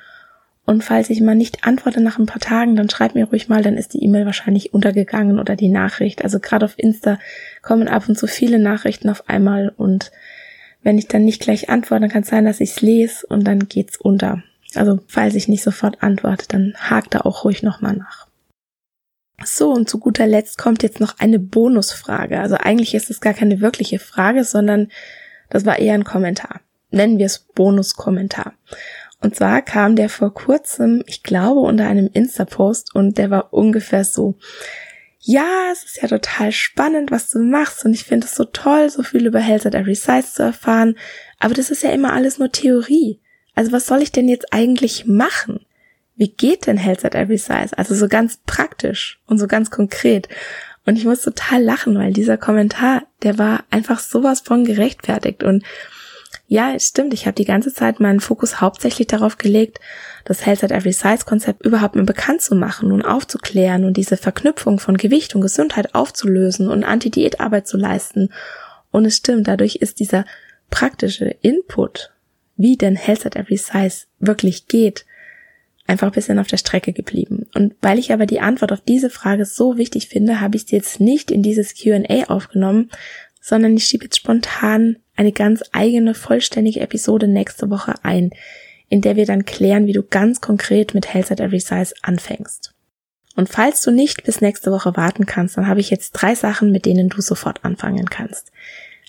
Und 0.65 0.83
falls 0.83 1.09
ich 1.09 1.21
mal 1.21 1.35
nicht 1.35 1.65
antworte 1.65 2.01
nach 2.01 2.19
ein 2.19 2.25
paar 2.25 2.41
Tagen, 2.41 2.75
dann 2.75 2.89
schreib 2.89 3.15
mir 3.15 3.25
ruhig 3.25 3.47
mal, 3.47 3.61
dann 3.61 3.77
ist 3.77 3.93
die 3.93 4.03
E-Mail 4.03 4.25
wahrscheinlich 4.25 4.73
untergegangen 4.73 5.39
oder 5.39 5.55
die 5.55 5.69
Nachricht. 5.69 6.23
Also 6.23 6.39
gerade 6.39 6.65
auf 6.65 6.77
Insta 6.77 7.19
kommen 7.61 7.87
ab 7.87 8.07
und 8.07 8.17
zu 8.17 8.27
viele 8.27 8.59
Nachrichten 8.59 9.09
auf 9.09 9.29
einmal 9.29 9.73
und 9.75 10.11
wenn 10.83 10.97
ich 10.97 11.07
dann 11.07 11.25
nicht 11.25 11.41
gleich 11.41 11.69
antworte, 11.69 12.01
dann 12.01 12.09
kann 12.09 12.23
es 12.23 12.29
sein, 12.29 12.45
dass 12.45 12.61
ich 12.61 12.71
es 12.71 12.81
lese 12.81 13.27
und 13.27 13.45
dann 13.45 13.67
geht's 13.67 13.97
unter. 13.97 14.43
Also 14.75 14.99
falls 15.07 15.35
ich 15.35 15.47
nicht 15.47 15.63
sofort 15.63 16.03
antworte, 16.03 16.45
dann 16.47 16.75
hakt 16.77 17.15
da 17.15 17.21
auch 17.21 17.43
ruhig 17.43 17.63
nochmal 17.63 17.95
nach. 17.95 18.26
So, 19.43 19.71
und 19.71 19.87
zu 19.87 19.99
guter 19.99 20.25
Letzt 20.25 20.57
kommt 20.57 20.81
jetzt 20.81 20.99
noch 20.99 21.19
eine 21.19 21.39
Bonusfrage. 21.39 22.39
Also 22.39 22.55
eigentlich 22.55 22.95
ist 22.95 23.09
es 23.09 23.21
gar 23.21 23.33
keine 23.33 23.61
wirkliche 23.61 23.99
Frage, 23.99 24.43
sondern 24.43 24.89
das 25.49 25.65
war 25.65 25.79
eher 25.79 25.93
ein 25.93 26.03
Kommentar. 26.03 26.61
nennen 26.89 27.17
wir 27.17 27.25
es 27.25 27.39
Bonuskommentar. 27.39 28.53
Und 29.21 29.35
zwar 29.35 29.61
kam 29.61 29.95
der 29.95 30.09
vor 30.09 30.33
kurzem, 30.33 31.03
ich 31.05 31.21
glaube, 31.21 31.59
unter 31.61 31.87
einem 31.87 32.09
Insta-Post 32.11 32.95
und 32.95 33.17
der 33.17 33.29
war 33.29 33.53
ungefähr 33.53 34.03
so. 34.03 34.35
Ja, 35.19 35.69
es 35.71 35.83
ist 35.83 36.01
ja 36.01 36.07
total 36.07 36.51
spannend, 36.51 37.11
was 37.11 37.29
du 37.29 37.39
machst 37.39 37.83
und 37.83 37.93
ich 37.93 38.03
finde 38.03 38.27
es 38.27 38.35
so 38.35 38.45
toll, 38.45 38.89
so 38.89 39.03
viel 39.03 39.25
über 39.25 39.39
Health 39.39 39.65
at 39.65 39.75
Every 39.75 39.95
Size 39.95 40.33
zu 40.33 40.43
erfahren, 40.43 40.95
aber 41.39 41.53
das 41.53 41.71
ist 41.71 41.83
ja 41.83 41.91
immer 41.91 42.13
alles 42.13 42.37
nur 42.37 42.51
Theorie. 42.51 43.19
Also 43.55 43.71
was 43.71 43.87
soll 43.87 44.01
ich 44.01 44.11
denn 44.11 44.29
jetzt 44.29 44.53
eigentlich 44.53 45.07
machen? 45.07 45.65
Wie 46.17 46.29
geht 46.29 46.67
denn 46.67 46.77
Health 46.77 47.05
at 47.05 47.15
Every 47.15 47.37
Size? 47.37 47.77
Also 47.77 47.95
so 47.95 48.07
ganz 48.07 48.39
praktisch 48.45 49.19
und 49.27 49.37
so 49.37 49.47
ganz 49.47 49.71
konkret. 49.71 50.27
Und 50.85 50.97
ich 50.97 51.05
muss 51.05 51.21
total 51.21 51.61
lachen, 51.61 51.97
weil 51.97 52.11
dieser 52.11 52.37
Kommentar, 52.37 53.03
der 53.23 53.37
war 53.37 53.63
einfach 53.69 53.99
sowas 53.99 54.41
von 54.41 54.65
gerechtfertigt 54.65 55.43
und 55.43 55.63
ja, 56.49 56.73
es 56.73 56.87
stimmt. 56.87 57.13
Ich 57.13 57.25
habe 57.25 57.35
die 57.35 57.45
ganze 57.45 57.73
Zeit 57.73 57.99
meinen 57.99 58.21
Fokus 58.21 58.61
hauptsächlich 58.61 59.07
darauf 59.07 59.37
gelegt, 59.37 59.81
das 60.23 60.45
Health 60.45 60.63
at 60.63 60.71
Every 60.71 60.93
Size 60.93 61.25
Konzept 61.25 61.65
überhaupt 61.65 61.95
mal 61.95 62.05
bekannt 62.05 62.41
zu 62.41 62.55
machen 62.55 62.91
und 62.93 63.01
aufzuklären 63.01 63.83
und 63.83 63.97
diese 63.97 64.15
Verknüpfung 64.15 64.79
von 64.79 64.95
Gewicht 64.95 65.35
und 65.35 65.41
Gesundheit 65.41 65.93
aufzulösen 65.93 66.69
und 66.69 66.85
Anti-Diät-Arbeit 66.85 67.67
zu 67.67 67.77
leisten. 67.77 68.29
Und 68.91 69.05
es 69.05 69.17
stimmt, 69.17 69.47
dadurch 69.47 69.75
ist 69.77 69.99
dieser 69.99 70.23
praktische 70.69 71.35
Input, 71.41 72.11
wie 72.55 72.77
denn 72.77 72.95
Health 72.95 73.25
at 73.25 73.35
Every 73.35 73.57
Size 73.57 74.05
wirklich 74.19 74.67
geht, 74.67 75.05
einfach 75.87 76.07
ein 76.07 76.13
bisschen 76.13 76.39
auf 76.39 76.47
der 76.47 76.57
Strecke 76.57 76.93
geblieben. 76.93 77.47
Und 77.55 77.75
weil 77.81 77.97
ich 77.97 78.11
aber 78.11 78.25
die 78.25 78.41
Antwort 78.41 78.71
auf 78.71 78.81
diese 78.81 79.09
Frage 79.09 79.45
so 79.45 79.77
wichtig 79.77 80.09
finde, 80.09 80.41
habe 80.41 80.57
ich 80.57 80.65
sie 80.67 80.75
jetzt 80.75 80.99
nicht 80.99 81.31
in 81.31 81.41
dieses 81.41 81.73
Q&A 81.81 82.25
aufgenommen, 82.25 82.91
sondern 83.41 83.75
ich 83.75 83.85
schiebe 83.85 84.05
jetzt 84.05 84.17
spontan 84.17 84.97
eine 85.15 85.31
ganz 85.31 85.63
eigene, 85.71 86.13
vollständige 86.13 86.81
Episode 86.81 87.27
nächste 87.27 87.69
Woche 87.69 87.95
ein, 88.03 88.31
in 88.89 89.01
der 89.01 89.15
wir 89.15 89.25
dann 89.25 89.45
klären, 89.45 89.87
wie 89.87 89.93
du 89.93 90.03
ganz 90.03 90.41
konkret 90.41 90.93
mit 90.93 91.13
Health 91.13 91.31
at 91.31 91.39
Every 91.39 91.59
Size 91.59 91.93
anfängst. 92.01 92.73
Und 93.35 93.49
falls 93.49 93.81
du 93.81 93.91
nicht 93.91 94.23
bis 94.23 94.41
nächste 94.41 94.71
Woche 94.71 94.97
warten 94.97 95.25
kannst, 95.25 95.57
dann 95.57 95.67
habe 95.67 95.79
ich 95.79 95.89
jetzt 95.89 96.11
drei 96.11 96.35
Sachen, 96.35 96.71
mit 96.71 96.85
denen 96.85 97.07
du 97.07 97.21
sofort 97.21 97.63
anfangen 97.63 98.07
kannst. 98.07 98.51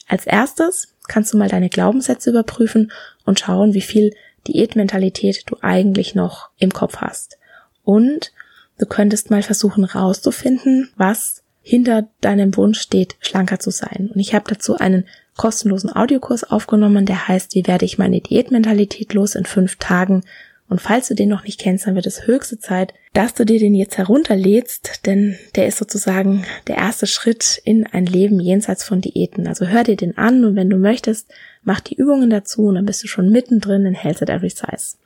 Als 0.07 0.27
erstes 0.27 0.95
kannst 1.09 1.33
du 1.33 1.39
mal 1.39 1.49
deine 1.49 1.71
Glaubenssätze 1.71 2.31
überprüfen 2.31 2.93
und 3.25 3.41
schauen, 3.41 3.75
wie 3.75 3.81
viel 3.81 4.13
Diätmentalität 4.53 5.45
du 5.47 5.57
eigentlich 5.61 6.15
noch 6.15 6.51
im 6.59 6.73
Kopf 6.73 6.97
hast. 6.97 7.39
Und 7.85 8.33
du 8.79 8.87
könntest 8.87 9.31
mal 9.31 9.43
versuchen 9.43 9.85
rauszufinden, 9.85 10.91
was 10.97 11.43
hinter 11.63 12.09
deinem 12.21 12.57
Wunsch 12.57 12.81
steht, 12.81 13.17
schlanker 13.21 13.59
zu 13.59 13.71
sein. 13.71 14.11
Und 14.13 14.19
ich 14.21 14.35
habe 14.35 14.47
dazu 14.49 14.77
einen 14.77 15.05
kostenlosen 15.37 15.95
Audiokurs 15.95 16.45
aufgenommen, 16.45 17.07
der 17.07 17.29
heißt, 17.29 17.55
wie 17.55 17.67
werde 17.67 17.85
ich 17.85 17.99
meine 17.99 18.21
Diätmentalität 18.21 19.15
los 19.15 19.35
in 19.35 19.45
fünf 19.45 19.77
Tagen? 19.77 20.25
Und 20.69 20.83
falls 20.83 21.09
du 21.09 21.15
den 21.15 21.31
noch 21.31 21.45
nicht 21.45 21.59
kennst, 21.59 21.87
dann 21.87 21.95
wird 21.95 22.07
es 22.07 22.27
höchste 22.27 22.59
Zeit, 22.59 22.93
dass 23.15 23.35
du 23.35 23.47
dir 23.47 23.59
den 23.59 23.75
jetzt 23.75 23.97
herunterlädst, 23.97 25.07
denn 25.07 25.39
der 25.57 25.67
ist 25.67 25.79
sozusagen 25.79 26.45
der 26.67 26.77
erste 26.77 27.07
Schritt 27.07 27.61
in 27.65 27.87
ein 27.87 28.05
Leben 28.05 28.39
jenseits 28.39 28.85
von 28.85 29.01
Diäten. 29.01 29.47
Also 29.47 29.67
hör 29.67 29.83
dir 29.83 29.97
den 29.97 30.19
an 30.19 30.45
und 30.45 30.57
wenn 30.57 30.69
du 30.69 30.77
möchtest, 30.77 31.29
mach 31.63 31.81
die 31.81 31.97
Übungen 31.97 32.29
dazu 32.29 32.67
und 32.67 32.75
dann 32.75 32.85
bist 32.85 33.03
du 33.03 33.09
schon 33.09 33.31
mittendrin 33.31 33.87
in 33.87 33.95
Health 33.95 34.23
at 34.23 34.29
Every 34.29 34.51
Size. 34.51 34.97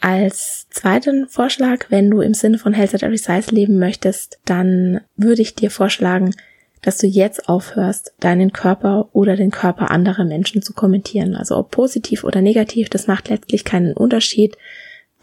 Als 0.00 0.66
zweiten 0.70 1.28
Vorschlag, 1.28 1.86
wenn 1.88 2.10
du 2.10 2.20
im 2.20 2.34
Sinne 2.34 2.58
von 2.58 2.72
Health 2.72 2.94
at 2.94 3.02
Every 3.02 3.18
Size 3.18 3.52
leben 3.52 3.78
möchtest, 3.78 4.38
dann 4.44 5.00
würde 5.16 5.42
ich 5.42 5.54
dir 5.54 5.70
vorschlagen, 5.70 6.34
dass 6.82 6.98
du 6.98 7.06
jetzt 7.06 7.48
aufhörst, 7.48 8.12
deinen 8.20 8.52
Körper 8.52 9.08
oder 9.12 9.36
den 9.36 9.50
Körper 9.50 9.90
anderer 9.90 10.24
Menschen 10.24 10.60
zu 10.60 10.74
kommentieren. 10.74 11.34
Also 11.34 11.56
ob 11.56 11.70
positiv 11.70 12.24
oder 12.24 12.42
negativ, 12.42 12.90
das 12.90 13.06
macht 13.06 13.30
letztlich 13.30 13.64
keinen 13.64 13.94
Unterschied. 13.94 14.56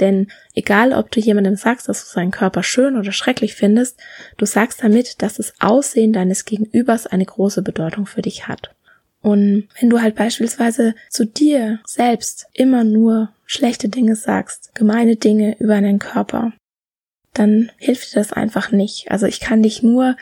Denn 0.02 0.28
egal, 0.54 0.92
ob 0.92 1.12
du 1.12 1.20
jemandem 1.20 1.56
sagst, 1.56 1.88
dass 1.88 2.04
du 2.04 2.12
seinen 2.12 2.32
Körper 2.32 2.64
schön 2.64 2.98
oder 2.98 3.12
schrecklich 3.12 3.56
findest, 3.56 4.00
du 4.38 4.46
sagst 4.46 4.84
damit, 4.84 5.22
dass 5.22 5.36
das 5.36 5.54
Aussehen 5.62 6.12
deines 6.12 6.44
Gegenübers 6.44 7.08
eine 7.08 7.26
große 7.26 7.62
Bedeutung 7.62 8.08
für 8.08 8.22
dich 8.22 8.48
hat. 8.48 8.76
Und 9.22 9.68
wenn 9.80 9.90
du 9.90 10.02
halt 10.02 10.16
beispielsweise 10.16 10.96
zu 11.10 11.26
dir 11.26 11.80
selbst 11.86 12.48
immer 12.54 12.84
nur 12.84 13.30
schlechte 13.46 13.88
Dinge 13.88 14.16
sagst, 14.16 14.74
gemeine 14.74 15.16
Dinge 15.16 15.56
über 15.60 15.76
deinen 15.76 16.00
Körper, 16.00 16.54
dann 17.34 17.72
hilft 17.78 18.12
dir 18.12 18.20
das 18.20 18.34
einfach 18.34 18.72
nicht. 18.72 19.12
Also 19.12 19.28
ich 19.28 19.40
kann 19.40 19.62
dich 19.62 19.84
nur 19.84 20.18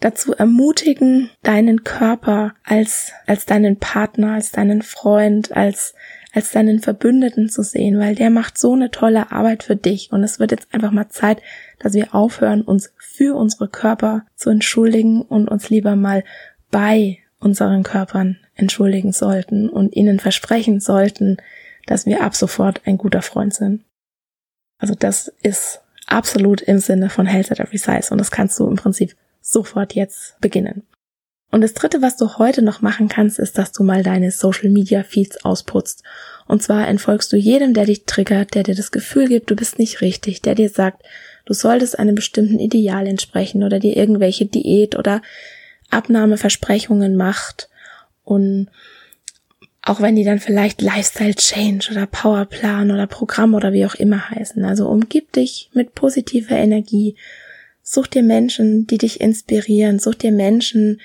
dazu 0.00 0.34
ermutigen, 0.34 1.30
deinen 1.42 1.82
Körper 1.82 2.54
als, 2.62 3.12
als 3.26 3.46
deinen 3.46 3.78
Partner, 3.78 4.34
als 4.34 4.52
deinen 4.52 4.82
Freund, 4.82 5.56
als, 5.56 5.94
als 6.36 6.50
deinen 6.50 6.80
Verbündeten 6.80 7.48
zu 7.48 7.62
sehen, 7.62 7.98
weil 7.98 8.14
der 8.14 8.28
macht 8.28 8.58
so 8.58 8.74
eine 8.74 8.90
tolle 8.90 9.32
Arbeit 9.32 9.62
für 9.62 9.74
dich. 9.74 10.12
Und 10.12 10.22
es 10.22 10.38
wird 10.38 10.50
jetzt 10.50 10.68
einfach 10.70 10.90
mal 10.90 11.08
Zeit, 11.08 11.40
dass 11.78 11.94
wir 11.94 12.14
aufhören, 12.14 12.60
uns 12.60 12.92
für 12.98 13.34
unsere 13.34 13.68
Körper 13.68 14.26
zu 14.34 14.50
entschuldigen 14.50 15.22
und 15.22 15.48
uns 15.48 15.70
lieber 15.70 15.96
mal 15.96 16.24
bei 16.70 17.20
unseren 17.40 17.84
Körpern 17.84 18.36
entschuldigen 18.54 19.12
sollten 19.12 19.70
und 19.70 19.96
ihnen 19.96 20.20
versprechen 20.20 20.78
sollten, 20.78 21.38
dass 21.86 22.04
wir 22.04 22.22
ab 22.22 22.34
sofort 22.34 22.82
ein 22.84 22.98
guter 22.98 23.22
Freund 23.22 23.54
sind. 23.54 23.84
Also 24.76 24.94
das 24.94 25.32
ist 25.42 25.80
absolut 26.06 26.60
im 26.60 26.80
Sinne 26.80 27.08
von 27.08 27.24
Health 27.24 27.50
at 27.50 27.60
Every 27.60 27.78
Size 27.78 28.08
und 28.10 28.18
das 28.18 28.30
kannst 28.30 28.60
du 28.60 28.68
im 28.68 28.76
Prinzip 28.76 29.16
sofort 29.40 29.94
jetzt 29.94 30.38
beginnen. 30.40 30.82
Und 31.50 31.60
das 31.60 31.74
dritte, 31.74 32.02
was 32.02 32.16
du 32.16 32.38
heute 32.38 32.60
noch 32.60 32.82
machen 32.82 33.08
kannst, 33.08 33.38
ist, 33.38 33.56
dass 33.56 33.72
du 33.72 33.84
mal 33.84 34.02
deine 34.02 34.30
Social 34.30 34.68
Media 34.68 35.04
Feeds 35.04 35.44
ausputzt. 35.44 36.02
Und 36.46 36.62
zwar 36.62 36.88
entfolgst 36.88 37.32
du 37.32 37.36
jedem, 37.36 37.72
der 37.72 37.86
dich 37.86 38.04
triggert, 38.04 38.54
der 38.54 38.62
dir 38.62 38.74
das 38.74 38.90
Gefühl 38.90 39.28
gibt, 39.28 39.50
du 39.50 39.56
bist 39.56 39.78
nicht 39.78 40.00
richtig, 40.00 40.42
der 40.42 40.54
dir 40.54 40.68
sagt, 40.68 41.02
du 41.44 41.54
solltest 41.54 41.98
einem 41.98 42.14
bestimmten 42.14 42.58
Ideal 42.58 43.06
entsprechen 43.06 43.62
oder 43.62 43.78
dir 43.78 43.96
irgendwelche 43.96 44.46
Diät 44.46 44.96
oder 44.96 45.22
Abnahmeversprechungen 45.90 47.16
macht 47.16 47.68
und 48.24 48.68
auch 49.82 50.00
wenn 50.00 50.16
die 50.16 50.24
dann 50.24 50.40
vielleicht 50.40 50.82
Lifestyle 50.82 51.36
Change 51.36 51.92
oder 51.92 52.06
Powerplan 52.06 52.90
oder 52.90 53.06
Programm 53.06 53.54
oder 53.54 53.72
wie 53.72 53.86
auch 53.86 53.94
immer 53.94 54.30
heißen. 54.30 54.64
Also 54.64 54.88
umgib 54.88 55.32
dich 55.32 55.70
mit 55.74 55.94
positiver 55.94 56.56
Energie. 56.56 57.14
Such 57.84 58.08
dir 58.08 58.24
Menschen, 58.24 58.88
die 58.88 58.98
dich 58.98 59.20
inspirieren. 59.20 60.00
Such 60.00 60.16
dir 60.16 60.32
Menschen, 60.32 61.00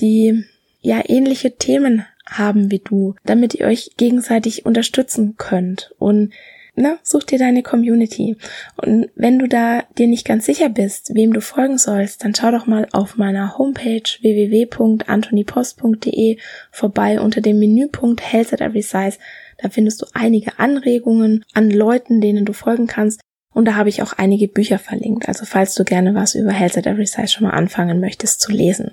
die 0.00 0.44
ja 0.80 1.02
ähnliche 1.06 1.56
Themen 1.56 2.06
haben 2.26 2.70
wie 2.70 2.78
du, 2.78 3.16
damit 3.24 3.54
ihr 3.54 3.66
euch 3.66 3.92
gegenseitig 3.96 4.66
unterstützen 4.66 5.34
könnt. 5.36 5.92
Und 5.98 6.32
na, 6.76 6.98
such 7.02 7.24
dir 7.24 7.38
deine 7.38 7.62
Community. 7.62 8.36
Und 8.76 9.08
wenn 9.14 9.38
du 9.38 9.48
da 9.48 9.84
dir 9.98 10.06
nicht 10.06 10.26
ganz 10.26 10.44
sicher 10.46 10.68
bist, 10.68 11.14
wem 11.14 11.32
du 11.32 11.40
folgen 11.40 11.78
sollst, 11.78 12.22
dann 12.24 12.34
schau 12.34 12.50
doch 12.50 12.66
mal 12.66 12.86
auf 12.92 13.16
meiner 13.16 13.56
Homepage 13.58 14.02
www.antonipost.de 14.20 16.36
vorbei 16.70 17.18
unter 17.20 17.40
dem 17.40 17.58
Menüpunkt 17.58 18.32
Health 18.32 18.52
at 18.52 18.60
Every 18.60 18.82
Size. 18.82 19.16
Da 19.58 19.68
findest 19.68 20.00
du 20.00 20.06
einige 20.14 20.58
Anregungen 20.58 21.44
an 21.52 21.70
Leuten, 21.70 22.20
denen 22.20 22.44
du 22.44 22.52
folgen 22.52 22.86
kannst. 22.86 23.20
Und 23.52 23.64
da 23.64 23.74
habe 23.74 23.88
ich 23.88 24.00
auch 24.02 24.12
einige 24.12 24.46
Bücher 24.46 24.78
verlinkt. 24.78 25.26
Also 25.28 25.44
falls 25.44 25.74
du 25.74 25.82
gerne 25.84 26.14
was 26.14 26.36
über 26.36 26.52
Health 26.52 26.78
at 26.78 26.86
Every 26.86 27.06
Size 27.06 27.26
schon 27.28 27.48
mal 27.48 27.52
anfangen 27.52 27.98
möchtest 28.00 28.40
zu 28.40 28.52
lesen. 28.52 28.92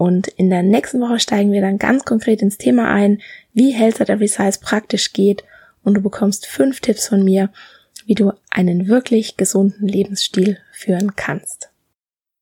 Und 0.00 0.28
in 0.28 0.48
der 0.48 0.62
nächsten 0.62 0.98
Woche 1.02 1.20
steigen 1.20 1.52
wir 1.52 1.60
dann 1.60 1.76
ganz 1.76 2.06
konkret 2.06 2.40
ins 2.40 2.56
Thema 2.56 2.90
ein, 2.90 3.20
wie 3.52 3.72
Health 3.72 4.00
at 4.00 4.08
Every 4.08 4.28
Size 4.28 4.58
praktisch 4.58 5.12
geht 5.12 5.44
und 5.82 5.92
du 5.92 6.00
bekommst 6.00 6.46
fünf 6.46 6.80
Tipps 6.80 7.06
von 7.06 7.22
mir, 7.22 7.50
wie 8.06 8.14
du 8.14 8.32
einen 8.48 8.88
wirklich 8.88 9.36
gesunden 9.36 9.86
Lebensstil 9.86 10.56
führen 10.72 11.16
kannst. 11.16 11.68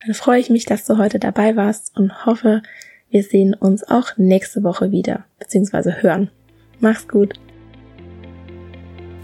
Dann 0.06 0.14
freue 0.14 0.38
ich 0.38 0.50
mich, 0.50 0.66
dass 0.66 0.86
du 0.86 0.98
heute 0.98 1.18
dabei 1.18 1.56
warst 1.56 1.96
und 1.96 2.26
hoffe, 2.26 2.62
wir 3.10 3.24
sehen 3.24 3.54
uns 3.54 3.82
auch 3.82 4.16
nächste 4.16 4.62
Woche 4.62 4.92
wieder, 4.92 5.24
beziehungsweise 5.40 6.00
hören. 6.00 6.30
Mach's 6.78 7.08
gut. 7.08 7.40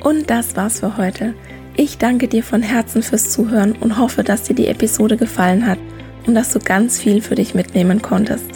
Und 0.03 0.29
das 0.29 0.57
war's 0.57 0.81
für 0.81 0.97
heute. 0.97 1.35
Ich 1.77 1.99
danke 1.99 2.27
dir 2.27 2.43
von 2.43 2.63
Herzen 2.63 3.05
fürs 3.05 3.31
Zuhören 3.31 3.77
und 3.77 3.97
hoffe, 3.97 4.25
dass 4.25 4.43
dir 4.43 4.55
die 4.55 4.67
Episode 4.67 5.17
gefallen 5.17 5.69
hat 5.69 5.79
und 6.27 6.35
dass 6.35 6.53
du 6.53 6.59
ganz 6.59 6.99
viel 6.99 7.21
für 7.21 7.35
dich 7.35 7.55
mitnehmen 7.55 8.03
konntest. 8.03 8.47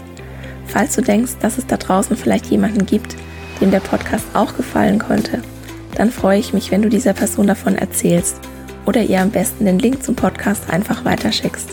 Falls 0.66 0.95
du 0.95 1.03
denkst, 1.03 1.33
dass 1.41 1.59
es 1.59 1.66
da 1.66 1.77
draußen 1.77 2.16
vielleicht 2.16 2.47
jemanden 2.47 2.87
gibt, 2.87 3.16
dem 3.61 3.71
der 3.71 3.81
Podcast 3.81 4.27
auch 4.35 4.57
gefallen 4.57 4.99
könnte, 4.99 5.43
dann 5.97 6.11
freue 6.11 6.39
ich 6.39 6.53
mich, 6.53 6.71
wenn 6.71 6.83
du 6.83 6.89
dieser 6.89 7.14
Person 7.14 7.47
davon 7.47 7.77
erzählst 7.77 8.41
oder 8.87 9.03
ihr 9.03 9.21
am 9.21 9.31
besten 9.31 9.64
den 9.64 9.79
Link 9.79 10.03
zum 10.03 10.14
Podcast 10.14 10.71
einfach 10.71 11.05
weiterschickst. 11.05 11.71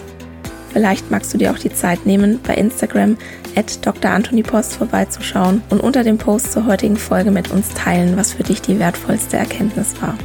Vielleicht 0.72 1.10
magst 1.10 1.34
du 1.34 1.38
dir 1.38 1.52
auch 1.52 1.60
die 1.60 1.74
Zeit 1.74 2.06
nehmen, 2.06 2.40
bei 2.46 2.56
Instagram 2.56 3.18
at 3.56 3.86
Dr. 3.86 4.12
Anthony 4.12 4.44
Post 4.44 4.76
vorbeizuschauen 4.76 5.62
und 5.70 5.80
unter 5.80 6.04
dem 6.04 6.18
Post 6.18 6.52
zur 6.52 6.66
heutigen 6.66 6.98
Folge 6.98 7.32
mit 7.32 7.52
uns 7.52 7.70
teilen, 7.70 8.18
was 8.18 8.34
für 8.34 8.44
dich 8.44 8.62
die 8.62 8.80
wertvollste 8.80 9.38
Erkenntnis 9.38 9.94
war. 10.02 10.18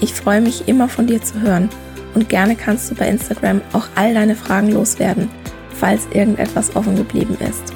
Ich 0.00 0.14
freue 0.14 0.40
mich 0.40 0.68
immer 0.68 0.88
von 0.88 1.06
dir 1.06 1.22
zu 1.22 1.40
hören 1.40 1.68
und 2.16 2.30
gerne 2.30 2.56
kannst 2.56 2.90
du 2.90 2.94
bei 2.94 3.06
Instagram 3.06 3.60
auch 3.74 3.88
all 3.94 4.14
deine 4.14 4.34
Fragen 4.34 4.72
loswerden, 4.72 5.28
falls 5.78 6.08
irgendetwas 6.12 6.74
offen 6.74 6.96
geblieben 6.96 7.36
ist. 7.46 7.74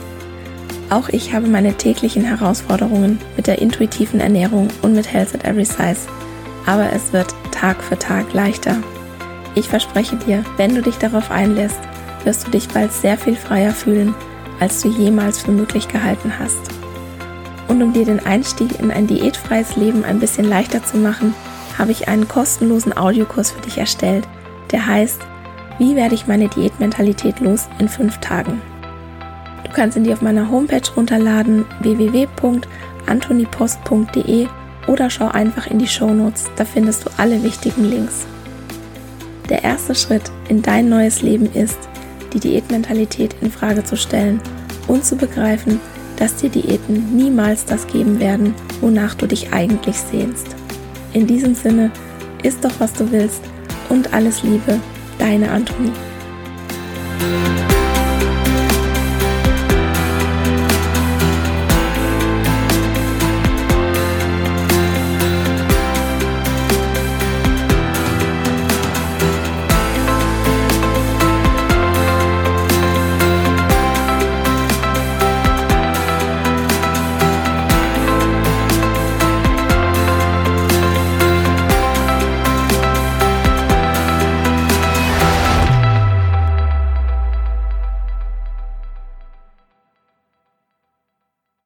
Auch 0.89 1.11
ich 1.11 1.35
habe 1.35 1.47
meine 1.47 1.75
täglichen 1.75 2.25
Herausforderungen 2.25 3.21
mit 3.37 3.47
der 3.47 3.61
intuitiven 3.61 4.19
Ernährung 4.19 4.69
und 4.81 4.95
mit 4.95 5.13
Health 5.13 5.35
at 5.35 5.45
Every 5.45 5.67
Size. 5.67 6.09
Aber 6.65 6.91
es 6.91 7.13
wird 7.13 7.35
Tag 7.53 7.83
für 7.83 7.99
Tag 7.99 8.33
leichter. 8.33 8.79
Ich 9.55 9.69
verspreche 9.69 10.17
dir, 10.17 10.43
wenn 10.57 10.75
du 10.75 10.81
dich 10.81 10.97
darauf 10.97 11.31
einlässt, 11.31 11.81
wirst 12.25 12.47
du 12.47 12.51
dich 12.51 12.67
bald 12.69 12.93
sehr 12.93 13.19
viel 13.19 13.37
freier 13.37 13.73
fühlen, 13.73 14.15
als 14.59 14.81
du 14.81 14.89
jemals 14.89 15.41
für 15.41 15.53
möglich 15.53 15.87
gehalten 15.87 16.33
hast. 16.39 16.71
Und 17.69 17.83
um 17.83 17.93
dir 17.93 18.07
den 18.07 18.25
Einstieg 18.25 18.81
in 18.81 18.91
ein 18.91 19.07
diätfreies 19.07 19.77
Leben 19.77 20.03
ein 20.03 20.19
bisschen 20.19 20.49
leichter 20.49 20.83
zu 20.83 20.97
machen, 20.97 21.35
habe 21.81 21.91
ich 21.93 22.09
einen 22.09 22.27
kostenlosen 22.29 22.95
Audiokurs 22.95 23.53
für 23.53 23.63
dich 23.63 23.79
erstellt, 23.79 24.29
der 24.71 24.87
heißt 24.87 25.23
Wie 25.79 25.97
werde 25.97 26.15
ich 26.15 26.27
meine 26.27 26.49
Diätmentalität 26.49 27.41
los 27.41 27.71
in 27.79 27.89
fünf 27.89 28.19
Tagen? 28.19 28.61
Du 29.65 29.71
kannst 29.73 29.97
ihn 29.97 30.05
dir 30.05 30.13
auf 30.13 30.21
meiner 30.21 30.51
Homepage 30.51 30.83
runterladen 30.95 31.65
www.antonipost.de 31.81 34.47
oder 34.89 35.09
schau 35.09 35.29
einfach 35.29 35.69
in 35.69 35.79
die 35.79 35.89
Show 35.89 36.13
Notes, 36.13 36.51
da 36.57 36.67
findest 36.67 37.07
du 37.07 37.11
alle 37.17 37.43
wichtigen 37.43 37.89
Links. 37.89 38.27
Der 39.49 39.65
erste 39.65 39.95
Schritt 39.95 40.31
in 40.51 40.61
dein 40.61 40.91
neues 40.91 41.23
Leben 41.23 41.51
ist, 41.55 41.79
die 42.35 42.41
Diätmentalität 42.41 43.35
in 43.41 43.51
Frage 43.51 43.85
zu 43.85 43.97
stellen 43.97 44.43
und 44.87 45.07
zu 45.07 45.17
begreifen, 45.17 45.81
dass 46.17 46.37
dir 46.37 46.51
Diäten 46.51 47.17
niemals 47.17 47.65
das 47.65 47.87
geben 47.87 48.21
werden, 48.21 48.55
wonach 48.83 49.15
du 49.15 49.27
dich 49.27 49.55
eigentlich 49.55 49.97
sehnst. 49.97 50.60
In 51.13 51.27
diesem 51.27 51.55
Sinne, 51.55 51.91
isst 52.43 52.65
doch 52.65 52.79
was 52.79 52.93
du 52.93 53.11
willst 53.11 53.43
und 53.89 54.13
alles 54.13 54.43
Liebe, 54.43 54.79
deine 55.19 55.51
Antonie. 55.51 55.93